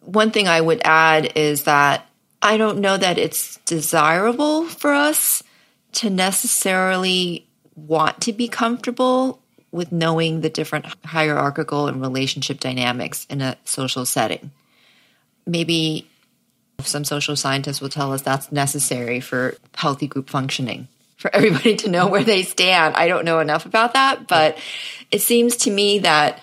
one 0.00 0.30
thing 0.30 0.48
I 0.48 0.60
would 0.60 0.80
add 0.84 1.32
is 1.36 1.64
that 1.64 2.06
I 2.40 2.56
don't 2.56 2.78
know 2.78 2.96
that 2.96 3.18
it's 3.18 3.56
desirable 3.66 4.64
for 4.64 4.92
us 4.92 5.42
to 5.92 6.10
necessarily 6.10 7.46
want 7.74 8.20
to 8.22 8.32
be 8.32 8.48
comfortable 8.48 9.42
with 9.70 9.92
knowing 9.92 10.40
the 10.40 10.48
different 10.48 10.86
hierarchical 11.04 11.86
and 11.86 12.00
relationship 12.00 12.60
dynamics 12.60 13.26
in 13.28 13.40
a 13.40 13.56
social 13.64 14.06
setting. 14.06 14.50
Maybe 15.46 16.08
some 16.80 17.04
social 17.04 17.36
scientists 17.36 17.80
will 17.80 17.88
tell 17.88 18.12
us 18.12 18.22
that's 18.22 18.52
necessary 18.52 19.20
for 19.20 19.56
healthy 19.74 20.06
group 20.06 20.30
functioning, 20.30 20.88
for 21.16 21.34
everybody 21.34 21.76
to 21.76 21.90
know 21.90 22.06
where 22.06 22.24
they 22.24 22.42
stand. 22.42 22.94
I 22.94 23.08
don't 23.08 23.24
know 23.24 23.40
enough 23.40 23.66
about 23.66 23.94
that, 23.94 24.28
but 24.28 24.58
it 25.10 25.20
seems 25.20 25.56
to 25.56 25.70
me 25.70 26.00
that 26.00 26.40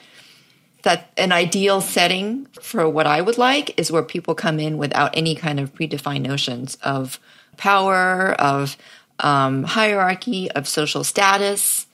that 0.83 1.09
an 1.17 1.31
ideal 1.31 1.81
setting 1.81 2.45
for 2.61 2.87
what 2.87 3.07
I 3.07 3.19
would 3.19 3.39
like 3.39 3.79
is 3.79 3.91
where 3.91 4.03
people 4.03 4.35
come 4.35 4.59
in 4.59 4.77
without 4.77 5.17
any 5.17 5.33
kind 5.33 5.59
of 5.59 5.73
predefined 5.73 6.21
notions 6.21 6.77
of 6.83 7.19
power, 7.57 8.33
of 8.33 8.77
um, 9.19 9.63
hierarchy, 9.63 10.51
of 10.51 10.67
social 10.67 11.03
status, 11.03 11.87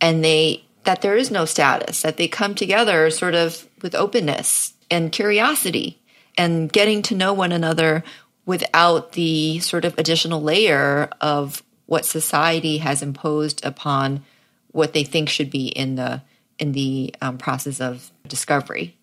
and 0.00 0.24
they 0.24 0.64
that 0.88 1.02
there 1.02 1.18
is 1.18 1.30
no 1.30 1.44
status, 1.44 2.00
that 2.00 2.16
they 2.16 2.26
come 2.26 2.54
together 2.54 3.10
sort 3.10 3.34
of 3.34 3.68
with 3.82 3.94
openness 3.94 4.72
and 4.90 5.12
curiosity 5.12 6.00
and 6.38 6.72
getting 6.72 7.02
to 7.02 7.14
know 7.14 7.34
one 7.34 7.52
another 7.52 8.02
without 8.46 9.12
the 9.12 9.58
sort 9.58 9.84
of 9.84 9.92
additional 9.98 10.40
layer 10.40 11.10
of 11.20 11.62
what 11.84 12.06
society 12.06 12.78
has 12.78 13.02
imposed 13.02 13.62
upon 13.66 14.24
what 14.72 14.94
they 14.94 15.04
think 15.04 15.28
should 15.28 15.50
be 15.50 15.66
in 15.66 15.96
the 15.96 16.22
in 16.58 16.72
the 16.72 17.14
um, 17.20 17.36
process 17.36 17.82
of 17.82 18.10
discovery. 18.26 18.96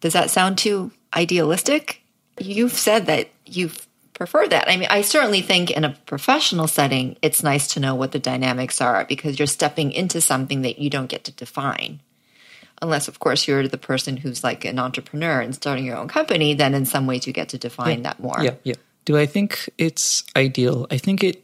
Does 0.00 0.12
that 0.12 0.30
sound 0.30 0.58
too 0.58 0.92
idealistic? 1.12 2.02
You've 2.38 2.72
said 2.72 3.06
that 3.06 3.30
you've 3.44 3.88
prefer 4.16 4.48
that. 4.48 4.68
I 4.68 4.76
mean, 4.76 4.88
I 4.90 5.02
certainly 5.02 5.42
think 5.42 5.70
in 5.70 5.84
a 5.84 5.96
professional 6.06 6.66
setting, 6.66 7.16
it's 7.22 7.42
nice 7.42 7.68
to 7.74 7.80
know 7.80 7.94
what 7.94 8.12
the 8.12 8.18
dynamics 8.18 8.80
are 8.80 9.04
because 9.04 9.38
you're 9.38 9.46
stepping 9.46 9.92
into 9.92 10.20
something 10.20 10.62
that 10.62 10.78
you 10.78 10.90
don't 10.90 11.06
get 11.06 11.24
to 11.24 11.32
define. 11.32 12.00
Unless, 12.82 13.08
of 13.08 13.18
course, 13.20 13.46
you're 13.46 13.68
the 13.68 13.78
person 13.78 14.16
who's 14.16 14.42
like 14.42 14.64
an 14.64 14.78
entrepreneur 14.78 15.40
and 15.40 15.54
starting 15.54 15.84
your 15.84 15.96
own 15.96 16.08
company, 16.08 16.54
then 16.54 16.74
in 16.74 16.86
some 16.86 17.06
ways 17.06 17.26
you 17.26 17.32
get 17.32 17.50
to 17.50 17.58
define 17.58 17.98
yeah. 17.98 18.02
that 18.02 18.20
more. 18.20 18.36
Yeah, 18.42 18.54
yeah. 18.64 18.74
Do 19.04 19.16
I 19.16 19.26
think 19.26 19.70
it's 19.78 20.24
ideal? 20.34 20.86
I 20.90 20.98
think 20.98 21.22
it 21.22 21.42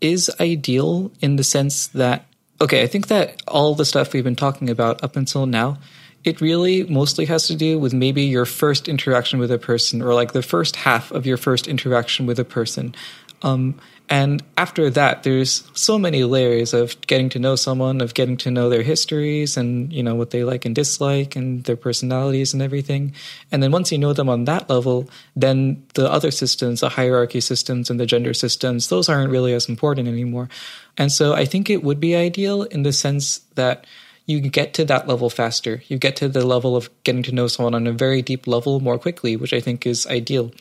is 0.00 0.30
ideal 0.40 1.10
in 1.20 1.36
the 1.36 1.44
sense 1.44 1.88
that, 1.88 2.26
okay, 2.60 2.82
I 2.82 2.86
think 2.86 3.08
that 3.08 3.42
all 3.48 3.74
the 3.74 3.84
stuff 3.84 4.12
we've 4.12 4.24
been 4.24 4.36
talking 4.36 4.70
about 4.70 5.02
up 5.02 5.16
until 5.16 5.46
now 5.46 5.78
it 6.24 6.40
really 6.40 6.84
mostly 6.84 7.24
has 7.26 7.46
to 7.48 7.56
do 7.56 7.78
with 7.78 7.92
maybe 7.92 8.22
your 8.22 8.46
first 8.46 8.88
interaction 8.88 9.38
with 9.38 9.50
a 9.50 9.58
person 9.58 10.02
or 10.02 10.14
like 10.14 10.32
the 10.32 10.42
first 10.42 10.76
half 10.76 11.10
of 11.10 11.26
your 11.26 11.36
first 11.36 11.66
interaction 11.66 12.26
with 12.26 12.38
a 12.38 12.44
person. 12.44 12.94
Um, 13.42 13.80
and 14.08 14.42
after 14.58 14.90
that, 14.90 15.22
there's 15.22 15.68
so 15.72 15.98
many 15.98 16.22
layers 16.24 16.74
of 16.74 17.00
getting 17.06 17.30
to 17.30 17.38
know 17.38 17.56
someone, 17.56 18.00
of 18.00 18.14
getting 18.14 18.36
to 18.38 18.50
know 18.50 18.68
their 18.68 18.82
histories 18.82 19.56
and, 19.56 19.90
you 19.92 20.02
know, 20.02 20.14
what 20.14 20.30
they 20.30 20.44
like 20.44 20.64
and 20.64 20.74
dislike 20.74 21.34
and 21.34 21.64
their 21.64 21.76
personalities 21.76 22.52
and 22.52 22.62
everything. 22.62 23.14
And 23.50 23.62
then 23.62 23.72
once 23.72 23.90
you 23.90 23.98
know 23.98 24.12
them 24.12 24.28
on 24.28 24.44
that 24.44 24.68
level, 24.68 25.08
then 25.34 25.82
the 25.94 26.10
other 26.10 26.30
systems, 26.30 26.80
the 26.80 26.90
hierarchy 26.90 27.40
systems 27.40 27.88
and 27.88 27.98
the 27.98 28.06
gender 28.06 28.34
systems, 28.34 28.88
those 28.88 29.08
aren't 29.08 29.30
really 29.30 29.54
as 29.54 29.68
important 29.68 30.08
anymore. 30.08 30.50
And 30.98 31.10
so 31.10 31.32
I 31.32 31.46
think 31.46 31.70
it 31.70 31.82
would 31.82 31.98
be 31.98 32.14
ideal 32.14 32.64
in 32.64 32.82
the 32.82 32.92
sense 32.92 33.38
that 33.54 33.86
you 34.26 34.40
get 34.40 34.74
to 34.74 34.84
that 34.84 35.08
level 35.08 35.30
faster. 35.30 35.82
You 35.88 35.98
get 35.98 36.16
to 36.16 36.28
the 36.28 36.46
level 36.46 36.76
of 36.76 36.90
getting 37.04 37.22
to 37.24 37.32
know 37.32 37.46
someone 37.48 37.74
on 37.74 37.86
a 37.86 37.92
very 37.92 38.22
deep 38.22 38.46
level 38.46 38.80
more 38.80 38.98
quickly, 38.98 39.36
which 39.36 39.52
I 39.52 39.60
think 39.60 39.86
is 39.86 40.06
ideal. 40.06 40.52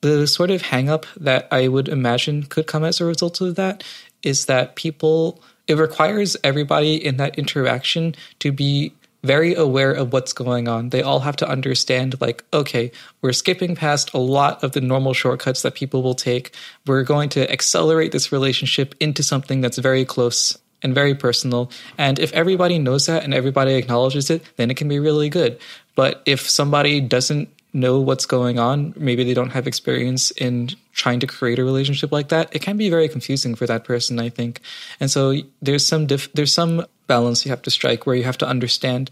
The 0.00 0.26
sort 0.26 0.50
of 0.50 0.62
hangup 0.62 1.04
that 1.16 1.48
I 1.50 1.68
would 1.68 1.88
imagine 1.88 2.44
could 2.44 2.66
come 2.66 2.84
as 2.84 3.00
a 3.00 3.04
result 3.04 3.40
of 3.40 3.54
that 3.56 3.84
is 4.22 4.46
that 4.46 4.76
people, 4.76 5.42
it 5.66 5.76
requires 5.76 6.36
everybody 6.42 6.94
in 6.94 7.16
that 7.18 7.38
interaction 7.38 8.14
to 8.40 8.52
be 8.52 8.92
very 9.24 9.54
aware 9.54 9.92
of 9.92 10.12
what's 10.12 10.32
going 10.32 10.66
on. 10.66 10.90
They 10.90 11.02
all 11.02 11.20
have 11.20 11.36
to 11.36 11.48
understand, 11.48 12.20
like, 12.20 12.44
okay, 12.52 12.90
we're 13.20 13.32
skipping 13.32 13.76
past 13.76 14.12
a 14.14 14.18
lot 14.18 14.64
of 14.64 14.72
the 14.72 14.80
normal 14.80 15.14
shortcuts 15.14 15.62
that 15.62 15.76
people 15.76 16.02
will 16.02 16.14
take. 16.14 16.54
We're 16.86 17.04
going 17.04 17.28
to 17.30 17.50
accelerate 17.50 18.10
this 18.10 18.32
relationship 18.32 18.96
into 18.98 19.22
something 19.22 19.60
that's 19.60 19.78
very 19.78 20.04
close 20.04 20.58
and 20.82 20.94
very 20.94 21.14
personal. 21.14 21.70
And 21.98 22.18
if 22.18 22.32
everybody 22.32 22.78
knows 22.78 23.06
that 23.06 23.24
and 23.24 23.34
everybody 23.34 23.74
acknowledges 23.74 24.30
it, 24.30 24.42
then 24.56 24.70
it 24.70 24.76
can 24.76 24.88
be 24.88 24.98
really 24.98 25.28
good. 25.28 25.58
But 25.94 26.22
if 26.26 26.48
somebody 26.48 27.00
doesn't 27.00 27.48
know 27.72 28.00
what's 28.00 28.26
going 28.26 28.58
on, 28.58 28.92
maybe 28.96 29.24
they 29.24 29.34
don't 29.34 29.50
have 29.50 29.66
experience 29.66 30.30
in 30.32 30.70
trying 30.92 31.20
to 31.20 31.26
create 31.26 31.58
a 31.58 31.64
relationship 31.64 32.12
like 32.12 32.28
that, 32.28 32.54
it 32.54 32.60
can 32.60 32.76
be 32.76 32.90
very 32.90 33.08
confusing 33.08 33.54
for 33.54 33.66
that 33.66 33.84
person, 33.84 34.18
I 34.18 34.28
think. 34.28 34.60
And 35.00 35.10
so 35.10 35.34
there's 35.62 35.86
some 35.86 36.06
diff- 36.06 36.32
there's 36.34 36.52
some 36.52 36.84
balance 37.06 37.44
you 37.44 37.50
have 37.50 37.62
to 37.62 37.70
strike 37.70 38.06
where 38.06 38.16
you 38.16 38.24
have 38.24 38.38
to 38.38 38.46
understand 38.46 39.10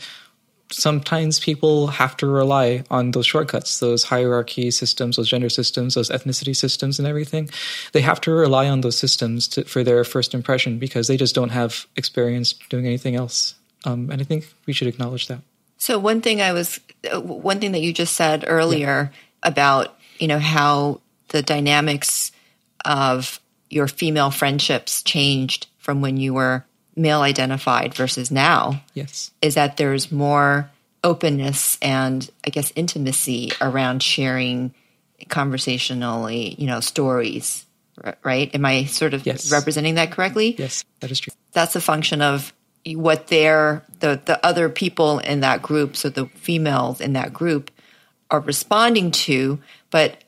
sometimes 0.71 1.41
people 1.41 1.89
have 1.89 2.17
to 2.19 2.27
rely 2.27 2.85
on 2.91 3.11
those 3.11 3.27
shortcuts, 3.27 3.81
those 3.81 4.05
hierarchy 4.05 4.71
systems, 4.71 5.17
those 5.17 5.29
gender 5.29 5.49
systems, 5.49 5.95
those 5.95 6.11
ethnicity 6.11 6.55
systems, 6.55 6.99
and 6.99 7.07
everything. 7.07 7.51
They 7.93 8.01
have 8.01 8.21
to 8.23 8.31
rely 8.31 8.69
on 8.69 8.81
those 8.81 8.97
systems 8.97 9.49
to, 9.49 9.65
for 9.65 9.83
their 9.85 10.05
first 10.05 10.35
impression 10.35 10.79
because 10.79 11.09
they 11.09 11.17
just 11.17 11.35
don't 11.35 11.51
have 11.51 11.87
experience 11.97 12.53
doing 12.69 12.87
anything 12.87 13.17
else. 13.17 13.55
Um, 13.85 14.11
and 14.11 14.21
I 14.21 14.25
think 14.25 14.47
we 14.67 14.73
should 14.73 14.89
acknowledge 14.89 15.29
that. 15.29 15.41
So 15.79 15.99
one 15.99 16.21
thing 16.21 16.41
I 16.43 16.53
was, 16.53 16.79
one 17.13 17.59
thing 17.61 17.73
that 17.73 17.81
you 17.81 17.93
just 17.93 18.15
said 18.15 18.45
earlier 18.47 19.11
yeah. 19.13 19.19
about 19.49 19.97
you 20.21 20.29
know 20.29 20.39
how 20.39 21.01
the 21.29 21.43
dynamics 21.43 22.31
of 22.85 23.41
your 23.71 23.89
female 23.89 24.31
friendships 24.31 25.03
changed 25.03 25.67
from 25.79 26.01
when 26.01 26.17
you 26.17 26.35
were 26.35 26.65
male 27.01 27.23
identified 27.23 27.95
versus 27.95 28.31
now 28.31 28.83
yes. 28.95 29.31
is 29.41 29.55
that 29.55 29.77
there's 29.77 30.13
more 30.13 30.71
openness 31.03 31.79
and 31.81 32.31
i 32.47 32.51
guess 32.51 32.73
intimacy 32.77 33.51
around 33.61 34.03
sharing 34.03 34.75
conversationally 35.29 36.55
you 36.59 36.67
know 36.67 36.81
stories 36.81 37.67
right? 38.25 38.55
Am 38.55 38.65
i 38.65 38.85
sort 38.85 39.15
of 39.15 39.27
yes. 39.27 39.53
representing 39.53 39.97
that 39.97 40.13
correctly? 40.13 40.55
Yes 40.59 40.85
that 41.01 41.11
is 41.11 41.21
true. 41.21 41.33
That's 41.53 41.77
a 41.77 41.81
function 41.81 42.23
of 42.23 42.53
what 42.87 43.27
they're 43.27 43.85
the 44.01 44.21
the 44.25 44.45
other 44.45 44.69
people 44.69 45.19
in 45.19 45.41
that 45.41 45.61
group 45.61 45.97
so 45.97 46.09
the 46.09 46.27
females 46.27 47.01
in 47.01 47.13
that 47.13 47.33
group 47.33 47.71
are 48.31 48.41
responding 48.41 49.11
to 49.11 49.59
but 49.91 50.25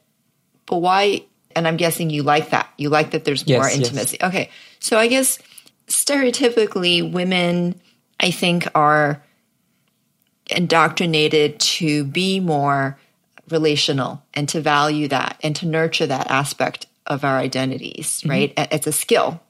but 0.66 0.77
why 0.79 1.25
and 1.57 1.66
i'm 1.66 1.77
guessing 1.77 2.11
you 2.11 2.23
like 2.23 2.51
that. 2.51 2.68
You 2.77 2.91
like 2.91 3.12
that 3.12 3.25
there's 3.25 3.45
yes, 3.47 3.59
more 3.59 3.70
intimacy. 3.70 4.18
Yes. 4.20 4.29
okay. 4.29 4.51
So 4.81 4.99
i 4.99 5.07
guess 5.07 5.39
stereotypically, 5.89 7.11
women, 7.11 7.80
I 8.20 8.30
think, 8.30 8.66
are 8.74 9.22
indoctrinated 10.51 11.59
to 11.61 12.05
be 12.05 12.41
more 12.41 12.99
relational 13.51 14.22
and 14.35 14.49
to 14.49 14.61
value 14.61 15.09
that 15.09 15.39
and 15.43 15.55
to 15.57 15.66
nurture 15.66 16.07
that 16.07 16.30
aspect 16.30 16.87
of 17.07 17.24
our 17.24 17.39
identities, 17.39 18.20
mm-hmm. 18.20 18.30
right? 18.30 18.53
It's 18.57 18.87
a 18.87 18.93
skill. 18.93 19.41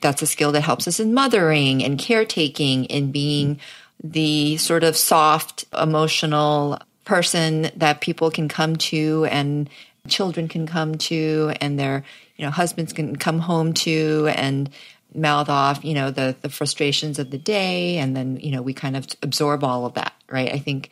That's 0.00 0.22
a 0.22 0.26
skill 0.26 0.52
that 0.52 0.62
helps 0.62 0.88
us 0.88 0.98
in 0.98 1.14
mothering 1.14 1.84
and 1.84 1.98
caretaking 1.98 2.90
and 2.90 3.12
being 3.12 3.60
the 4.02 4.56
sort 4.56 4.82
of 4.82 4.96
soft, 4.96 5.64
emotional 5.80 6.78
person 7.04 7.70
that 7.76 8.00
people 8.00 8.30
can 8.30 8.48
come 8.48 8.76
to 8.76 9.26
and 9.30 9.68
children 10.08 10.48
can 10.48 10.66
come 10.66 10.96
to 10.96 11.52
and 11.60 11.78
their 11.78 12.04
you 12.36 12.44
know 12.44 12.50
husbands 12.50 12.92
can 12.92 13.14
come 13.16 13.38
home 13.38 13.72
to 13.72 14.28
and 14.34 14.70
mouth 15.14 15.48
off, 15.48 15.84
you 15.84 15.94
know, 15.94 16.10
the 16.10 16.36
the 16.40 16.48
frustrations 16.48 17.18
of 17.18 17.30
the 17.30 17.38
day, 17.38 17.98
and 17.98 18.16
then 18.16 18.38
you 18.38 18.50
know 18.50 18.62
we 18.62 18.74
kind 18.74 18.96
of 18.96 19.06
absorb 19.22 19.64
all 19.64 19.86
of 19.86 19.94
that, 19.94 20.12
right? 20.30 20.52
I 20.52 20.58
think. 20.58 20.90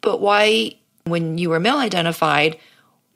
But 0.00 0.20
why, 0.20 0.72
when 1.04 1.38
you 1.38 1.50
were 1.50 1.60
male 1.60 1.78
identified, 1.78 2.58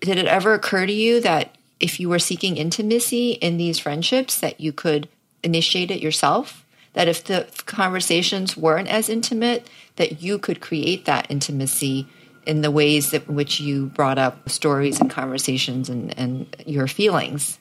did 0.01 0.19
it 0.19 0.27
ever 0.27 0.55
occur 0.55 0.87
to 0.87 0.93
you 0.93 1.21
that 1.21 1.57
if 1.81 1.99
you 2.01 2.09
were 2.09 2.19
seeking 2.19 2.57
intimacy 2.57 3.33
in 3.33 3.57
these 3.57 3.79
friendships, 3.79 4.41
that 4.41 4.61
you 4.61 4.73
could 4.73 5.09
initiate 5.43 5.91
it 5.91 6.01
yourself? 6.01 6.65
That 6.93 7.09
if 7.09 7.25
the 7.25 7.47
conversations 7.67 8.57
weren't 8.57 8.89
as 8.89 9.09
intimate, 9.09 9.69
that 9.97 10.23
you 10.23 10.39
could 10.39 10.61
create 10.61 11.05
that 11.05 11.27
intimacy 11.29 12.09
in 12.47 12.63
the 12.63 12.71
ways 12.71 13.11
that 13.11 13.29
which 13.29 13.61
you 13.61 13.87
brought 13.87 14.19
up 14.19 14.49
stories 14.49 15.01
and 15.01 15.11
conversations 15.11 15.91
and, 15.91 16.17
and 16.17 16.57
your 16.65 16.87
feelings. 16.87 17.59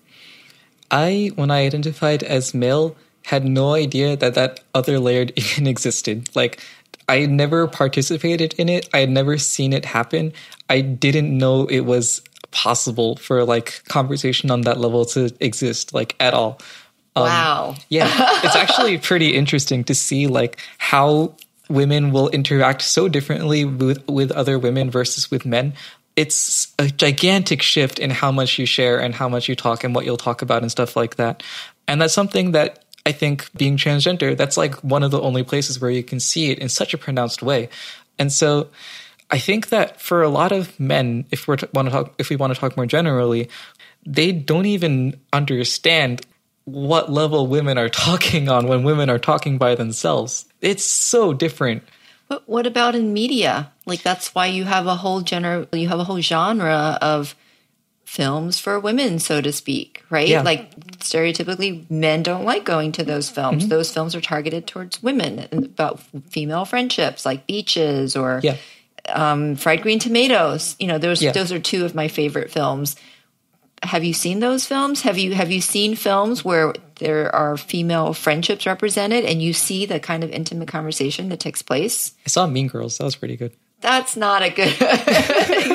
I, 0.91 1.31
when 1.35 1.51
I 1.51 1.65
identified 1.65 2.23
as 2.23 2.53
male, 2.53 2.95
had 3.23 3.45
no 3.45 3.73
idea 3.73 4.15
that 4.15 4.35
that 4.35 4.59
other 4.73 4.99
layer 4.99 5.27
even 5.35 5.67
existed. 5.67 6.29
Like, 6.35 6.61
I 7.07 7.19
had 7.19 7.29
never 7.29 7.67
participated 7.67 8.53
in 8.57 8.69
it. 8.69 8.89
I 8.93 8.99
had 8.99 9.09
never 9.09 9.37
seen 9.37 9.73
it 9.73 9.85
happen. 9.85 10.33
I 10.69 10.81
didn't 10.81 11.35
know 11.37 11.65
it 11.67 11.81
was 11.81 12.21
possible 12.51 13.17
for 13.17 13.43
like 13.43 13.83
conversation 13.85 14.49
on 14.49 14.61
that 14.61 14.79
level 14.79 15.05
to 15.05 15.29
exist, 15.39 15.93
like 15.93 16.15
at 16.19 16.33
all. 16.33 16.59
Um, 17.15 17.23
wow. 17.23 17.75
yeah, 17.89 18.09
it's 18.43 18.55
actually 18.55 18.97
pretty 19.09 19.35
interesting 19.35 19.83
to 19.85 19.95
see 19.95 20.27
like 20.27 20.59
how 20.77 21.35
women 21.69 22.11
will 22.11 22.29
interact 22.29 22.81
so 22.81 23.07
differently 23.07 23.65
with 23.65 24.05
with 24.07 24.31
other 24.31 24.59
women 24.59 24.91
versus 24.91 25.31
with 25.31 25.45
men 25.45 25.73
it's 26.15 26.73
a 26.79 26.87
gigantic 26.87 27.61
shift 27.61 27.99
in 27.99 28.09
how 28.09 28.31
much 28.31 28.57
you 28.57 28.65
share 28.65 28.99
and 28.99 29.13
how 29.13 29.27
much 29.27 29.49
you 29.49 29.55
talk 29.55 29.83
and 29.83 29.93
what 29.93 30.05
you'll 30.05 30.17
talk 30.17 30.41
about 30.41 30.61
and 30.61 30.71
stuff 30.71 30.95
like 30.95 31.15
that. 31.15 31.43
And 31.87 32.01
that's 32.01 32.13
something 32.13 32.51
that 32.51 32.83
I 33.05 33.11
think 33.11 33.49
being 33.55 33.77
transgender, 33.77 34.35
that's 34.35 34.57
like 34.57 34.75
one 34.75 35.03
of 35.03 35.11
the 35.11 35.21
only 35.21 35.43
places 35.43 35.79
where 35.79 35.91
you 35.91 36.03
can 36.03 36.19
see 36.19 36.51
it 36.51 36.59
in 36.59 36.69
such 36.69 36.93
a 36.93 36.97
pronounced 36.97 37.43
way. 37.43 37.69
And 38.17 38.31
so 38.31 38.69
I 39.29 39.39
think 39.39 39.69
that 39.69 40.01
for 40.01 40.23
a 40.23 40.29
lot 40.29 40.51
of 40.51 40.79
men, 40.79 41.25
if 41.31 41.47
we 41.47 41.57
want 41.73 41.87
to 41.87 41.91
talk, 41.91 42.13
if 42.17 42.29
we 42.29 42.35
want 42.35 42.53
to 42.53 42.59
talk 42.59 42.77
more 42.77 42.85
generally, 42.85 43.49
they 44.05 44.31
don't 44.31 44.65
even 44.65 45.19
understand 45.33 46.25
what 46.63 47.11
level 47.11 47.47
women 47.47 47.77
are 47.77 47.89
talking 48.07 48.49
on 48.49 48.67
when 48.67 48.83
women 48.83 49.09
are 49.09 49.19
talking 49.19 49.57
by 49.57 49.75
themselves. 49.75 50.45
It's 50.61 50.85
so 50.85 51.33
different 51.33 51.83
but 52.27 52.47
what 52.47 52.65
about 52.65 52.95
in 52.95 53.13
media? 53.13 53.71
Like 53.85 54.01
that's 54.01 54.33
why 54.33 54.47
you 54.47 54.65
have 54.65 54.87
a 54.87 54.95
whole 54.95 55.21
gener 55.21 55.67
you 55.73 55.87
have 55.87 55.99
a 55.99 56.03
whole 56.03 56.21
genre 56.21 56.97
of 57.01 57.35
films 58.03 58.59
for 58.59 58.79
women, 58.79 59.19
so 59.19 59.41
to 59.41 59.51
speak, 59.51 60.03
right? 60.09 60.27
Yeah. 60.27 60.41
Like 60.41 60.75
stereotypically, 60.99 61.89
men 61.89 62.23
don't 62.23 62.45
like 62.45 62.63
going 62.63 62.91
to 62.93 63.03
those 63.03 63.29
films. 63.29 63.63
Mm-hmm. 63.63 63.69
Those 63.69 63.91
films 63.91 64.15
are 64.15 64.21
targeted 64.21 64.67
towards 64.67 65.01
women 65.03 65.47
about 65.51 65.99
female 66.29 66.65
friendships, 66.65 67.25
like 67.25 67.47
Beaches 67.47 68.15
or 68.15 68.39
yeah. 68.43 68.57
um, 69.09 69.55
Fried 69.55 69.81
Green 69.81 69.99
Tomatoes. 69.99 70.75
You 70.79 70.87
know, 70.87 70.97
those 70.97 71.21
yeah. 71.21 71.31
those 71.31 71.51
are 71.51 71.59
two 71.59 71.85
of 71.85 71.95
my 71.95 72.07
favorite 72.07 72.51
films 72.51 72.95
have 73.83 74.03
you 74.03 74.13
seen 74.13 74.39
those 74.39 74.65
films? 74.65 75.01
Have 75.01 75.17
you 75.17 75.33
have 75.33 75.51
you 75.51 75.61
seen 75.61 75.95
films 75.95 76.43
where 76.43 76.73
there 76.95 77.33
are 77.35 77.57
female 77.57 78.13
friendships 78.13 78.65
represented 78.65 79.25
and 79.25 79.41
you 79.41 79.53
see 79.53 79.85
the 79.85 79.99
kind 79.99 80.23
of 80.23 80.29
intimate 80.31 80.67
conversation 80.67 81.29
that 81.29 81.39
takes 81.39 81.61
place? 81.61 82.13
I 82.25 82.29
saw 82.29 82.47
Mean 82.47 82.67
Girls. 82.67 82.97
That 82.97 83.05
was 83.05 83.15
pretty 83.15 83.37
good. 83.37 83.53
That's 83.81 84.15
not 84.15 84.41
a 84.41 84.49
good 84.49 84.75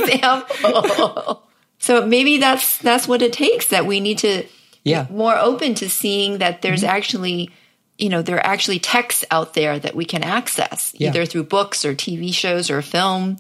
example. 0.09 1.43
so 1.79 2.07
maybe 2.07 2.39
that's 2.39 2.79
that's 2.79 3.07
what 3.07 3.23
it 3.23 3.33
takes 3.33 3.69
that 3.69 3.87
we 3.87 4.01
need 4.01 4.19
to 4.19 4.45
yeah. 4.85 5.05
be 5.05 5.15
more 5.15 5.37
open 5.37 5.75
to 5.77 5.89
seeing 5.91 6.39
that 6.39 6.63
there's 6.63 6.81
mm-hmm. 6.81 6.97
actually 6.97 7.51
you 7.99 8.09
know 8.09 8.23
there 8.23 8.37
are 8.37 8.47
actually 8.47 8.79
texts 8.79 9.25
out 9.31 9.55
there 9.55 9.79
that 9.79 9.95
we 9.95 10.05
can 10.05 10.23
access 10.23 10.95
yeah. 10.97 11.09
either 11.09 11.27
through 11.27 11.45
books 11.45 11.85
or 11.85 11.95
TV 11.95 12.33
shows 12.33 12.71
or 12.71 12.83
film 12.83 13.39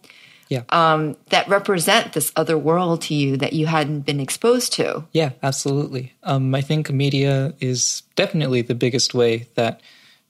yeah. 0.51 0.62
um, 0.70 1.16
that 1.28 1.48
represent 1.48 2.12
this 2.12 2.32
other 2.36 2.59
world 2.59 3.03
to 3.03 3.14
you 3.14 3.36
that 3.38 3.53
you 3.55 3.66
hadn't 3.66 4.01
been 4.01 4.20
exposed 4.20 4.72
to. 4.74 5.05
Yeah, 5.12 5.30
absolutely. 5.42 6.12
Um, 6.24 6.55
I 6.55 6.61
think 6.61 6.90
media 6.90 7.55
is 7.61 8.03
definitely 8.16 8.61
the 8.61 8.74
biggest 8.74 9.14
way 9.14 9.46
that 9.55 9.80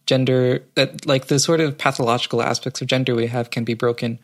gender, 0.07 0.63
that 0.75 1.07
like 1.07 1.27
the 1.27 1.39
sort 1.39 1.61
of 1.61 1.79
pathological 1.79 2.43
aspects 2.43 2.83
of 2.83 2.87
gender 2.87 3.15
we 3.15 3.29
have 3.29 3.51
can 3.51 3.65
be 3.65 3.75
broken. 3.75 4.19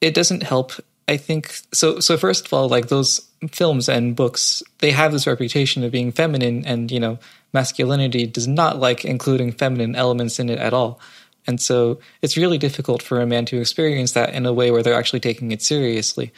It 0.00 0.14
doesn't 0.14 0.42
help. 0.42 0.72
I 1.08 1.16
think 1.16 1.56
so. 1.72 2.00
So 2.00 2.16
first 2.18 2.46
of 2.46 2.52
all, 2.52 2.68
like 2.68 2.88
those 2.88 3.26
films 3.50 3.88
and 3.88 4.14
books, 4.14 4.62
they 4.78 4.90
have 4.90 5.10
this 5.10 5.26
reputation 5.26 5.82
of 5.82 5.90
being 5.90 6.12
feminine, 6.12 6.64
and 6.66 6.90
you 6.90 7.00
know, 7.00 7.18
masculinity 7.52 8.26
does 8.26 8.46
not 8.46 8.78
like 8.78 9.04
including 9.04 9.52
feminine 9.52 9.96
elements 9.96 10.38
in 10.38 10.50
it 10.50 10.58
at 10.58 10.74
all. 10.74 11.00
And 11.46 11.60
so 11.60 11.98
it's 12.22 12.36
really 12.36 12.58
difficult 12.58 13.02
for 13.02 13.20
a 13.20 13.26
man 13.26 13.44
to 13.46 13.60
experience 13.60 14.12
that 14.12 14.34
in 14.34 14.46
a 14.46 14.52
way 14.52 14.70
where 14.70 14.82
they're 14.82 14.94
actually 14.94 15.20
taking 15.20 15.52
it 15.52 15.62
seriously. 15.62 16.32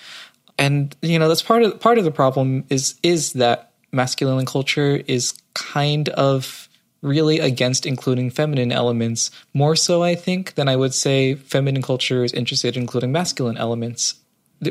And 0.58 0.94
you 1.02 1.18
know, 1.18 1.28
that's 1.28 1.42
part 1.42 1.62
of 1.62 1.80
part 1.80 1.98
of 1.98 2.04
the 2.04 2.10
problem 2.10 2.64
is 2.68 2.94
is 3.02 3.32
that 3.34 3.72
masculine 3.92 4.46
culture 4.46 5.02
is 5.06 5.34
kind 5.54 6.08
of 6.10 6.68
really 7.02 7.40
against 7.40 7.84
including 7.84 8.30
feminine 8.30 8.70
elements 8.70 9.30
more 9.54 9.74
so 9.74 10.02
I 10.02 10.14
think 10.14 10.54
than 10.54 10.68
I 10.68 10.76
would 10.76 10.94
say 10.94 11.34
feminine 11.34 11.82
culture 11.82 12.24
is 12.24 12.32
interested 12.32 12.76
in 12.76 12.82
including 12.82 13.10
masculine 13.10 13.56
elements. 13.58 14.14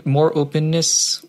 More 0.06 0.36
openness 0.38 1.26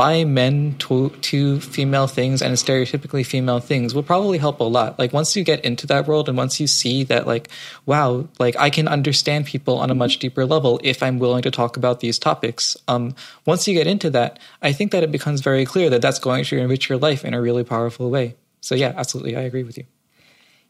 by 0.00 0.24
men 0.24 0.74
to, 0.78 1.10
to 1.20 1.60
female 1.60 2.06
things 2.06 2.40
and 2.40 2.54
stereotypically 2.54 3.24
female 3.24 3.60
things 3.60 3.94
will 3.94 4.02
probably 4.02 4.38
help 4.38 4.58
a 4.58 4.64
lot. 4.64 4.98
Like 4.98 5.12
once 5.12 5.36
you 5.36 5.44
get 5.44 5.62
into 5.62 5.86
that 5.88 6.08
world 6.08 6.26
and 6.26 6.38
once 6.38 6.58
you 6.58 6.66
see 6.66 7.04
that 7.04 7.26
like, 7.26 7.50
wow, 7.84 8.26
like 8.38 8.56
I 8.58 8.70
can 8.70 8.88
understand 8.88 9.44
people 9.44 9.76
on 9.76 9.90
a 9.90 9.94
much 9.94 10.18
deeper 10.18 10.46
level 10.46 10.80
if 10.82 11.02
I'm 11.02 11.18
willing 11.18 11.42
to 11.42 11.50
talk 11.50 11.76
about 11.76 12.00
these 12.00 12.18
topics. 12.18 12.78
Um, 12.88 13.14
once 13.44 13.68
you 13.68 13.74
get 13.74 13.86
into 13.86 14.08
that, 14.08 14.38
I 14.62 14.72
think 14.72 14.92
that 14.92 15.02
it 15.02 15.12
becomes 15.12 15.42
very 15.42 15.66
clear 15.66 15.90
that 15.90 16.00
that's 16.00 16.18
going 16.18 16.44
to 16.44 16.56
enrich 16.56 16.88
your 16.88 16.96
life 16.96 17.22
in 17.22 17.34
a 17.34 17.42
really 17.42 17.62
powerful 17.62 18.08
way. 18.08 18.36
So 18.62 18.74
yeah, 18.74 18.94
absolutely. 18.96 19.36
I 19.36 19.42
agree 19.42 19.64
with 19.64 19.76
you. 19.76 19.84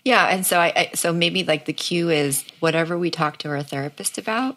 Yeah, 0.05 0.27
and 0.27 0.45
so 0.45 0.59
I, 0.59 0.73
I, 0.75 0.91
so 0.97 1.13
maybe 1.13 1.45
like 1.45 1.67
the 1.67 1.73
cue 1.73 2.11
is 2.11 2.45
whatever 2.59 2.99
we 2.99 3.13
talk 3.13 3.37
to 3.39 3.51
our 3.51 3.63
therapist 3.63 4.19
about, 4.19 4.57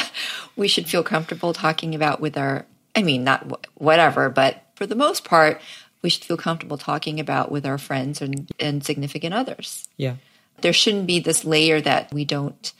we 0.56 0.66
should 0.66 0.88
feel 0.88 1.02
comfortable 1.02 1.52
talking 1.52 1.94
about 1.94 2.22
with 2.22 2.38
our 2.38 2.64
I 2.98 3.02
mean, 3.02 3.22
not 3.22 3.64
whatever, 3.76 4.28
but 4.28 4.64
for 4.74 4.84
the 4.84 4.96
most 4.96 5.22
part, 5.22 5.60
we 6.02 6.10
should 6.10 6.24
feel 6.24 6.36
comfortable 6.36 6.76
talking 6.76 7.20
about 7.20 7.48
with 7.52 7.64
our 7.64 7.78
friends 7.78 8.20
and, 8.20 8.50
and 8.58 8.84
significant 8.84 9.34
others. 9.34 9.88
Yeah. 9.96 10.16
There 10.62 10.72
shouldn't 10.72 11.06
be 11.06 11.20
this 11.20 11.44
layer 11.44 11.80
that 11.80 12.12
we 12.12 12.24
don't 12.24 12.72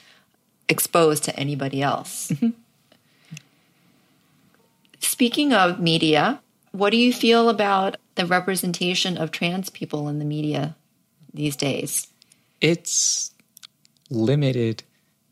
expose 0.69 1.21
to 1.21 1.37
anybody 1.39 1.83
else. 1.83 2.33
Mm-hmm. 2.33 2.49
Speaking 4.99 5.53
of 5.53 5.79
media, 5.79 6.41
what 6.73 6.91
do 6.91 6.97
you 6.97 7.13
feel 7.13 7.49
about 7.49 7.97
the 8.17 8.27
representation 8.27 9.17
of 9.17 9.31
trans 9.31 9.71
people 9.71 10.09
in 10.09 10.19
the 10.19 10.25
media 10.25 10.75
these 11.33 11.55
days? 11.55 12.09
It's 12.61 13.33
limited. 14.11 14.83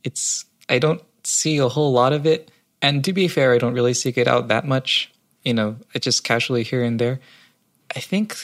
It's 0.05 0.45
I 0.69 0.79
don't 0.79 1.03
see 1.25 1.59
a 1.59 1.69
whole 1.69 1.91
lot 1.91 2.13
of 2.13 2.25
it. 2.25 2.53
And 2.87 3.03
to 3.03 3.13
be 3.13 3.27
fair, 3.27 3.53
I 3.53 3.59
don't 3.59 3.75
really 3.75 3.95
seek 3.95 4.17
it 4.17 4.29
out 4.29 4.47
that 4.47 4.65
much. 4.65 5.11
You 5.43 5.55
know, 5.55 5.75
I 5.93 5.99
just 5.99 6.23
casually 6.23 6.63
here 6.63 6.85
and 6.85 7.01
there. 7.01 7.19
I 7.97 7.99
think 7.99 8.37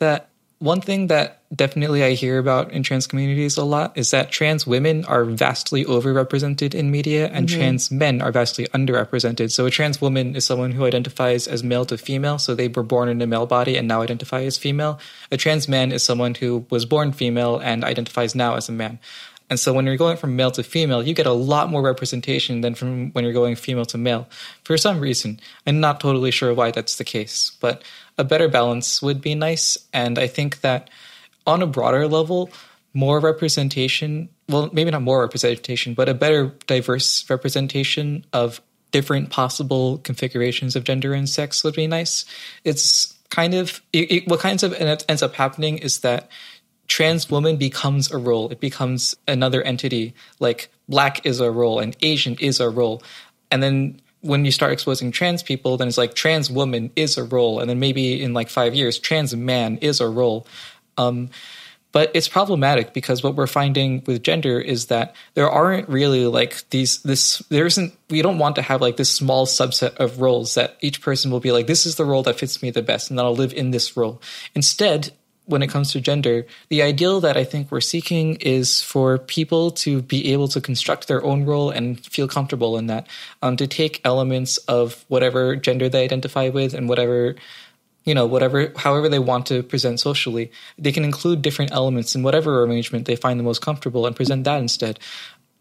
that 0.00 0.30
one 0.58 0.80
thing 0.80 1.06
that 1.08 1.42
definitely 1.54 2.02
I 2.02 2.14
hear 2.14 2.38
about 2.38 2.72
in 2.72 2.82
trans 2.82 3.06
communities 3.06 3.56
a 3.56 3.62
lot 3.62 3.96
is 3.96 4.10
that 4.10 4.32
trans 4.32 4.66
women 4.66 5.04
are 5.04 5.24
vastly 5.24 5.84
overrepresented 5.84 6.74
in 6.74 6.90
media 6.90 7.28
and 7.28 7.46
mm-hmm. 7.46 7.56
trans 7.56 7.92
men 7.92 8.20
are 8.20 8.32
vastly 8.32 8.66
underrepresented. 8.74 9.52
So 9.52 9.64
a 9.66 9.70
trans 9.70 10.00
woman 10.00 10.34
is 10.34 10.44
someone 10.44 10.72
who 10.72 10.84
identifies 10.86 11.46
as 11.46 11.62
male 11.62 11.84
to 11.84 11.96
female, 11.96 12.38
so 12.38 12.56
they 12.56 12.66
were 12.66 12.82
born 12.82 13.08
in 13.08 13.22
a 13.22 13.28
male 13.28 13.46
body 13.46 13.76
and 13.76 13.86
now 13.86 14.02
identify 14.02 14.42
as 14.42 14.58
female. 14.58 14.98
A 15.30 15.36
trans 15.36 15.68
man 15.68 15.92
is 15.92 16.02
someone 16.02 16.34
who 16.34 16.66
was 16.68 16.84
born 16.84 17.12
female 17.12 17.58
and 17.58 17.84
identifies 17.84 18.34
now 18.34 18.56
as 18.56 18.68
a 18.68 18.72
man. 18.72 18.98
And 19.54 19.60
so 19.60 19.72
when 19.72 19.86
you're 19.86 19.96
going 19.96 20.16
from 20.16 20.34
male 20.34 20.50
to 20.50 20.64
female, 20.64 21.06
you 21.06 21.14
get 21.14 21.26
a 21.26 21.32
lot 21.32 21.70
more 21.70 21.80
representation 21.80 22.60
than 22.60 22.74
from 22.74 23.12
when 23.12 23.22
you're 23.22 23.32
going 23.32 23.54
female 23.54 23.84
to 23.84 23.96
male 23.96 24.26
for 24.64 24.76
some 24.76 24.98
reason. 24.98 25.38
I'm 25.64 25.78
not 25.78 26.00
totally 26.00 26.32
sure 26.32 26.52
why 26.52 26.72
that's 26.72 26.96
the 26.96 27.04
case, 27.04 27.52
but 27.60 27.84
a 28.18 28.24
better 28.24 28.48
balance 28.48 29.00
would 29.00 29.20
be 29.20 29.36
nice. 29.36 29.78
And 29.92 30.18
I 30.18 30.26
think 30.26 30.62
that 30.62 30.90
on 31.46 31.62
a 31.62 31.68
broader 31.68 32.08
level, 32.08 32.50
more 32.94 33.20
representation, 33.20 34.28
well, 34.48 34.70
maybe 34.72 34.90
not 34.90 35.02
more 35.02 35.20
representation, 35.20 35.94
but 35.94 36.08
a 36.08 36.14
better 36.14 36.52
diverse 36.66 37.30
representation 37.30 38.26
of 38.32 38.60
different 38.90 39.30
possible 39.30 39.98
configurations 39.98 40.74
of 40.74 40.82
gender 40.82 41.14
and 41.14 41.28
sex 41.28 41.62
would 41.62 41.76
be 41.76 41.86
nice. 41.86 42.24
It's 42.64 43.14
kind 43.30 43.54
of 43.54 43.80
it, 43.92 44.10
it, 44.10 44.26
what 44.26 44.40
kinds 44.40 44.64
of 44.64 44.72
ends 44.72 45.22
up 45.22 45.34
happening 45.36 45.78
is 45.78 46.00
that 46.00 46.28
trans 46.94 47.28
woman 47.28 47.56
becomes 47.56 48.12
a 48.12 48.16
role. 48.16 48.48
It 48.50 48.60
becomes 48.60 49.16
another 49.26 49.60
entity. 49.62 50.14
Like 50.38 50.70
black 50.88 51.26
is 51.26 51.40
a 51.40 51.50
role 51.50 51.80
and 51.80 51.96
Asian 52.02 52.36
is 52.36 52.60
a 52.60 52.70
role. 52.70 53.02
And 53.50 53.60
then 53.60 54.00
when 54.20 54.44
you 54.44 54.52
start 54.52 54.70
exposing 54.70 55.10
trans 55.10 55.42
people, 55.42 55.76
then 55.76 55.88
it's 55.88 55.98
like 55.98 56.14
trans 56.14 56.52
woman 56.52 56.92
is 56.94 57.18
a 57.18 57.24
role. 57.24 57.58
And 57.58 57.68
then 57.68 57.80
maybe 57.80 58.22
in 58.22 58.32
like 58.32 58.48
five 58.48 58.76
years, 58.76 58.96
trans 59.00 59.34
man 59.34 59.78
is 59.78 60.00
a 60.00 60.08
role. 60.08 60.46
Um, 60.96 61.30
but 61.90 62.12
it's 62.14 62.28
problematic 62.28 62.94
because 62.94 63.24
what 63.24 63.34
we're 63.34 63.48
finding 63.48 64.04
with 64.06 64.22
gender 64.22 64.60
is 64.60 64.86
that 64.86 65.16
there 65.34 65.50
aren't 65.50 65.88
really 65.88 66.26
like 66.26 66.62
these 66.70 67.02
this 67.02 67.38
there 67.50 67.66
isn't 67.66 67.92
we 68.08 68.22
don't 68.22 68.38
want 68.38 68.54
to 68.54 68.62
have 68.62 68.80
like 68.80 68.96
this 68.96 69.10
small 69.10 69.46
subset 69.46 69.96
of 69.96 70.20
roles 70.20 70.54
that 70.54 70.76
each 70.80 71.00
person 71.00 71.32
will 71.32 71.40
be 71.40 71.52
like 71.52 71.66
this 71.66 71.86
is 71.86 71.94
the 71.94 72.04
role 72.04 72.22
that 72.22 72.38
fits 72.38 72.62
me 72.62 72.70
the 72.70 72.82
best 72.82 73.10
and 73.10 73.18
then 73.18 73.26
I'll 73.26 73.34
live 73.34 73.52
in 73.52 73.72
this 73.72 73.96
role. 73.96 74.20
Instead, 74.54 75.12
when 75.46 75.62
it 75.62 75.68
comes 75.68 75.92
to 75.92 76.00
gender, 76.00 76.46
the 76.68 76.82
ideal 76.82 77.20
that 77.20 77.36
I 77.36 77.44
think 77.44 77.70
we're 77.70 77.80
seeking 77.80 78.36
is 78.36 78.82
for 78.82 79.18
people 79.18 79.70
to 79.72 80.00
be 80.00 80.32
able 80.32 80.48
to 80.48 80.60
construct 80.60 81.06
their 81.06 81.22
own 81.22 81.44
role 81.44 81.70
and 81.70 82.04
feel 82.06 82.26
comfortable 82.26 82.78
in 82.78 82.86
that, 82.86 83.06
um, 83.42 83.56
to 83.56 83.66
take 83.66 84.00
elements 84.04 84.56
of 84.58 85.04
whatever 85.08 85.54
gender 85.56 85.88
they 85.88 86.02
identify 86.02 86.48
with 86.48 86.72
and 86.72 86.88
whatever, 86.88 87.34
you 88.04 88.14
know, 88.14 88.26
whatever, 88.26 88.72
however 88.76 89.08
they 89.08 89.18
want 89.18 89.46
to 89.46 89.62
present 89.62 90.00
socially. 90.00 90.50
They 90.78 90.92
can 90.92 91.04
include 91.04 91.42
different 91.42 91.72
elements 91.72 92.14
in 92.14 92.22
whatever 92.22 92.62
arrangement 92.62 93.06
they 93.06 93.16
find 93.16 93.38
the 93.38 93.44
most 93.44 93.60
comfortable 93.60 94.06
and 94.06 94.16
present 94.16 94.44
that 94.44 94.60
instead. 94.60 94.98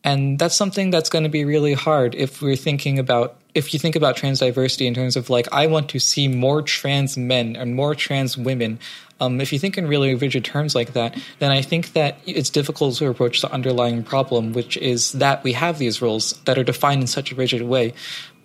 And 0.06 0.40
that's 0.40 0.56
something 0.56 0.92
that's 0.92 1.10
going 1.10 1.24
to 1.24 1.30
be 1.30 1.46
really 1.46 1.74
hard 1.74 2.16
if 2.16 2.42
we're 2.42 2.56
thinking 2.56 3.00
about 3.00 3.38
if 3.56 3.74
you 3.74 3.80
think 3.80 3.96
about 3.96 4.16
trans 4.16 4.40
diversity 4.40 4.88
in 4.88 4.94
terms 4.94 5.16
of 5.16 5.30
like 5.30 5.48
I 5.52 5.68
want 5.68 5.90
to 5.90 6.00
see 6.00 6.28
more 6.28 6.62
trans 6.62 7.18
men 7.18 7.56
and 7.56 7.76
more 7.76 7.96
trans 7.96 8.38
women 8.38 8.80
um, 9.24 9.40
if 9.40 9.54
you 9.54 9.60
think 9.60 9.78
in 9.78 9.88
really 9.88 10.16
rigid 10.16 10.44
terms 10.44 10.76
like 10.76 10.94
that, 10.94 11.18
then 11.40 11.50
I 11.50 11.62
think 11.62 11.94
that 11.94 12.18
it's 12.26 12.50
difficult 12.50 12.96
to 12.96 13.08
approach 13.08 13.42
the 13.42 13.52
underlying 13.52 14.04
problem, 14.04 14.52
which 14.52 14.76
is 14.78 15.14
that 15.14 15.44
we 15.44 15.54
have 15.54 15.78
these 15.78 16.02
roles 16.02 16.34
that 16.46 16.58
are 16.58 16.64
defined 16.64 17.02
in 17.02 17.08
such 17.08 17.32
a 17.32 17.36
rigid 17.36 17.62
way. 17.62 17.94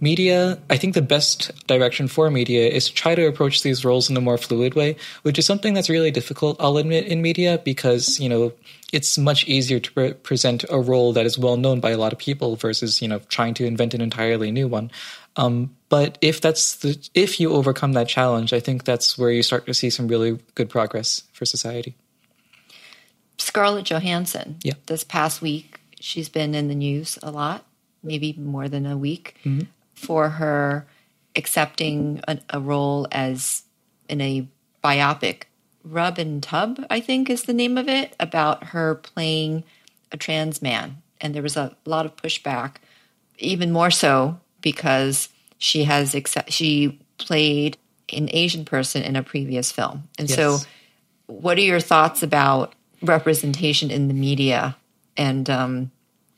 Media, 0.01 0.59
I 0.71 0.77
think 0.77 0.95
the 0.95 1.03
best 1.03 1.67
direction 1.67 2.09
for 2.09 2.31
media 2.31 2.69
is 2.69 2.87
to 2.87 2.95
try 2.95 3.15
to 3.15 3.27
approach 3.27 3.63
these 3.63 3.85
roles 3.85 4.09
in 4.09 4.17
a 4.17 4.21
more 4.21 4.39
fluid 4.39 4.75
way, 4.75 4.97
which 5.23 5.39
is 5.39 5.47
something 5.47 5.75
that's 5.75 5.91
really 5.91 6.11
difficult, 6.11 6.57
I'll 6.61 6.77
admit, 6.77 7.07
in 7.07 7.21
media 7.21 7.61
because, 7.65 8.21
you 8.21 8.29
know, 8.29 8.53
it's 8.93 9.19
much 9.19 9.47
easier 9.47 9.81
to 9.81 9.93
pre- 9.93 10.15
present 10.15 10.65
a 10.71 10.79
role 10.79 11.13
that 11.13 11.27
is 11.27 11.39
well 11.39 11.57
known 11.57 11.81
by 11.81 11.91
a 11.91 11.99
lot 11.99 12.13
of 12.13 12.19
people 12.19 12.57
versus, 12.57 13.03
you 13.03 13.09
know, 13.09 13.19
trying 13.29 13.55
to 13.55 13.67
invent 13.67 13.95
an 13.95 14.01
entirely 14.01 14.51
new 14.51 14.69
one. 14.69 14.91
Um, 15.37 15.75
but 15.89 16.19
if 16.21 16.41
that's 16.41 16.77
the 16.77 16.99
if 17.15 17.39
you 17.39 17.53
overcome 17.53 17.93
that 17.93 18.09
challenge, 18.09 18.53
I 18.53 18.61
think 18.61 18.85
that's 18.85 19.17
where 19.17 19.31
you 19.31 19.43
start 19.43 19.67
to 19.67 19.75
see 19.75 19.91
some 19.91 20.09
really 20.09 20.39
good 20.55 20.69
progress 20.69 21.23
for 21.33 21.45
society. 21.45 21.97
Scarlett 23.39 23.85
Johansson. 23.85 24.57
Yeah. 24.63 24.75
This 24.87 25.05
past 25.05 25.41
week, 25.41 25.81
she's 26.01 26.29
been 26.29 26.55
in 26.55 26.69
the 26.69 26.75
news 26.75 27.19
a 27.23 27.31
lot, 27.31 27.65
maybe 28.03 28.35
more 28.35 28.69
than 28.69 28.85
a 28.85 28.97
week, 28.97 29.37
mm-hmm. 29.45 29.67
For 29.99 30.29
her 30.29 30.87
accepting 31.37 32.21
a, 32.27 32.39
a, 32.51 32.61
role 32.61 33.07
as 33.13 33.63
in 34.09 34.21
a 34.21 34.47
biopic. 34.83 35.43
Rub 35.85 36.19
and 36.19 36.43
Tub, 36.43 36.85
I 36.91 37.01
think, 37.01 37.31
is 37.31 37.45
the 37.45 37.55
name 37.55 37.79
of 37.79 37.89
it, 37.89 38.15
about 38.19 38.65
her 38.65 38.97
playing 38.97 39.65
a 40.13 40.17
trans 40.17 40.61
man, 40.61 41.03
and 41.21 41.35
there 41.35 41.43
was 41.43 41.57
a 41.57 41.77
lot 41.85 42.07
of 42.07 42.17
pushback, 42.17 42.77
even 43.39 43.73
more 43.73 43.91
so 43.91 44.39
because 44.61 45.29
she 45.59 45.85
has 45.85 46.15
accept, 46.15 46.53
she 46.53 46.99
played 47.19 47.77
an 48.13 48.29
Asian 48.33 48.65
person 48.65 49.03
in 49.03 49.17
a 49.17 49.23
previous 49.23 49.71
film. 49.71 50.09
And 50.19 50.29
yes. 50.29 50.37
so, 50.37 50.59
what 51.27 51.59
are 51.59 51.63
your 51.63 51.81
thoughts 51.81 52.23
about 52.23 52.75
representation 53.03 53.91
in 53.91 54.09
the 54.09 54.15
media 54.15 54.77
and 55.17 55.49
um, 55.49 55.91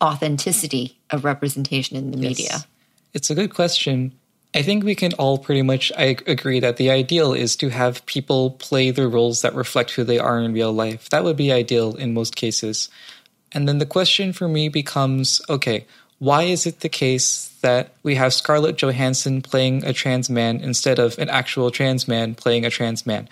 authenticity 0.02 0.98
of 1.10 1.24
representation 1.24 1.96
in 1.96 2.10
the 2.10 2.18
yes. 2.18 2.38
media? 2.38 2.64
It's 3.12 3.30
a 3.30 3.34
good 3.34 3.54
question. 3.54 4.12
I 4.54 4.62
think 4.62 4.82
we 4.82 4.94
can 4.94 5.12
all 5.14 5.38
pretty 5.38 5.62
much 5.62 5.92
I 5.96 6.16
agree 6.26 6.58
that 6.60 6.76
the 6.76 6.90
ideal 6.90 7.32
is 7.32 7.54
to 7.56 7.68
have 7.68 8.04
people 8.06 8.52
play 8.52 8.90
the 8.90 9.06
roles 9.06 9.42
that 9.42 9.54
reflect 9.54 9.92
who 9.92 10.02
they 10.02 10.18
are 10.18 10.40
in 10.40 10.52
real 10.52 10.72
life. 10.72 11.08
That 11.10 11.22
would 11.22 11.36
be 11.36 11.52
ideal 11.52 11.94
in 11.94 12.14
most 12.14 12.34
cases. 12.34 12.88
And 13.52 13.68
then 13.68 13.78
the 13.78 13.86
question 13.86 14.32
for 14.32 14.48
me 14.48 14.68
becomes 14.68 15.40
okay, 15.48 15.86
why 16.18 16.42
is 16.42 16.66
it 16.66 16.80
the 16.80 16.88
case 16.88 17.48
that 17.62 17.94
we 18.02 18.16
have 18.16 18.34
Scarlett 18.34 18.76
Johansson 18.76 19.40
playing 19.40 19.84
a 19.84 19.92
trans 19.92 20.28
man 20.28 20.60
instead 20.60 20.98
of 20.98 21.18
an 21.18 21.30
actual 21.30 21.70
trans 21.70 22.06
man 22.08 22.34
playing 22.34 22.64
a 22.64 22.70
trans 22.70 23.06
man? 23.06 23.28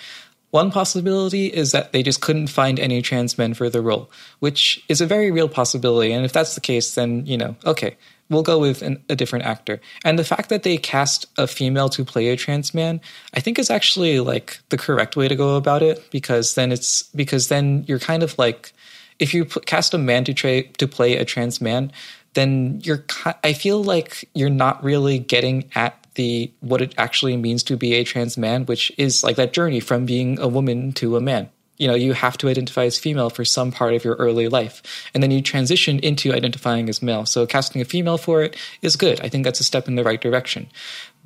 One 0.50 0.70
possibility 0.70 1.46
is 1.46 1.72
that 1.72 1.92
they 1.92 2.02
just 2.02 2.22
couldn't 2.22 2.46
find 2.46 2.80
any 2.80 3.02
trans 3.02 3.36
men 3.36 3.52
for 3.52 3.68
the 3.68 3.82
role, 3.82 4.10
which 4.38 4.82
is 4.88 5.00
a 5.00 5.06
very 5.06 5.30
real 5.30 5.48
possibility. 5.48 6.12
And 6.12 6.24
if 6.24 6.32
that's 6.32 6.54
the 6.54 6.62
case, 6.62 6.94
then, 6.94 7.26
you 7.26 7.36
know, 7.36 7.56
okay, 7.66 7.98
we'll 8.30 8.42
go 8.42 8.58
with 8.58 8.82
an, 8.82 9.02
a 9.08 9.16
different 9.16 9.44
actor. 9.44 9.80
And 10.04 10.18
the 10.18 10.24
fact 10.24 10.48
that 10.48 10.62
they 10.62 10.76
cast 10.76 11.26
a 11.36 11.46
female 11.46 11.88
to 11.90 12.04
play 12.04 12.28
a 12.28 12.36
trans 12.36 12.74
man, 12.74 13.00
I 13.34 13.40
think 13.40 13.58
is 13.58 13.70
actually 13.70 14.20
like 14.20 14.60
the 14.68 14.78
correct 14.78 15.16
way 15.16 15.28
to 15.28 15.36
go 15.36 15.56
about 15.56 15.82
it 15.82 16.10
because 16.10 16.54
then 16.54 16.72
it's 16.72 17.02
because 17.14 17.48
then 17.48 17.84
you're 17.86 17.98
kind 17.98 18.22
of 18.22 18.38
like 18.38 18.72
if 19.18 19.34
you 19.34 19.44
cast 19.44 19.94
a 19.94 19.98
man 19.98 20.24
to 20.24 20.34
tra- 20.34 20.62
to 20.62 20.86
play 20.86 21.16
a 21.16 21.24
trans 21.24 21.60
man, 21.60 21.92
then 22.34 22.80
you're 22.84 23.04
I 23.42 23.52
feel 23.52 23.82
like 23.82 24.28
you're 24.34 24.50
not 24.50 24.82
really 24.84 25.18
getting 25.18 25.70
at 25.74 25.94
the 26.14 26.52
what 26.60 26.82
it 26.82 26.94
actually 26.98 27.36
means 27.36 27.62
to 27.64 27.76
be 27.76 27.94
a 27.94 28.04
trans 28.04 28.36
man, 28.36 28.66
which 28.66 28.92
is 28.98 29.22
like 29.22 29.36
that 29.36 29.52
journey 29.52 29.80
from 29.80 30.04
being 30.04 30.38
a 30.38 30.48
woman 30.48 30.92
to 30.92 31.16
a 31.16 31.20
man. 31.20 31.48
You 31.78 31.86
know, 31.86 31.94
you 31.94 32.12
have 32.12 32.36
to 32.38 32.48
identify 32.48 32.84
as 32.84 32.98
female 32.98 33.30
for 33.30 33.44
some 33.44 33.70
part 33.70 33.94
of 33.94 34.04
your 34.04 34.16
early 34.16 34.48
life. 34.48 34.82
And 35.14 35.22
then 35.22 35.30
you 35.30 35.40
transition 35.40 36.00
into 36.00 36.32
identifying 36.32 36.88
as 36.88 37.00
male. 37.00 37.24
So 37.24 37.46
casting 37.46 37.80
a 37.80 37.84
female 37.84 38.18
for 38.18 38.42
it 38.42 38.56
is 38.82 38.96
good. 38.96 39.20
I 39.20 39.28
think 39.28 39.44
that's 39.44 39.60
a 39.60 39.64
step 39.64 39.86
in 39.86 39.94
the 39.94 40.04
right 40.04 40.20
direction. 40.20 40.68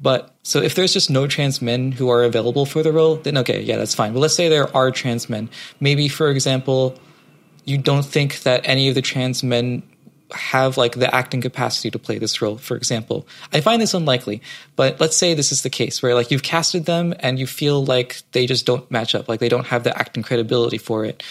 But 0.01 0.35
so 0.43 0.61
if 0.61 0.75
there's 0.75 0.93
just 0.93 1.11
no 1.11 1.27
trans 1.27 1.63
men 1.63 1.93
who 1.93 2.11
are 2.11 2.25
available 2.25 2.67
for 2.67 2.83
the 2.83 2.93
role, 2.93 3.17
then 3.17 3.39
okay, 3.39 3.63
yeah, 3.63 3.77
that's 3.77 3.95
fine. 3.95 4.13
But 4.13 4.19
let's 4.19 4.35
say 4.35 4.49
there 4.49 4.75
are 4.77 4.91
trans 4.91 5.31
men. 5.31 5.49
Maybe, 5.81 6.09
for 6.09 6.29
example, 6.29 6.99
you 7.65 7.79
don't 7.79 8.05
think 8.05 8.43
that 8.43 8.61
any 8.65 8.89
of 8.89 8.95
the 8.95 9.03
trans 9.03 9.43
men 9.43 9.83
have 10.35 10.77
like 10.77 10.97
the 10.97 11.15
acting 11.15 11.41
capacity 11.41 11.91
to 11.91 11.99
play 11.99 12.19
this 12.19 12.41
role, 12.43 12.59
for 12.59 12.77
example. 12.77 13.27
I 13.53 13.61
find 13.61 13.81
this 13.81 13.95
unlikely, 13.95 14.43
but 14.77 15.01
let's 15.01 15.17
say 15.17 15.35
this 15.35 15.53
is 15.53 15.63
the 15.63 15.71
case 15.71 16.03
where 16.03 16.15
like 16.15 16.31
you've 16.31 16.43
casted 16.43 16.87
them 16.87 17.15
and 17.21 17.39
you 17.39 17.47
feel 17.47 17.85
like 17.85 18.23
they 18.33 18.47
just 18.47 18.67
don't 18.67 18.91
match 18.91 19.15
up, 19.15 19.29
like 19.29 19.41
they 19.41 19.49
don't 19.49 19.67
have 19.67 19.85
the 19.85 19.97
acting 19.97 20.23
credibility 20.23 20.79
for 20.79 21.05
it. 21.05 21.23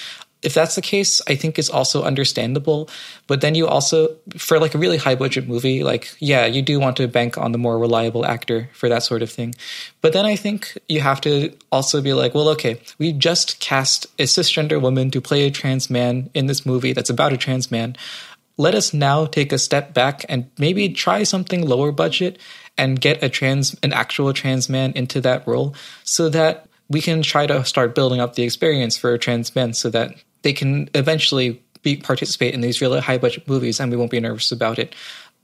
If 0.41 0.55
that's 0.55 0.73
the 0.73 0.81
case, 0.81 1.21
I 1.27 1.35
think 1.35 1.59
it's 1.59 1.69
also 1.69 2.03
understandable. 2.03 2.89
But 3.27 3.41
then 3.41 3.53
you 3.53 3.67
also, 3.67 4.15
for 4.37 4.59
like 4.59 4.73
a 4.73 4.79
really 4.79 4.97
high 4.97 5.15
budget 5.15 5.47
movie, 5.47 5.83
like, 5.83 6.15
yeah, 6.19 6.45
you 6.45 6.61
do 6.63 6.79
want 6.79 6.97
to 6.97 7.07
bank 7.07 7.37
on 7.37 7.51
the 7.51 7.59
more 7.59 7.77
reliable 7.77 8.25
actor 8.25 8.69
for 8.73 8.89
that 8.89 9.03
sort 9.03 9.21
of 9.21 9.29
thing. 9.29 9.53
But 10.01 10.13
then 10.13 10.25
I 10.25 10.35
think 10.35 10.77
you 10.89 11.01
have 11.01 11.21
to 11.21 11.53
also 11.71 12.01
be 12.01 12.13
like, 12.13 12.33
well, 12.33 12.49
okay, 12.49 12.81
we 12.97 13.13
just 13.13 13.59
cast 13.59 14.05
a 14.17 14.23
cisgender 14.23 14.81
woman 14.81 15.11
to 15.11 15.21
play 15.21 15.45
a 15.45 15.51
trans 15.51 15.89
man 15.89 16.31
in 16.33 16.47
this 16.47 16.65
movie 16.65 16.93
that's 16.93 17.09
about 17.09 17.33
a 17.33 17.37
trans 17.37 17.69
man 17.69 17.95
let 18.57 18.75
us 18.75 18.93
now 18.93 19.25
take 19.25 19.51
a 19.51 19.57
step 19.57 19.93
back 19.93 20.25
and 20.29 20.49
maybe 20.57 20.89
try 20.89 21.23
something 21.23 21.65
lower 21.65 21.91
budget 21.91 22.39
and 22.77 23.01
get 23.01 23.23
a 23.23 23.29
trans 23.29 23.75
an 23.83 23.93
actual 23.93 24.33
trans 24.33 24.69
man 24.69 24.91
into 24.93 25.21
that 25.21 25.45
role 25.47 25.75
so 26.03 26.29
that 26.29 26.67
we 26.89 27.01
can 27.01 27.21
try 27.21 27.47
to 27.47 27.63
start 27.63 27.95
building 27.95 28.19
up 28.19 28.35
the 28.35 28.43
experience 28.43 28.97
for 28.97 29.17
trans 29.17 29.55
men 29.55 29.73
so 29.73 29.89
that 29.89 30.13
they 30.41 30.53
can 30.53 30.89
eventually 30.93 31.61
be 31.83 31.95
participate 31.95 32.53
in 32.53 32.61
these 32.61 32.81
really 32.81 32.99
high 32.99 33.17
budget 33.17 33.47
movies 33.47 33.79
and 33.79 33.91
we 33.91 33.97
won't 33.97 34.11
be 34.11 34.19
nervous 34.19 34.51
about 34.51 34.77
it. 34.77 34.93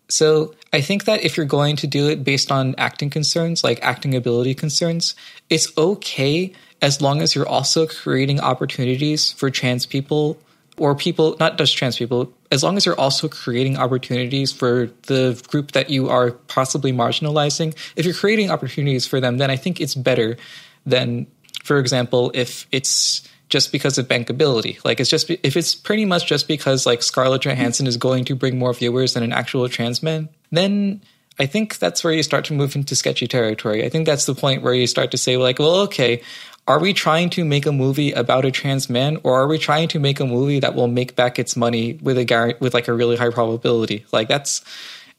So 0.10 0.56
I 0.72 0.82
think 0.82 1.06
that 1.06 1.24
if 1.24 1.36
you're 1.36 1.46
going 1.46 1.76
to 1.78 1.88
do 1.88 2.08
it 2.08 2.24
based 2.24 2.52
on 2.52 2.76
acting 2.78 3.10
concerns, 3.10 3.64
like 3.64 3.80
acting 3.82 4.16
ability 4.16 4.56
concerns, 4.56 5.16
it's 5.50 5.76
okay 5.78 6.54
as 6.82 7.02
long 7.02 7.22
as 7.22 7.34
you're 7.34 7.48
also 7.48 7.88
creating 7.88 8.40
opportunities 8.40 9.32
for 9.32 9.50
trans 9.50 9.86
people 9.86 10.38
or 10.78 10.96
people, 10.96 11.36
not 11.40 11.58
just 11.58 11.76
trans 11.76 11.98
people, 11.98 12.32
as 12.52 12.64
long 12.64 12.78
as 12.78 12.86
you're 12.86 13.00
also 13.00 13.28
creating 13.28 13.78
opportunities 13.78 14.52
for 14.52 14.90
the 15.04 15.42
group 15.48 15.72
that 15.72 15.90
you 15.90 16.10
are 16.10 16.32
possibly 16.32 16.92
marginalizing, 16.92 17.76
if 17.96 18.06
you're 18.06 18.14
creating 18.14 18.52
opportunities 18.52 19.06
for 19.06 19.20
them, 19.20 19.38
then 19.38 19.50
I 19.50 19.56
think 19.56 19.82
it's 19.82 19.96
better 19.96 20.38
than, 20.86 21.28
for 21.64 21.78
example, 21.78 22.32
if 22.34 22.68
it's 22.72 23.28
just 23.50 23.72
because 23.72 23.98
of 23.98 24.08
bankability. 24.08 24.84
Like 24.84 25.00
it's 25.00 25.10
just 25.10 25.30
if 25.30 25.56
it's 25.56 25.74
pretty 25.74 26.06
much 26.06 26.28
just 26.28 26.48
because 26.48 26.86
like 26.86 27.02
Scarlett 27.02 27.44
Johansson 27.44 27.88
is 27.88 27.98
going 27.98 28.26
to 28.26 28.36
bring 28.36 28.60
more 28.60 28.74
viewers 28.74 29.14
than 29.14 29.24
an 29.24 29.32
actual 29.32 29.68
trans 29.70 30.04
man, 30.04 30.30
then 30.52 31.02
I 31.40 31.46
think 31.46 31.78
that's 31.78 32.04
where 32.04 32.14
you 32.14 32.24
start 32.24 32.46
to 32.46 32.54
move 32.54 32.76
into 32.76 32.96
sketchy 32.96 33.28
territory. 33.28 33.86
I 33.86 33.90
think 33.90 34.06
that's 34.06 34.26
the 34.26 34.36
point 34.36 34.64
where 34.64 34.74
you 34.74 34.88
start 34.88 35.12
to 35.12 35.18
say 35.18 35.38
like, 35.38 35.60
well, 35.60 35.82
okay, 35.82 36.22
are 36.68 36.80
we 36.80 36.94
trying 36.94 37.30
to 37.32 37.46
make 37.46 37.66
a 37.66 37.72
movie 37.72 38.12
about 38.12 38.44
a 38.44 38.52
trans 38.52 38.90
man 38.90 39.18
or 39.24 39.40
are 39.40 39.48
we 39.48 39.58
trying 39.58 39.88
to 39.88 40.00
make 40.00 40.20
a 40.20 40.26
movie 40.26 40.60
that 40.60 40.76
will 40.76 40.88
make 40.88 41.16
back 41.16 41.40
its 41.40 41.56
money 41.56 41.94
with 42.02 42.18
a 42.18 42.26
guarantee 42.26 42.58
with 42.60 42.74
like 42.74 42.88
a 42.88 42.94
really 42.94 43.16
high 43.16 43.30
probability? 43.30 44.06
Like 44.12 44.28
that's 44.28 44.64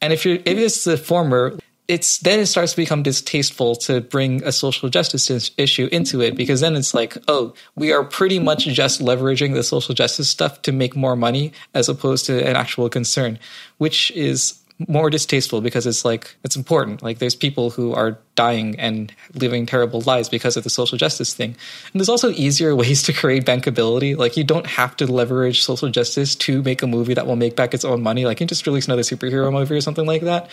and 0.00 0.12
if 0.12 0.24
you're 0.24 0.36
if 0.36 0.58
it's 0.58 0.84
the 0.84 0.96
former 0.96 1.58
it's 1.88 2.18
then 2.18 2.38
it 2.38 2.46
starts 2.46 2.72
to 2.72 2.76
become 2.76 3.02
distasteful 3.02 3.74
to 3.74 4.02
bring 4.02 4.44
a 4.44 4.52
social 4.52 4.90
justice 4.90 5.50
issue 5.56 5.88
into 5.90 6.20
it 6.20 6.36
because 6.36 6.60
then 6.60 6.76
it's 6.76 6.92
like 6.92 7.16
oh 7.28 7.54
we 7.74 7.92
are 7.92 8.04
pretty 8.04 8.38
much 8.38 8.66
just 8.66 9.00
leveraging 9.00 9.54
the 9.54 9.62
social 9.62 9.94
justice 9.94 10.28
stuff 10.28 10.60
to 10.62 10.70
make 10.70 10.94
more 10.94 11.16
money 11.16 11.50
as 11.72 11.88
opposed 11.88 12.26
to 12.26 12.46
an 12.46 12.56
actual 12.56 12.90
concern 12.90 13.38
which 13.78 14.10
is 14.10 14.57
more 14.86 15.10
distasteful 15.10 15.60
because 15.60 15.86
it's 15.86 16.04
like 16.04 16.36
it's 16.44 16.54
important. 16.54 17.02
Like 17.02 17.18
there's 17.18 17.34
people 17.34 17.70
who 17.70 17.92
are 17.94 18.18
dying 18.36 18.78
and 18.78 19.12
living 19.34 19.66
terrible 19.66 20.00
lives 20.02 20.28
because 20.28 20.56
of 20.56 20.62
the 20.62 20.70
social 20.70 20.96
justice 20.96 21.34
thing. 21.34 21.56
And 21.92 22.00
there's 22.00 22.08
also 22.08 22.30
easier 22.30 22.76
ways 22.82 23.02
to 23.04 23.12
create 23.12 23.44
bankability. 23.44 24.16
Like 24.16 24.36
you 24.36 24.44
don't 24.44 24.66
have 24.66 24.96
to 24.98 25.06
leverage 25.06 25.64
social 25.64 25.88
justice 25.88 26.36
to 26.36 26.62
make 26.62 26.82
a 26.82 26.86
movie 26.86 27.14
that 27.14 27.26
will 27.26 27.36
make 27.36 27.56
back 27.56 27.74
its 27.74 27.84
own 27.84 28.02
money. 28.02 28.24
Like 28.24 28.36
you 28.36 28.46
can 28.46 28.48
just 28.48 28.66
release 28.66 28.86
another 28.86 29.02
superhero 29.02 29.52
movie 29.52 29.74
or 29.74 29.80
something 29.80 30.06
like 30.06 30.22
that. 30.22 30.48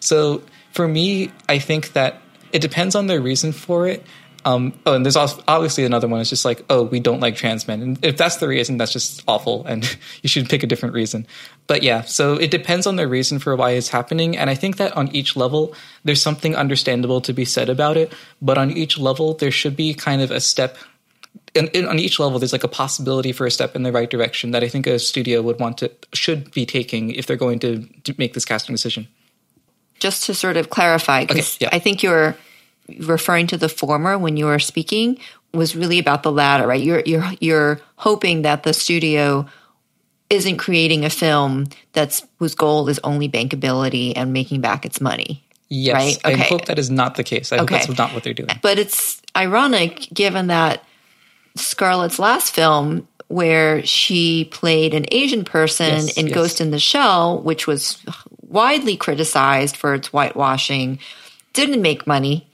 So 0.00 0.42
for 0.72 0.88
me, 0.88 1.30
I 1.48 1.58
think 1.60 1.92
that 1.92 2.20
it 2.52 2.60
depends 2.60 2.94
on 2.94 3.06
the 3.06 3.20
reason 3.20 3.52
for 3.52 3.86
it. 3.86 4.04
Um, 4.44 4.78
oh, 4.86 4.94
and 4.94 5.04
there's 5.04 5.16
obviously 5.16 5.84
another 5.84 6.06
one. 6.06 6.20
It's 6.20 6.30
just 6.30 6.44
like, 6.44 6.64
oh, 6.70 6.84
we 6.84 7.00
don't 7.00 7.20
like 7.20 7.36
trans 7.36 7.66
men, 7.66 7.82
and 7.82 8.04
if 8.04 8.16
that's 8.16 8.36
the 8.36 8.48
reason, 8.48 8.78
that's 8.78 8.92
just 8.92 9.22
awful, 9.26 9.66
and 9.66 9.84
you 10.22 10.28
should 10.28 10.48
pick 10.48 10.62
a 10.62 10.66
different 10.66 10.94
reason. 10.94 11.26
But 11.66 11.82
yeah, 11.82 12.02
so 12.02 12.34
it 12.34 12.50
depends 12.50 12.86
on 12.86 12.96
the 12.96 13.08
reason 13.08 13.38
for 13.38 13.56
why 13.56 13.72
it's 13.72 13.88
happening, 13.88 14.36
and 14.36 14.48
I 14.48 14.54
think 14.54 14.76
that 14.76 14.96
on 14.96 15.08
each 15.14 15.36
level, 15.36 15.74
there's 16.04 16.22
something 16.22 16.54
understandable 16.54 17.20
to 17.22 17.32
be 17.32 17.44
said 17.44 17.68
about 17.68 17.96
it. 17.96 18.12
But 18.40 18.58
on 18.58 18.70
each 18.70 18.98
level, 18.98 19.34
there 19.34 19.50
should 19.50 19.76
be 19.76 19.92
kind 19.94 20.22
of 20.22 20.30
a 20.30 20.40
step. 20.40 20.78
And, 21.54 21.68
on 21.86 21.98
each 21.98 22.20
level, 22.20 22.38
there's 22.38 22.52
like 22.52 22.64
a 22.64 22.68
possibility 22.68 23.32
for 23.32 23.46
a 23.46 23.50
step 23.50 23.74
in 23.74 23.82
the 23.82 23.92
right 23.92 24.08
direction 24.08 24.52
that 24.52 24.62
I 24.62 24.68
think 24.68 24.86
a 24.86 24.98
studio 24.98 25.42
would 25.42 25.58
want 25.58 25.78
to 25.78 25.90
should 26.12 26.52
be 26.52 26.64
taking 26.64 27.10
if 27.10 27.26
they're 27.26 27.36
going 27.36 27.58
to, 27.60 27.86
to 28.04 28.14
make 28.18 28.34
this 28.34 28.44
casting 28.44 28.74
decision. 28.74 29.08
Just 29.98 30.24
to 30.26 30.34
sort 30.34 30.56
of 30.56 30.70
clarify, 30.70 31.24
because 31.24 31.56
okay, 31.56 31.64
yeah. 31.64 31.70
I 31.72 31.80
think 31.80 32.04
you're 32.04 32.36
referring 33.00 33.46
to 33.48 33.56
the 33.56 33.68
former 33.68 34.18
when 34.18 34.36
you 34.36 34.46
were 34.46 34.58
speaking 34.58 35.18
was 35.52 35.74
really 35.74 35.98
about 35.98 36.22
the 36.22 36.32
latter, 36.32 36.66
right? 36.66 36.82
You're 36.82 37.02
you're 37.06 37.24
you're 37.40 37.80
hoping 37.96 38.42
that 38.42 38.62
the 38.62 38.72
studio 38.72 39.46
isn't 40.30 40.58
creating 40.58 41.04
a 41.04 41.10
film 41.10 41.66
that's 41.92 42.26
whose 42.38 42.54
goal 42.54 42.88
is 42.88 43.00
only 43.02 43.28
bankability 43.28 44.12
and 44.14 44.32
making 44.32 44.60
back 44.60 44.84
its 44.84 45.00
money. 45.00 45.42
Yes, 45.70 45.94
right? 45.94 46.16
okay. 46.24 46.42
I 46.42 46.46
hope 46.46 46.66
that 46.66 46.78
is 46.78 46.90
not 46.90 47.16
the 47.16 47.24
case. 47.24 47.52
I 47.52 47.56
okay. 47.58 47.74
hope 47.76 47.86
that's 47.86 47.98
not 47.98 48.14
what 48.14 48.24
they're 48.24 48.34
doing. 48.34 48.50
But 48.62 48.78
it's 48.78 49.20
ironic 49.36 50.08
given 50.12 50.46
that 50.48 50.82
Scarlett's 51.56 52.18
last 52.18 52.54
film, 52.54 53.06
where 53.28 53.84
she 53.84 54.46
played 54.46 54.94
an 54.94 55.06
Asian 55.10 55.44
person 55.44 56.06
yes, 56.06 56.16
in 56.16 56.26
yes. 56.26 56.34
Ghost 56.34 56.60
in 56.60 56.70
the 56.70 56.78
Shell, 56.78 57.42
which 57.42 57.66
was 57.66 58.02
widely 58.40 58.96
criticized 58.96 59.76
for 59.76 59.94
its 59.94 60.08
whitewashing, 60.08 60.98
didn't 61.52 61.82
make 61.82 62.06
money 62.06 62.47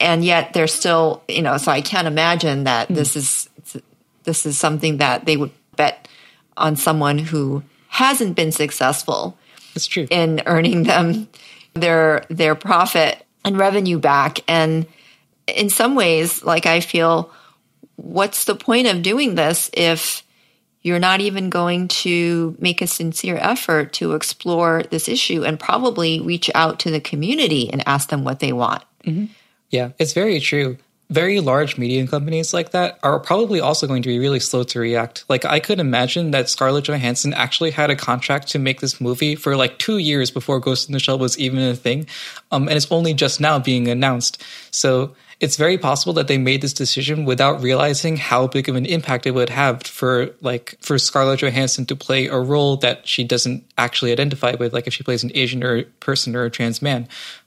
and 0.00 0.24
yet 0.24 0.52
they're 0.52 0.66
still, 0.66 1.22
you 1.28 1.42
know, 1.42 1.56
so 1.56 1.72
I 1.72 1.80
can't 1.80 2.06
imagine 2.06 2.64
that 2.64 2.88
mm. 2.88 2.94
this 2.94 3.16
is 3.16 3.48
this 4.24 4.44
is 4.44 4.58
something 4.58 4.98
that 4.98 5.24
they 5.24 5.36
would 5.36 5.52
bet 5.76 6.08
on 6.56 6.76
someone 6.76 7.18
who 7.18 7.62
hasn't 7.88 8.36
been 8.36 8.52
successful. 8.52 9.38
That's 9.74 9.86
true. 9.86 10.06
In 10.10 10.42
earning 10.46 10.82
them 10.82 11.28
their 11.74 12.24
their 12.28 12.54
profit 12.54 13.24
and 13.44 13.58
revenue 13.58 13.98
back 13.98 14.40
and 14.48 14.86
in 15.46 15.70
some 15.70 15.94
ways 15.94 16.42
like 16.42 16.66
I 16.66 16.80
feel 16.80 17.30
what's 17.96 18.44
the 18.44 18.54
point 18.54 18.88
of 18.88 19.02
doing 19.02 19.34
this 19.34 19.70
if 19.72 20.22
you're 20.82 20.98
not 20.98 21.20
even 21.20 21.50
going 21.50 21.88
to 21.88 22.56
make 22.60 22.80
a 22.80 22.86
sincere 22.86 23.36
effort 23.36 23.92
to 23.94 24.12
explore 24.12 24.84
this 24.90 25.08
issue 25.08 25.44
and 25.44 25.58
probably 25.58 26.20
reach 26.20 26.48
out 26.54 26.78
to 26.80 26.90
the 26.90 27.00
community 27.00 27.68
and 27.72 27.82
ask 27.86 28.08
them 28.08 28.22
what 28.22 28.38
they 28.38 28.52
want. 28.52 28.84
Mm-hmm. 29.04 29.24
Yeah, 29.70 29.90
it's 29.98 30.12
very 30.12 30.40
true. 30.40 30.78
Very 31.08 31.38
large 31.38 31.78
media 31.78 32.04
companies 32.06 32.52
like 32.52 32.72
that 32.72 32.98
are 33.04 33.20
probably 33.20 33.60
also 33.60 33.86
going 33.86 34.02
to 34.02 34.08
be 34.08 34.18
really 34.18 34.40
slow 34.40 34.64
to 34.64 34.80
react. 34.80 35.24
Like, 35.28 35.44
I 35.44 35.60
could 35.60 35.78
imagine 35.78 36.32
that 36.32 36.48
Scarlett 36.48 36.84
Johansson 36.84 37.32
actually 37.32 37.70
had 37.70 37.90
a 37.90 37.96
contract 37.96 38.48
to 38.48 38.58
make 38.58 38.80
this 38.80 39.00
movie 39.00 39.36
for 39.36 39.54
like 39.56 39.78
two 39.78 39.98
years 39.98 40.32
before 40.32 40.58
Ghost 40.58 40.88
in 40.88 40.92
the 40.92 40.98
Shell 40.98 41.20
was 41.20 41.38
even 41.38 41.60
a 41.60 41.76
thing. 41.76 42.06
Um, 42.50 42.66
and 42.66 42.76
it's 42.76 42.90
only 42.90 43.14
just 43.14 43.40
now 43.40 43.60
being 43.60 43.86
announced. 43.86 44.42
So 44.72 45.14
it's 45.38 45.56
very 45.56 45.78
possible 45.78 46.12
that 46.14 46.28
they 46.28 46.38
made 46.38 46.60
this 46.62 46.72
decision 46.72 47.24
without 47.24 47.62
realizing 47.62 48.16
how 48.16 48.46
big 48.48 48.68
of 48.68 48.74
an 48.74 48.86
impact 48.86 49.26
it 49.26 49.32
would 49.32 49.50
have 49.50 49.82
for 49.82 50.30
like 50.40 50.76
for 50.80 50.98
Scarlett 50.98 51.40
Johansson 51.40 51.86
to 51.86 51.94
play 51.94 52.26
a 52.26 52.38
role 52.38 52.78
that 52.78 53.06
she 53.06 53.22
doesn't 53.22 53.64
actually 53.76 54.12
identify 54.12 54.54
with, 54.58 54.72
like 54.72 54.86
if 54.86 54.94
she 54.94 55.04
plays 55.04 55.22
an 55.22 55.30
Asian 55.34 55.62
or 55.62 55.84
person 56.00 56.34
or 56.34 56.44
a 56.44 56.50
trans 56.50 56.80
man 56.80 57.06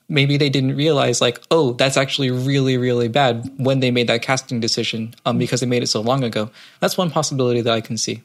maybe 0.10 0.38
they 0.38 0.50
didn't 0.50 0.76
realize 0.76 1.22
like 1.22 1.40
oh 1.52 1.74
that's 1.74 1.96
actually 1.96 2.32
really 2.32 2.78
really 2.78 3.08
bad 3.08 3.50
when 3.58 3.80
they 3.80 3.92
made 3.92 4.08
that 4.08 4.22
casting 4.22 4.60
decision 4.60 5.14
um, 5.26 5.38
because 5.38 5.60
they 5.62 5.68
made 5.68 5.84
it 5.84 5.88
so 5.88 6.02
long 6.02 6.24
ago. 6.24 6.50
That's 6.80 6.98
one 6.98 7.12
possibility 7.12 7.62
that 7.62 7.74
i 7.74 7.82
can 7.82 7.98
see. 7.98 8.22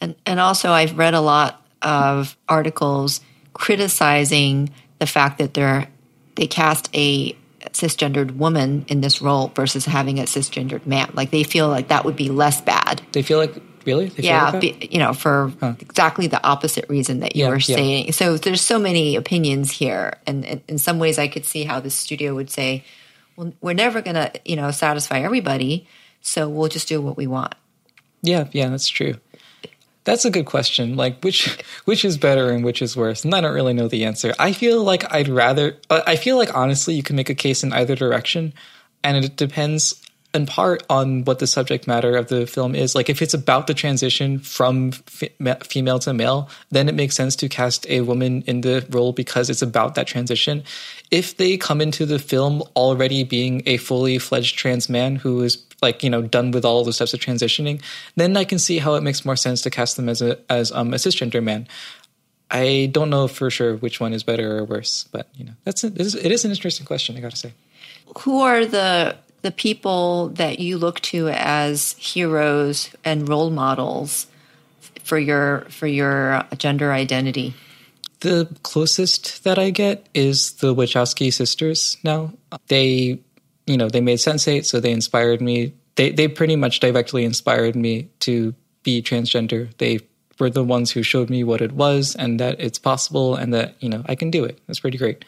And 0.00 0.14
and 0.26 0.38
also 0.38 0.70
i've 0.70 0.96
read 0.96 1.14
a 1.14 1.20
lot 1.20 1.62
of 1.82 2.36
articles 2.48 3.20
criticizing 3.54 4.70
the 4.98 5.06
fact 5.06 5.38
that 5.38 5.54
they're 5.54 5.88
they 6.36 6.46
cast 6.46 6.88
a 6.94 7.36
cisgendered 7.72 8.36
woman 8.36 8.84
in 8.88 9.00
this 9.00 9.20
role 9.20 9.48
versus 9.48 9.84
having 9.84 10.18
a 10.18 10.24
cisgendered 10.24 10.86
man. 10.86 11.10
Like 11.14 11.30
they 11.30 11.42
feel 11.42 11.68
like 11.68 11.88
that 11.88 12.04
would 12.04 12.16
be 12.16 12.30
less 12.30 12.60
bad. 12.60 13.02
They 13.12 13.22
feel 13.22 13.38
like 13.38 13.54
Really? 13.84 14.06
They 14.06 14.24
yeah, 14.24 14.58
be, 14.58 14.88
you 14.90 14.98
know, 14.98 15.12
for 15.12 15.52
huh. 15.60 15.74
exactly 15.80 16.26
the 16.26 16.42
opposite 16.44 16.88
reason 16.88 17.20
that 17.20 17.36
you 17.36 17.44
yeah, 17.44 17.50
were 17.50 17.60
saying. 17.60 18.06
Yeah. 18.06 18.12
So 18.12 18.36
there's 18.36 18.60
so 18.60 18.78
many 18.78 19.16
opinions 19.16 19.70
here, 19.70 20.18
and, 20.26 20.44
and 20.44 20.60
in 20.68 20.78
some 20.78 20.98
ways, 20.98 21.18
I 21.18 21.28
could 21.28 21.44
see 21.44 21.64
how 21.64 21.80
the 21.80 21.90
studio 21.90 22.34
would 22.34 22.50
say, 22.50 22.84
"Well, 23.36 23.52
we're 23.60 23.72
never 23.72 24.02
going 24.02 24.16
to, 24.16 24.32
you 24.44 24.56
know, 24.56 24.70
satisfy 24.70 25.20
everybody." 25.20 25.86
So 26.20 26.48
we'll 26.48 26.68
just 26.68 26.88
do 26.88 27.00
what 27.00 27.16
we 27.16 27.26
want. 27.26 27.54
Yeah, 28.22 28.48
yeah, 28.52 28.68
that's 28.68 28.88
true. 28.88 29.14
That's 30.04 30.24
a 30.24 30.30
good 30.30 30.46
question. 30.46 30.96
Like 30.96 31.22
which 31.22 31.58
which 31.84 32.04
is 32.04 32.16
better 32.18 32.50
and 32.50 32.64
which 32.64 32.82
is 32.82 32.96
worse? 32.96 33.24
And 33.24 33.34
I 33.34 33.40
don't 33.40 33.54
really 33.54 33.74
know 33.74 33.88
the 33.88 34.04
answer. 34.04 34.34
I 34.38 34.52
feel 34.52 34.82
like 34.82 35.12
I'd 35.12 35.28
rather 35.28 35.76
I 35.90 36.16
feel 36.16 36.36
like 36.36 36.54
honestly 36.54 36.94
you 36.94 37.02
can 37.02 37.16
make 37.16 37.30
a 37.30 37.34
case 37.34 37.62
in 37.62 37.72
either 37.72 37.94
direction 37.94 38.54
and 39.04 39.24
it 39.24 39.36
depends 39.36 40.00
in 40.32 40.46
part 40.46 40.84
on 40.88 41.24
what 41.24 41.40
the 41.40 41.46
subject 41.46 41.86
matter 41.86 42.16
of 42.16 42.28
the 42.28 42.46
film 42.46 42.74
is. 42.74 42.94
Like 42.94 43.10
if 43.10 43.20
it's 43.20 43.34
about 43.34 43.66
the 43.66 43.74
transition 43.74 44.38
from 44.38 44.92
f- 45.22 45.66
female 45.66 45.98
to 46.00 46.14
male, 46.14 46.48
then 46.70 46.88
it 46.88 46.94
makes 46.94 47.16
sense 47.16 47.34
to 47.36 47.48
cast 47.48 47.88
a 47.88 48.02
woman 48.02 48.42
in 48.42 48.60
the 48.60 48.86
role 48.90 49.12
because 49.12 49.50
it's 49.50 49.62
about 49.62 49.96
that 49.96 50.06
transition. 50.06 50.62
If 51.10 51.36
they 51.36 51.56
come 51.56 51.80
into 51.80 52.06
the 52.06 52.18
film 52.18 52.62
already 52.76 53.24
being 53.24 53.62
a 53.66 53.76
fully 53.78 54.18
fledged 54.18 54.56
trans 54.56 54.88
man 54.88 55.16
who 55.16 55.42
is 55.42 55.64
like 55.82 56.02
you 56.04 56.10
know 56.10 56.22
done 56.22 56.50
with 56.52 56.64
all 56.64 56.84
the 56.84 56.92
steps 56.92 57.14
of 57.14 57.20
transitioning, 57.20 57.82
then 58.14 58.36
I 58.36 58.44
can 58.44 58.58
see 58.58 58.78
how 58.78 58.94
it 58.94 59.02
makes 59.02 59.24
more 59.24 59.36
sense 59.36 59.62
to 59.62 59.70
cast 59.70 59.96
them 59.96 60.08
as 60.08 60.22
a 60.22 60.38
as 60.50 60.70
um, 60.70 60.94
a 60.94 60.96
cisgender 60.96 61.42
man. 61.42 61.66
I 62.52 62.88
don't 62.92 63.10
know 63.10 63.28
for 63.28 63.48
sure 63.50 63.76
which 63.76 64.00
one 64.00 64.12
is 64.12 64.22
better 64.22 64.58
or 64.58 64.64
worse, 64.64 65.04
but 65.10 65.28
you 65.34 65.44
know 65.44 65.52
that's 65.64 65.82
a, 65.82 65.88
it 65.88 66.00
is, 66.00 66.14
it 66.14 66.30
is 66.30 66.44
an 66.44 66.50
interesting 66.50 66.86
question. 66.86 67.16
I 67.16 67.20
got 67.20 67.32
to 67.32 67.36
say. 67.36 67.52
Who 68.18 68.40
are 68.40 68.66
the 68.66 69.16
the 69.42 69.50
people 69.50 70.28
that 70.30 70.58
you 70.58 70.78
look 70.78 71.00
to 71.00 71.28
as 71.28 71.92
heroes 71.98 72.90
and 73.04 73.28
role 73.28 73.50
models 73.50 74.26
for 75.02 75.18
your 75.18 75.62
for 75.70 75.86
your 75.86 76.34
uh, 76.34 76.46
gender 76.56 76.92
identity? 76.92 77.54
The 78.20 78.54
closest 78.62 79.44
that 79.44 79.58
I 79.58 79.70
get 79.70 80.08
is 80.14 80.52
the 80.54 80.74
Wachowski 80.74 81.32
sisters. 81.32 81.96
Now 82.04 82.32
they, 82.68 83.18
you 83.66 83.76
know, 83.76 83.88
they 83.88 84.02
made 84.02 84.18
Sense8, 84.18 84.66
so 84.66 84.78
they 84.78 84.92
inspired 84.92 85.40
me. 85.40 85.72
They 85.96 86.10
they 86.10 86.28
pretty 86.28 86.56
much 86.56 86.80
directly 86.80 87.24
inspired 87.24 87.76
me 87.76 88.08
to 88.20 88.54
be 88.82 89.02
transgender. 89.02 89.74
They 89.78 90.00
were 90.38 90.50
the 90.50 90.64
ones 90.64 90.90
who 90.90 91.02
showed 91.02 91.30
me 91.30 91.44
what 91.44 91.60
it 91.60 91.72
was 91.72 92.16
and 92.16 92.40
that 92.40 92.60
it's 92.60 92.78
possible 92.78 93.34
and 93.34 93.52
that 93.54 93.76
you 93.80 93.88
know 93.88 94.02
I 94.06 94.14
can 94.14 94.30
do 94.30 94.44
it. 94.44 94.58
That's 94.66 94.80
pretty 94.80 94.98
great. 94.98 95.24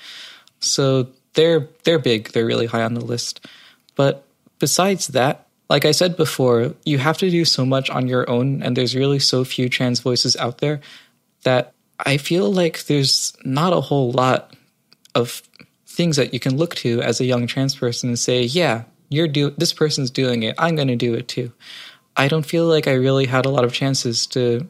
So 0.61 1.09
they're 1.35 1.69
they're 1.85 1.99
big. 1.99 2.31
They're 2.33 2.47
really 2.47 2.67
high 2.67 2.83
on 2.83 2.95
the 2.95 3.05
list. 3.05 3.47
But 3.95 4.25
besides 4.59 5.09
that, 5.09 5.47
like 5.69 5.85
I 5.85 5.93
said 5.93 6.17
before, 6.17 6.75
you 6.85 6.99
have 6.99 7.19
to 7.19 7.31
do 7.31 7.45
so 7.45 7.65
much 7.65 7.89
on 7.91 8.07
your 8.07 8.29
own, 8.29 8.63
and 8.63 8.77
there's 8.77 8.95
really 8.95 9.19
so 9.19 9.45
few 9.45 9.69
trans 9.69 10.01
voices 10.01 10.37
out 10.37 10.59
there 10.59 10.81
that 11.45 11.73
I 11.99 12.17
feel 12.17 12.53
like 12.53 12.85
there's 12.85 13.33
not 13.45 13.73
a 13.73 13.81
whole 13.81 14.13
lot 14.13 14.55
of 15.15 15.43
things 15.87 16.17
that 16.17 16.33
you 16.33 16.41
can 16.41 16.57
look 16.57 16.75
to 16.77 17.01
as 17.03 17.21
a 17.21 17.25
young 17.25 17.47
trans 17.47 17.75
person 17.75 18.11
and 18.11 18.19
say, 18.19 18.43
yeah, 18.43 18.85
you're 19.09 19.29
do 19.29 19.51
this 19.51 19.73
person's 19.73 20.11
doing 20.11 20.43
it. 20.43 20.55
I'm 20.59 20.75
going 20.75 20.89
to 20.89 20.97
do 20.97 21.15
it 21.15 21.29
too. 21.29 21.53
I 22.17 22.29
don't 22.29 22.47
feel 22.47 22.67
like 22.67 22.87
I 22.87 22.95
really 22.95 23.27
had 23.27 23.47
a 23.47 23.51
lot 23.51 23.65
of 23.65 23.73
chances 23.73 24.27
to 24.29 24.69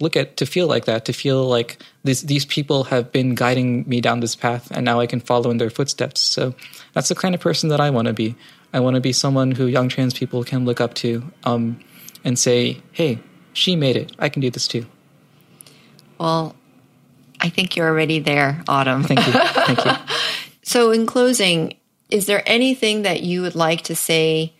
look 0.00 0.16
at 0.16 0.36
to 0.38 0.46
feel 0.46 0.66
like 0.66 0.86
that 0.86 1.04
to 1.04 1.12
feel 1.12 1.46
like 1.46 1.78
these 2.04 2.22
these 2.22 2.44
people 2.44 2.84
have 2.84 3.12
been 3.12 3.34
guiding 3.34 3.88
me 3.88 4.00
down 4.00 4.20
this 4.20 4.34
path 4.34 4.70
and 4.70 4.84
now 4.84 5.00
I 5.00 5.06
can 5.06 5.20
follow 5.20 5.50
in 5.50 5.58
their 5.58 5.70
footsteps. 5.70 6.20
So 6.20 6.54
that's 6.94 7.08
the 7.08 7.14
kind 7.14 7.34
of 7.34 7.40
person 7.40 7.68
that 7.68 7.80
I 7.80 7.90
want 7.90 8.08
to 8.08 8.12
be. 8.14 8.34
I 8.72 8.80
want 8.80 8.94
to 8.94 9.00
be 9.00 9.12
someone 9.12 9.52
who 9.52 9.66
young 9.66 9.88
trans 9.88 10.14
people 10.14 10.44
can 10.44 10.64
look 10.64 10.80
up 10.80 10.94
to 10.94 11.22
um, 11.44 11.80
and 12.24 12.38
say, 12.38 12.82
"Hey, 12.92 13.18
she 13.52 13.76
made 13.76 13.96
it. 13.96 14.12
I 14.18 14.28
can 14.28 14.40
do 14.40 14.50
this 14.50 14.66
too." 14.66 14.86
Well, 16.18 16.54
I 17.40 17.48
think 17.48 17.76
you're 17.76 17.88
already 17.88 18.18
there, 18.20 18.62
Autumn. 18.68 19.02
Thank 19.02 19.26
you. 19.26 19.32
Thank 19.32 19.84
you. 19.84 19.92
so, 20.62 20.90
in 20.92 21.06
closing, 21.06 21.76
is 22.10 22.26
there 22.26 22.42
anything 22.46 23.02
that 23.02 23.22
you 23.22 23.42
would 23.42 23.54
like 23.54 23.82
to 23.82 23.96
say 23.96 24.52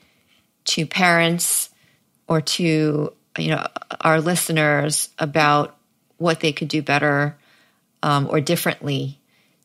to 0.64 0.86
parents 0.86 1.70
or 2.26 2.40
to 2.40 3.12
you 3.38 3.48
know 3.48 3.66
our 4.00 4.20
listeners 4.20 5.08
about 5.18 5.76
what 6.18 6.40
they 6.40 6.52
could 6.52 6.68
do 6.68 6.82
better 6.82 7.36
um, 8.02 8.26
or 8.30 8.40
differently 8.40 9.18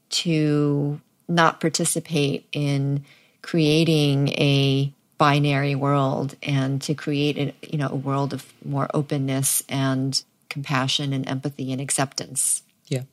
to 0.09 0.99
not 1.28 1.59
participate 1.59 2.45
in 2.51 3.03
creating 3.41 4.30
a 4.30 4.91
binary 5.18 5.76
world 5.76 6.36
and 6.43 6.82
to 6.82 6.93
create 6.93 7.38
a, 7.38 7.53
you 7.68 7.78
know 7.78 7.89
a 7.89 7.95
world 7.95 8.34
of 8.34 8.51
more 8.63 8.89
openness 8.93 9.63
and 9.70 10.24
compassion 10.49 11.13
and 11.13 11.28
empathy 11.28 11.72
and 11.72 11.82
acceptance. 11.82 12.63
Yeah. 12.88 13.03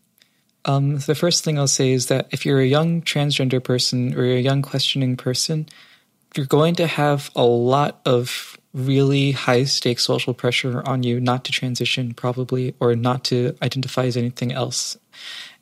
Um, 0.65 0.99
the 0.99 1.15
first 1.15 1.43
thing 1.43 1.59
I'll 1.59 1.67
say 1.67 1.93
is 1.93 2.07
that 2.07 2.29
if 2.31 2.47
you're 2.47 2.61
a 2.61 2.67
young 2.67 3.03
transgender 3.03 3.63
person 3.63 4.15
or 4.15 4.25
you're 4.25 4.37
a 4.37 4.41
young 4.41 4.63
questioning 4.63 5.17
person, 5.17 5.67
you're 6.37 6.47
going 6.47 6.77
to 6.77 6.87
have 6.87 7.31
a 7.35 7.43
lot 7.43 8.01
of 8.05 8.57
really 8.75 9.33
high 9.33 9.65
stakes 9.65 10.05
social 10.05 10.35
pressure 10.35 10.83
on 10.87 11.03
you 11.03 11.21
not 11.21 11.45
to 11.45 11.53
transition, 11.53 12.15
probably, 12.15 12.75
or 12.81 12.95
not 12.95 13.25
to 13.25 13.57
identify 13.63 14.05
as 14.05 14.17
anything 14.17 14.53
else. 14.53 14.97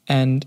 And 0.06 0.46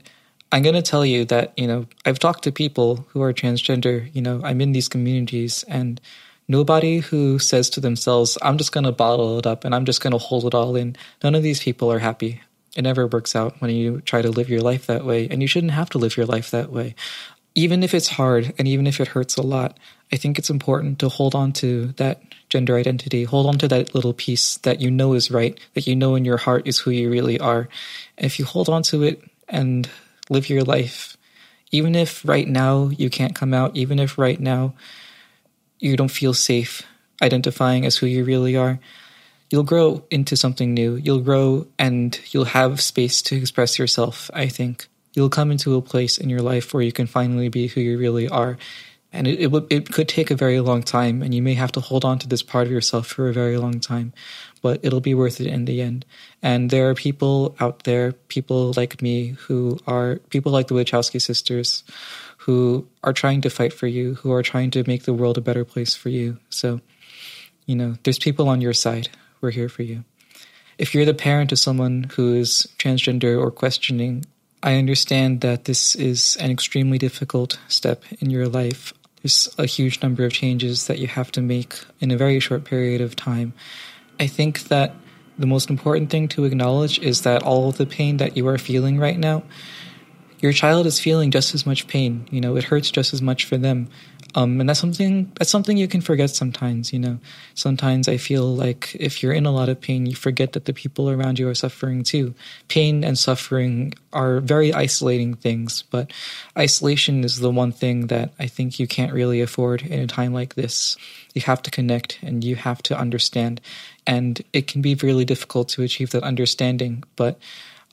I'm 0.52 0.62
going 0.62 0.76
to 0.76 0.82
tell 0.82 1.06
you 1.06 1.26
that, 1.26 1.54
you 1.58 1.68
know, 1.68 1.88
I've 2.06 2.20
talked 2.20 2.44
to 2.44 2.52
people 2.52 3.08
who 3.10 3.22
are 3.22 3.34
transgender, 3.34 4.14
you 4.14 4.22
know, 4.22 4.42
I'm 4.44 4.62
in 4.62 4.72
these 4.72 4.88
communities 4.88 5.64
and 5.68 6.00
nobody 6.48 7.00
who 7.00 7.40
says 7.40 7.70
to 7.72 7.80
themselves, 7.80 8.38
I'm 8.42 8.58
just 8.58 8.72
going 8.72 8.84
to 8.84 8.92
bottle 8.92 9.40
it 9.40 9.48
up 9.48 9.66
and 9.66 9.74
I'm 9.74 9.86
just 9.86 10.02
going 10.02 10.12
to 10.12 10.18
hold 10.18 10.46
it 10.46 10.54
all 10.54 10.76
in. 10.76 10.96
None 11.24 11.36
of 11.36 11.44
these 11.44 11.62
people 11.62 11.92
are 11.92 12.00
happy. 12.00 12.42
It 12.76 12.84
never 12.84 13.08
works 13.08 13.36
out 13.36 13.60
when 13.62 13.72
you 13.72 14.02
try 14.02 14.22
to 14.22 14.32
live 14.32 14.50
your 14.50 14.62
life 14.62 14.88
that 14.88 15.06
way, 15.06 15.28
and 15.30 15.42
you 15.42 15.48
shouldn't 15.48 15.74
have 15.74 15.92
to 15.92 16.00
live 16.00 16.18
your 16.18 16.26
life 16.26 16.50
that 16.52 16.72
way. 16.72 16.96
Even 17.56 17.84
if 17.84 17.94
it's 17.94 18.08
hard 18.08 18.52
and 18.58 18.68
even 18.68 18.88
if 18.88 19.00
it 19.00 19.10
hurts 19.10 19.38
a 19.38 19.44
lot, 19.44 19.78
I 20.12 20.18
think 20.18 20.38
it's 20.38 20.50
important 20.50 21.00
to 21.00 21.10
hold 21.10 21.34
on 21.34 21.54
to 21.54 21.88
that 21.98 22.22
gender 22.50 22.78
identity. 22.78 23.24
Hold 23.24 23.48
on 23.48 23.58
to 23.60 23.68
that 23.68 23.96
little 23.96 24.14
piece 24.14 24.58
that 24.58 24.80
you 24.80 24.92
know 24.92 25.14
is 25.14 25.32
right, 25.32 25.60
that 25.74 25.88
you 25.88 25.96
know 25.96 26.16
in 26.16 26.24
your 26.24 26.38
heart 26.38 26.68
is 26.68 26.78
who 26.78 26.92
you 26.92 27.10
really 27.10 27.40
are. 27.40 27.68
And 28.18 28.26
if 28.26 28.38
you 28.38 28.46
hold 28.46 28.70
on 28.70 28.84
to 28.84 29.04
it 29.04 29.24
and 29.50 29.90
live 30.30 30.50
your 30.50 30.64
life, 30.64 31.18
even 31.72 31.96
if 31.96 32.24
right 32.24 32.48
now 32.48 32.90
you 32.90 33.10
can't 33.10 33.34
come 33.34 33.54
out, 33.54 33.76
even 33.76 33.98
if 33.98 34.18
right 34.20 34.40
now 34.40 34.76
you 35.80 35.98
don't 35.98 36.12
feel 36.12 36.34
safe 36.34 36.84
identifying 37.22 37.86
as 37.86 37.98
who 37.98 38.06
you 38.06 38.24
really 38.24 38.56
are, 38.56 38.80
you'll 39.50 39.64
grow 39.64 40.04
into 40.12 40.38
something 40.38 40.74
new. 40.74 40.96
You'll 40.96 41.22
grow 41.22 41.66
and 41.80 42.20
you'll 42.30 42.46
have 42.46 42.82
space 42.82 43.22
to 43.24 43.36
express 43.36 43.80
yourself, 43.80 44.30
I 44.34 44.48
think. 44.48 44.88
You'll 45.14 45.30
come 45.30 45.52
into 45.52 45.76
a 45.76 45.82
place 45.82 46.18
in 46.18 46.30
your 46.30 46.42
life 46.42 46.74
where 46.74 46.84
you 46.84 46.92
can 46.92 47.08
finally 47.08 47.50
be 47.50 47.68
who 47.68 47.82
you 47.82 47.98
really 47.98 48.28
are 48.30 48.58
and 49.14 49.28
it, 49.28 49.40
it, 49.40 49.68
it 49.70 49.92
could 49.92 50.10
take 50.10 50.32
a 50.32 50.36
very 50.36 50.60
long 50.60 50.82
time 50.82 51.22
and 51.22 51.34
you 51.34 51.42
may 51.42 51.54
have 51.54 51.72
to 51.74 51.80
hold 51.80 52.04
on 52.04 52.20
to 52.20 52.28
this 52.28 52.42
part 52.42 52.66
of 52.66 52.72
yourself 52.72 53.08
for 53.08 53.30
a 53.30 53.34
very 53.34 53.58
long 53.58 53.80
time 53.80 54.12
but 54.64 54.80
it'll 54.82 55.02
be 55.02 55.14
worth 55.14 55.42
it 55.42 55.48
in 55.48 55.66
the 55.66 55.82
end. 55.82 56.06
And 56.42 56.70
there 56.70 56.90
are 56.90 56.96
people 56.96 57.56
out 57.60 57.84
there 57.84 58.14
people 58.14 58.74
like 58.76 59.02
me 59.02 59.36
who 59.46 59.78
are 59.86 60.16
people 60.30 60.52
like 60.52 60.68
the 60.68 60.74
wachowski 60.74 61.22
sisters 61.22 61.84
who 62.38 62.88
are 63.04 63.14
trying 63.14 63.42
to 63.42 63.50
fight 63.50 63.74
for 63.74 63.88
you 63.88 64.16
who 64.16 64.32
are 64.32 64.42
trying 64.42 64.72
to 64.72 64.84
make 64.88 65.04
the 65.04 65.14
world 65.14 65.38
a 65.38 65.42
better 65.42 65.66
place 65.66 65.94
for 65.94 66.10
you. 66.10 66.40
So 66.50 66.82
you 67.68 67.76
know 67.76 67.96
there's 68.04 68.20
people 68.20 68.50
on 68.50 68.62
your 68.62 68.74
side 68.74 69.10
we're 69.42 69.52
here 69.52 69.70
for 69.70 69.84
you. 69.84 70.06
If 70.78 70.96
you're 70.96 71.06
the 71.06 71.14
parent 71.14 71.52
of 71.52 71.60
someone 71.60 72.10
who 72.16 72.34
is 72.34 72.68
transgender 72.80 73.40
or 73.40 73.52
questioning 73.52 74.26
I 74.66 74.78
understand 74.78 75.42
that 75.42 75.66
this 75.66 75.94
is 75.94 76.38
an 76.40 76.50
extremely 76.50 76.98
difficult 76.98 77.60
step 77.68 78.06
in 78.22 78.30
your 78.30 78.48
life 78.48 78.94
there's 79.24 79.54
a 79.58 79.66
huge 79.66 80.04
number 80.04 80.26
of 80.26 80.34
changes 80.34 80.88
that 80.88 81.00
you 81.00 81.08
have 81.08 81.32
to 81.32 81.42
make 81.42 81.80
in 82.02 82.12
a 82.12 82.18
very 82.18 82.40
short 82.40 82.66
period 82.66 83.00
of 83.02 83.16
time. 83.16 83.54
I 84.20 84.28
think 84.28 84.66
that 84.66 84.94
the 85.40 85.48
most 85.48 85.70
important 85.70 86.10
thing 86.10 86.28
to 86.30 86.44
acknowledge 86.44 87.00
is 87.00 87.22
that 87.22 87.42
all 87.42 87.70
of 87.70 87.78
the 87.78 87.86
pain 87.86 88.18
that 88.18 88.36
you 88.38 88.48
are 88.48 88.58
feeling 88.58 89.00
right 89.00 89.18
now, 89.18 89.44
your 90.40 90.52
child 90.52 90.86
is 90.86 91.00
feeling 91.00 91.32
just 91.32 91.56
as 91.56 91.66
much 91.66 91.88
pain. 91.88 92.28
You 92.30 92.42
know, 92.42 92.58
it 92.58 92.66
hurts 92.66 92.92
just 92.92 93.14
as 93.14 93.22
much 93.22 93.46
for 93.46 93.58
them. 93.58 93.88
Um, 94.36 94.60
and 94.60 94.68
that's 94.68 94.80
something 94.80 95.32
that's 95.36 95.52
something 95.52 95.78
you 95.78 95.88
can 95.88 96.02
forget 96.02 96.32
sometimes. 96.32 96.92
You 96.92 97.00
know, 97.00 97.20
sometimes 97.54 98.08
I 98.08 98.18
feel 98.18 98.56
like 98.56 98.96
if 99.00 99.22
you're 99.22 99.34
in 99.34 99.46
a 99.46 99.52
lot 99.52 99.70
of 99.70 99.80
pain, 99.80 100.06
you 100.06 100.16
forget 100.16 100.54
that 100.54 100.66
the 100.66 100.74
people 100.74 101.10
around 101.10 101.40
you 101.40 101.48
are 101.50 101.56
suffering 101.56 102.04
too. 102.04 102.34
Pain 102.68 103.04
and 103.04 103.18
suffering 103.18 103.94
are 104.12 104.40
very 104.40 104.74
isolating 104.74 105.36
things, 105.36 105.84
but 105.90 106.12
isolation 106.58 107.24
is 107.24 107.40
the 107.40 107.52
one 107.52 107.72
thing 107.72 108.08
that 108.08 108.34
I 108.40 108.48
think 108.48 108.80
you 108.80 108.88
can't 108.88 109.14
really 109.14 109.42
afford 109.42 109.84
in 109.84 110.00
a 110.00 110.08
time 110.08 110.34
like 110.34 110.56
this. 110.56 110.98
You 111.34 111.42
have 111.44 111.62
to 111.64 111.72
connect 111.72 112.20
and 112.22 112.44
you 112.44 112.56
have 112.56 112.82
to 112.84 112.98
understand, 112.98 113.62
and 114.08 114.42
it 114.52 114.68
can 114.68 114.82
be 114.82 114.96
really 114.96 115.26
difficult 115.26 115.70
to 115.70 115.84
achieve 115.84 116.12
that 116.12 116.24
understanding, 116.24 117.04
but 117.16 117.40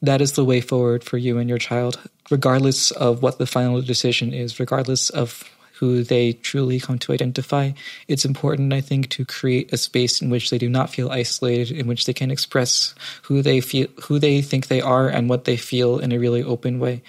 that 0.02 0.20
is 0.20 0.32
the 0.32 0.44
way 0.44 0.60
forward 0.60 1.04
for 1.04 1.18
you 1.18 1.38
and 1.38 1.48
your 1.48 1.58
child, 1.58 2.00
regardless 2.30 2.90
of 2.92 3.22
what 3.22 3.38
the 3.38 3.46
final 3.46 3.82
decision 3.82 4.32
is, 4.32 4.58
regardless 4.58 5.10
of 5.10 5.44
who 5.80 6.04
they 6.04 6.34
truly 6.34 6.78
come 6.78 6.98
to 6.98 7.12
identify, 7.12 7.72
it's 8.06 8.26
important, 8.26 8.72
I 8.74 8.82
think, 8.82 9.08
to 9.10 9.24
create 9.24 9.72
a 9.72 9.78
space 9.78 10.20
in 10.20 10.28
which 10.28 10.50
they 10.50 10.58
do 10.58 10.68
not 10.68 10.90
feel 10.90 11.10
isolated, 11.10 11.70
in 11.72 11.86
which 11.86 12.04
they 12.04 12.12
can 12.12 12.30
express 12.30 12.94
who 13.22 13.40
they 13.40 13.62
feel, 13.62 13.88
who 14.04 14.18
they 14.18 14.42
think 14.42 14.66
they 14.66 14.82
are, 14.82 15.08
and 15.08 15.30
what 15.30 15.46
they 15.46 15.56
feel 15.56 15.98
in 15.98 16.12
a 16.12 16.18
really 16.18 16.42
open 16.42 16.78
way. 16.80 17.02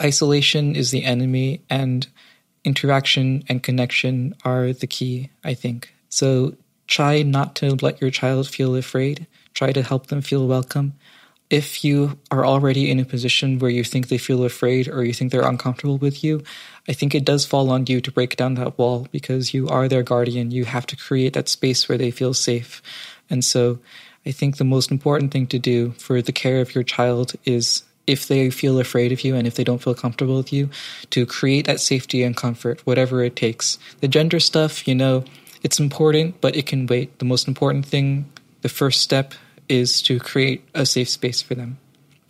Isolation 0.00 0.76
is 0.76 0.92
the 0.92 1.02
enemy, 1.02 1.60
and 1.68 2.06
interaction 2.64 3.42
and 3.48 3.64
connection 3.64 4.34
are 4.44 4.72
the 4.72 4.86
key, 4.86 5.30
I 5.42 5.54
think. 5.54 5.92
So 6.08 6.54
try 6.86 7.22
not 7.22 7.56
to 7.56 7.74
let 7.82 8.00
your 8.00 8.12
child 8.12 8.48
feel 8.48 8.76
afraid. 8.76 9.26
Try 9.54 9.72
to 9.72 9.82
help 9.82 10.06
them 10.06 10.22
feel 10.22 10.46
welcome. 10.46 10.94
If 11.50 11.82
you 11.82 12.18
are 12.30 12.44
already 12.44 12.90
in 12.90 13.00
a 13.00 13.04
position 13.04 13.58
where 13.58 13.70
you 13.70 13.82
think 13.82 14.08
they 14.08 14.18
feel 14.18 14.44
afraid 14.44 14.86
or 14.86 15.02
you 15.02 15.14
think 15.14 15.32
they're 15.32 15.48
uncomfortable 15.48 15.96
with 15.96 16.22
you, 16.22 16.42
I 16.88 16.92
think 16.92 17.14
it 17.14 17.24
does 17.24 17.44
fall 17.44 17.70
on 17.70 17.84
you 17.86 18.00
to 18.00 18.10
break 18.10 18.36
down 18.36 18.54
that 18.54 18.78
wall 18.78 19.06
because 19.12 19.52
you 19.52 19.68
are 19.68 19.88
their 19.88 20.02
guardian. 20.02 20.50
You 20.50 20.64
have 20.64 20.86
to 20.86 20.96
create 20.96 21.34
that 21.34 21.48
space 21.48 21.88
where 21.88 21.98
they 21.98 22.10
feel 22.10 22.32
safe. 22.32 22.82
And 23.28 23.44
so 23.44 23.78
I 24.24 24.30
think 24.30 24.56
the 24.56 24.64
most 24.64 24.90
important 24.90 25.30
thing 25.30 25.46
to 25.48 25.58
do 25.58 25.92
for 25.92 26.22
the 26.22 26.32
care 26.32 26.60
of 26.60 26.74
your 26.74 26.84
child 26.84 27.34
is 27.44 27.82
if 28.06 28.26
they 28.26 28.48
feel 28.48 28.80
afraid 28.80 29.12
of 29.12 29.22
you 29.22 29.36
and 29.36 29.46
if 29.46 29.54
they 29.54 29.64
don't 29.64 29.82
feel 29.82 29.94
comfortable 29.94 30.38
with 30.38 30.52
you, 30.52 30.70
to 31.10 31.26
create 31.26 31.66
that 31.66 31.78
safety 31.78 32.22
and 32.22 32.34
comfort, 32.34 32.80
whatever 32.86 33.22
it 33.22 33.36
takes. 33.36 33.78
The 34.00 34.08
gender 34.08 34.40
stuff, 34.40 34.88
you 34.88 34.94
know, 34.94 35.24
it's 35.62 35.78
important, 35.78 36.40
but 36.40 36.56
it 36.56 36.66
can 36.66 36.86
wait. 36.86 37.18
The 37.18 37.26
most 37.26 37.46
important 37.46 37.84
thing, 37.84 38.30
the 38.62 38.70
first 38.70 39.02
step, 39.02 39.34
is 39.68 40.00
to 40.02 40.18
create 40.18 40.66
a 40.74 40.86
safe 40.86 41.10
space 41.10 41.42
for 41.42 41.54
them. 41.54 41.78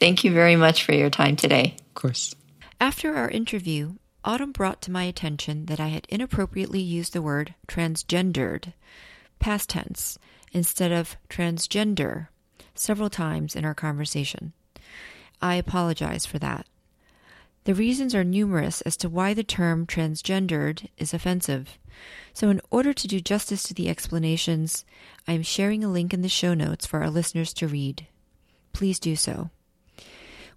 Thank 0.00 0.24
you 0.24 0.32
very 0.32 0.56
much 0.56 0.84
for 0.84 0.92
your 0.92 1.10
time 1.10 1.36
today. 1.36 1.76
Of 1.78 1.94
course. 1.94 2.34
After 2.80 3.14
our 3.14 3.28
interview, 3.28 3.94
Autumn 4.28 4.52
brought 4.52 4.82
to 4.82 4.90
my 4.90 5.04
attention 5.04 5.64
that 5.66 5.80
I 5.80 5.88
had 5.88 6.06
inappropriately 6.10 6.82
used 6.82 7.14
the 7.14 7.22
word 7.22 7.54
transgendered, 7.66 8.74
past 9.38 9.70
tense, 9.70 10.18
instead 10.52 10.92
of 10.92 11.16
transgender, 11.30 12.28
several 12.74 13.08
times 13.08 13.56
in 13.56 13.64
our 13.64 13.72
conversation. 13.72 14.52
I 15.40 15.54
apologize 15.54 16.26
for 16.26 16.38
that. 16.40 16.66
The 17.64 17.74
reasons 17.74 18.14
are 18.14 18.22
numerous 18.22 18.82
as 18.82 18.98
to 18.98 19.08
why 19.08 19.32
the 19.32 19.42
term 19.42 19.86
transgendered 19.86 20.88
is 20.98 21.14
offensive. 21.14 21.78
So, 22.34 22.50
in 22.50 22.60
order 22.70 22.92
to 22.92 23.08
do 23.08 23.20
justice 23.20 23.62
to 23.62 23.74
the 23.74 23.88
explanations, 23.88 24.84
I 25.26 25.32
am 25.32 25.42
sharing 25.42 25.82
a 25.82 25.90
link 25.90 26.12
in 26.12 26.20
the 26.20 26.28
show 26.28 26.52
notes 26.52 26.84
for 26.84 27.00
our 27.00 27.08
listeners 27.08 27.54
to 27.54 27.66
read. 27.66 28.06
Please 28.74 28.98
do 29.00 29.16
so. 29.16 29.48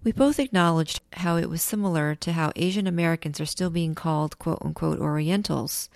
We 0.04 0.10
both 0.10 0.40
acknowledged 0.40 1.00
how 1.12 1.36
it 1.36 1.48
was 1.48 1.62
similar 1.62 2.16
to 2.16 2.32
how 2.32 2.52
Asian 2.56 2.86
Americans 2.88 3.40
are 3.40 3.46
still 3.46 3.70
being 3.70 3.94
called 3.94 4.38
quote 4.38 4.58
unquote 4.60 4.98
Orientals, 4.98 5.88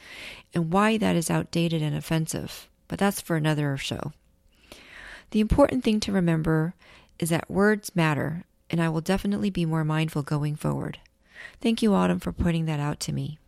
and 0.55 0.73
why 0.73 0.97
that 0.99 1.17
is 1.17 1.31
outdated 1.31 1.83
and 1.83 1.97
offensive, 1.97 2.69
but 2.87 2.99
that's 3.01 3.21
for 3.21 3.35
another 3.35 3.77
show. 3.77 4.13
The 5.31 5.41
important 5.41 5.83
thing 5.83 5.99
to 6.01 6.13
remember 6.13 6.75
is 7.19 7.31
that 7.31 7.51
words 7.51 7.97
matter, 7.97 8.45
and 8.71 8.81
I 8.81 8.89
will 8.89 9.01
definitely 9.01 9.51
be 9.51 9.67
more 9.67 9.85
mindful 9.85 10.23
going 10.23 10.55
forward. 10.55 11.01
Thank 11.61 11.83
you, 11.83 11.93
Autumn, 11.95 12.21
for 12.21 12.33
pointing 12.33 12.67
that 12.67 12.81
out 12.81 13.01
to 13.01 13.13
me. 13.13 13.39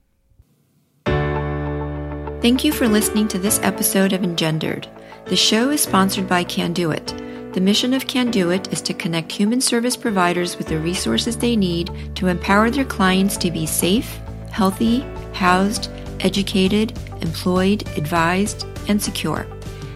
Thank 2.41 2.65
you 2.65 2.73
for 2.73 2.89
listening 2.89 3.29
to 3.29 3.39
this 3.39 3.61
episode 3.63 4.13
of 4.13 4.23
Engendered. 4.23 4.89
The 5.27 5.37
show 5.37 5.71
is 5.71 5.83
sponsored 5.83 6.29
by 6.29 6.45
Canduit. 6.45 7.38
The 7.53 7.61
mission 7.63 7.95
of 7.95 8.07
Canduit 8.07 8.73
is 8.73 8.83
to 8.83 8.93
connect 8.95 9.33
human 9.33 9.61
service 9.61 9.97
providers 9.97 10.59
with 10.59 10.69
the 10.69 10.79
resources 10.79 11.37
they 11.37 11.57
need 11.57 11.91
to 12.17 12.29
empower 12.29 12.71
their 12.71 12.85
clients 12.85 13.37
to 13.39 13.51
be 13.51 13.65
safe, 13.65 14.19
healthy, 14.51 15.01
housed, 15.33 15.91
educated, 16.21 16.97
employed, 17.23 17.89
advised, 17.97 18.67
and 18.89 19.03
secure. 19.03 19.47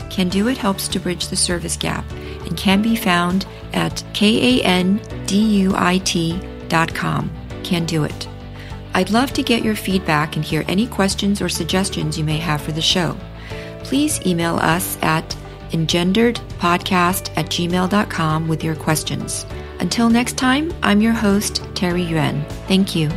Canduit 0.08 0.56
helps 0.56 0.88
to 0.88 0.98
bridge 0.98 1.28
the 1.28 1.36
service 1.36 1.76
gap 1.76 2.10
and 2.46 2.56
can 2.56 2.80
be 2.80 2.96
found 2.96 3.46
at 3.74 4.02
kanduit.com. 4.14 4.90
Canduit. 7.62 8.28
I'd 8.94 9.10
love 9.10 9.32
to 9.32 9.42
get 9.42 9.62
your 9.62 9.76
feedback 9.76 10.36
and 10.36 10.44
hear 10.44 10.64
any 10.68 10.86
questions 10.86 11.40
or 11.40 11.48
suggestions 11.48 12.18
you 12.18 12.24
may 12.24 12.38
have 12.38 12.60
for 12.60 12.72
the 12.72 12.82
show. 12.82 13.16
Please 13.84 14.20
email 14.26 14.56
us 14.56 14.98
at 15.02 15.36
engenderedpodcast 15.72 17.36
at 17.36 17.46
gmail.com 17.46 18.48
with 18.48 18.62
your 18.62 18.76
questions. 18.76 19.44
Until 19.80 20.08
next 20.08 20.38
time, 20.38 20.72
I'm 20.82 21.00
your 21.00 21.12
host, 21.12 21.62
Terry 21.74 22.02
Yuan. 22.02 22.44
Thank 22.68 22.94
you. 22.94 23.10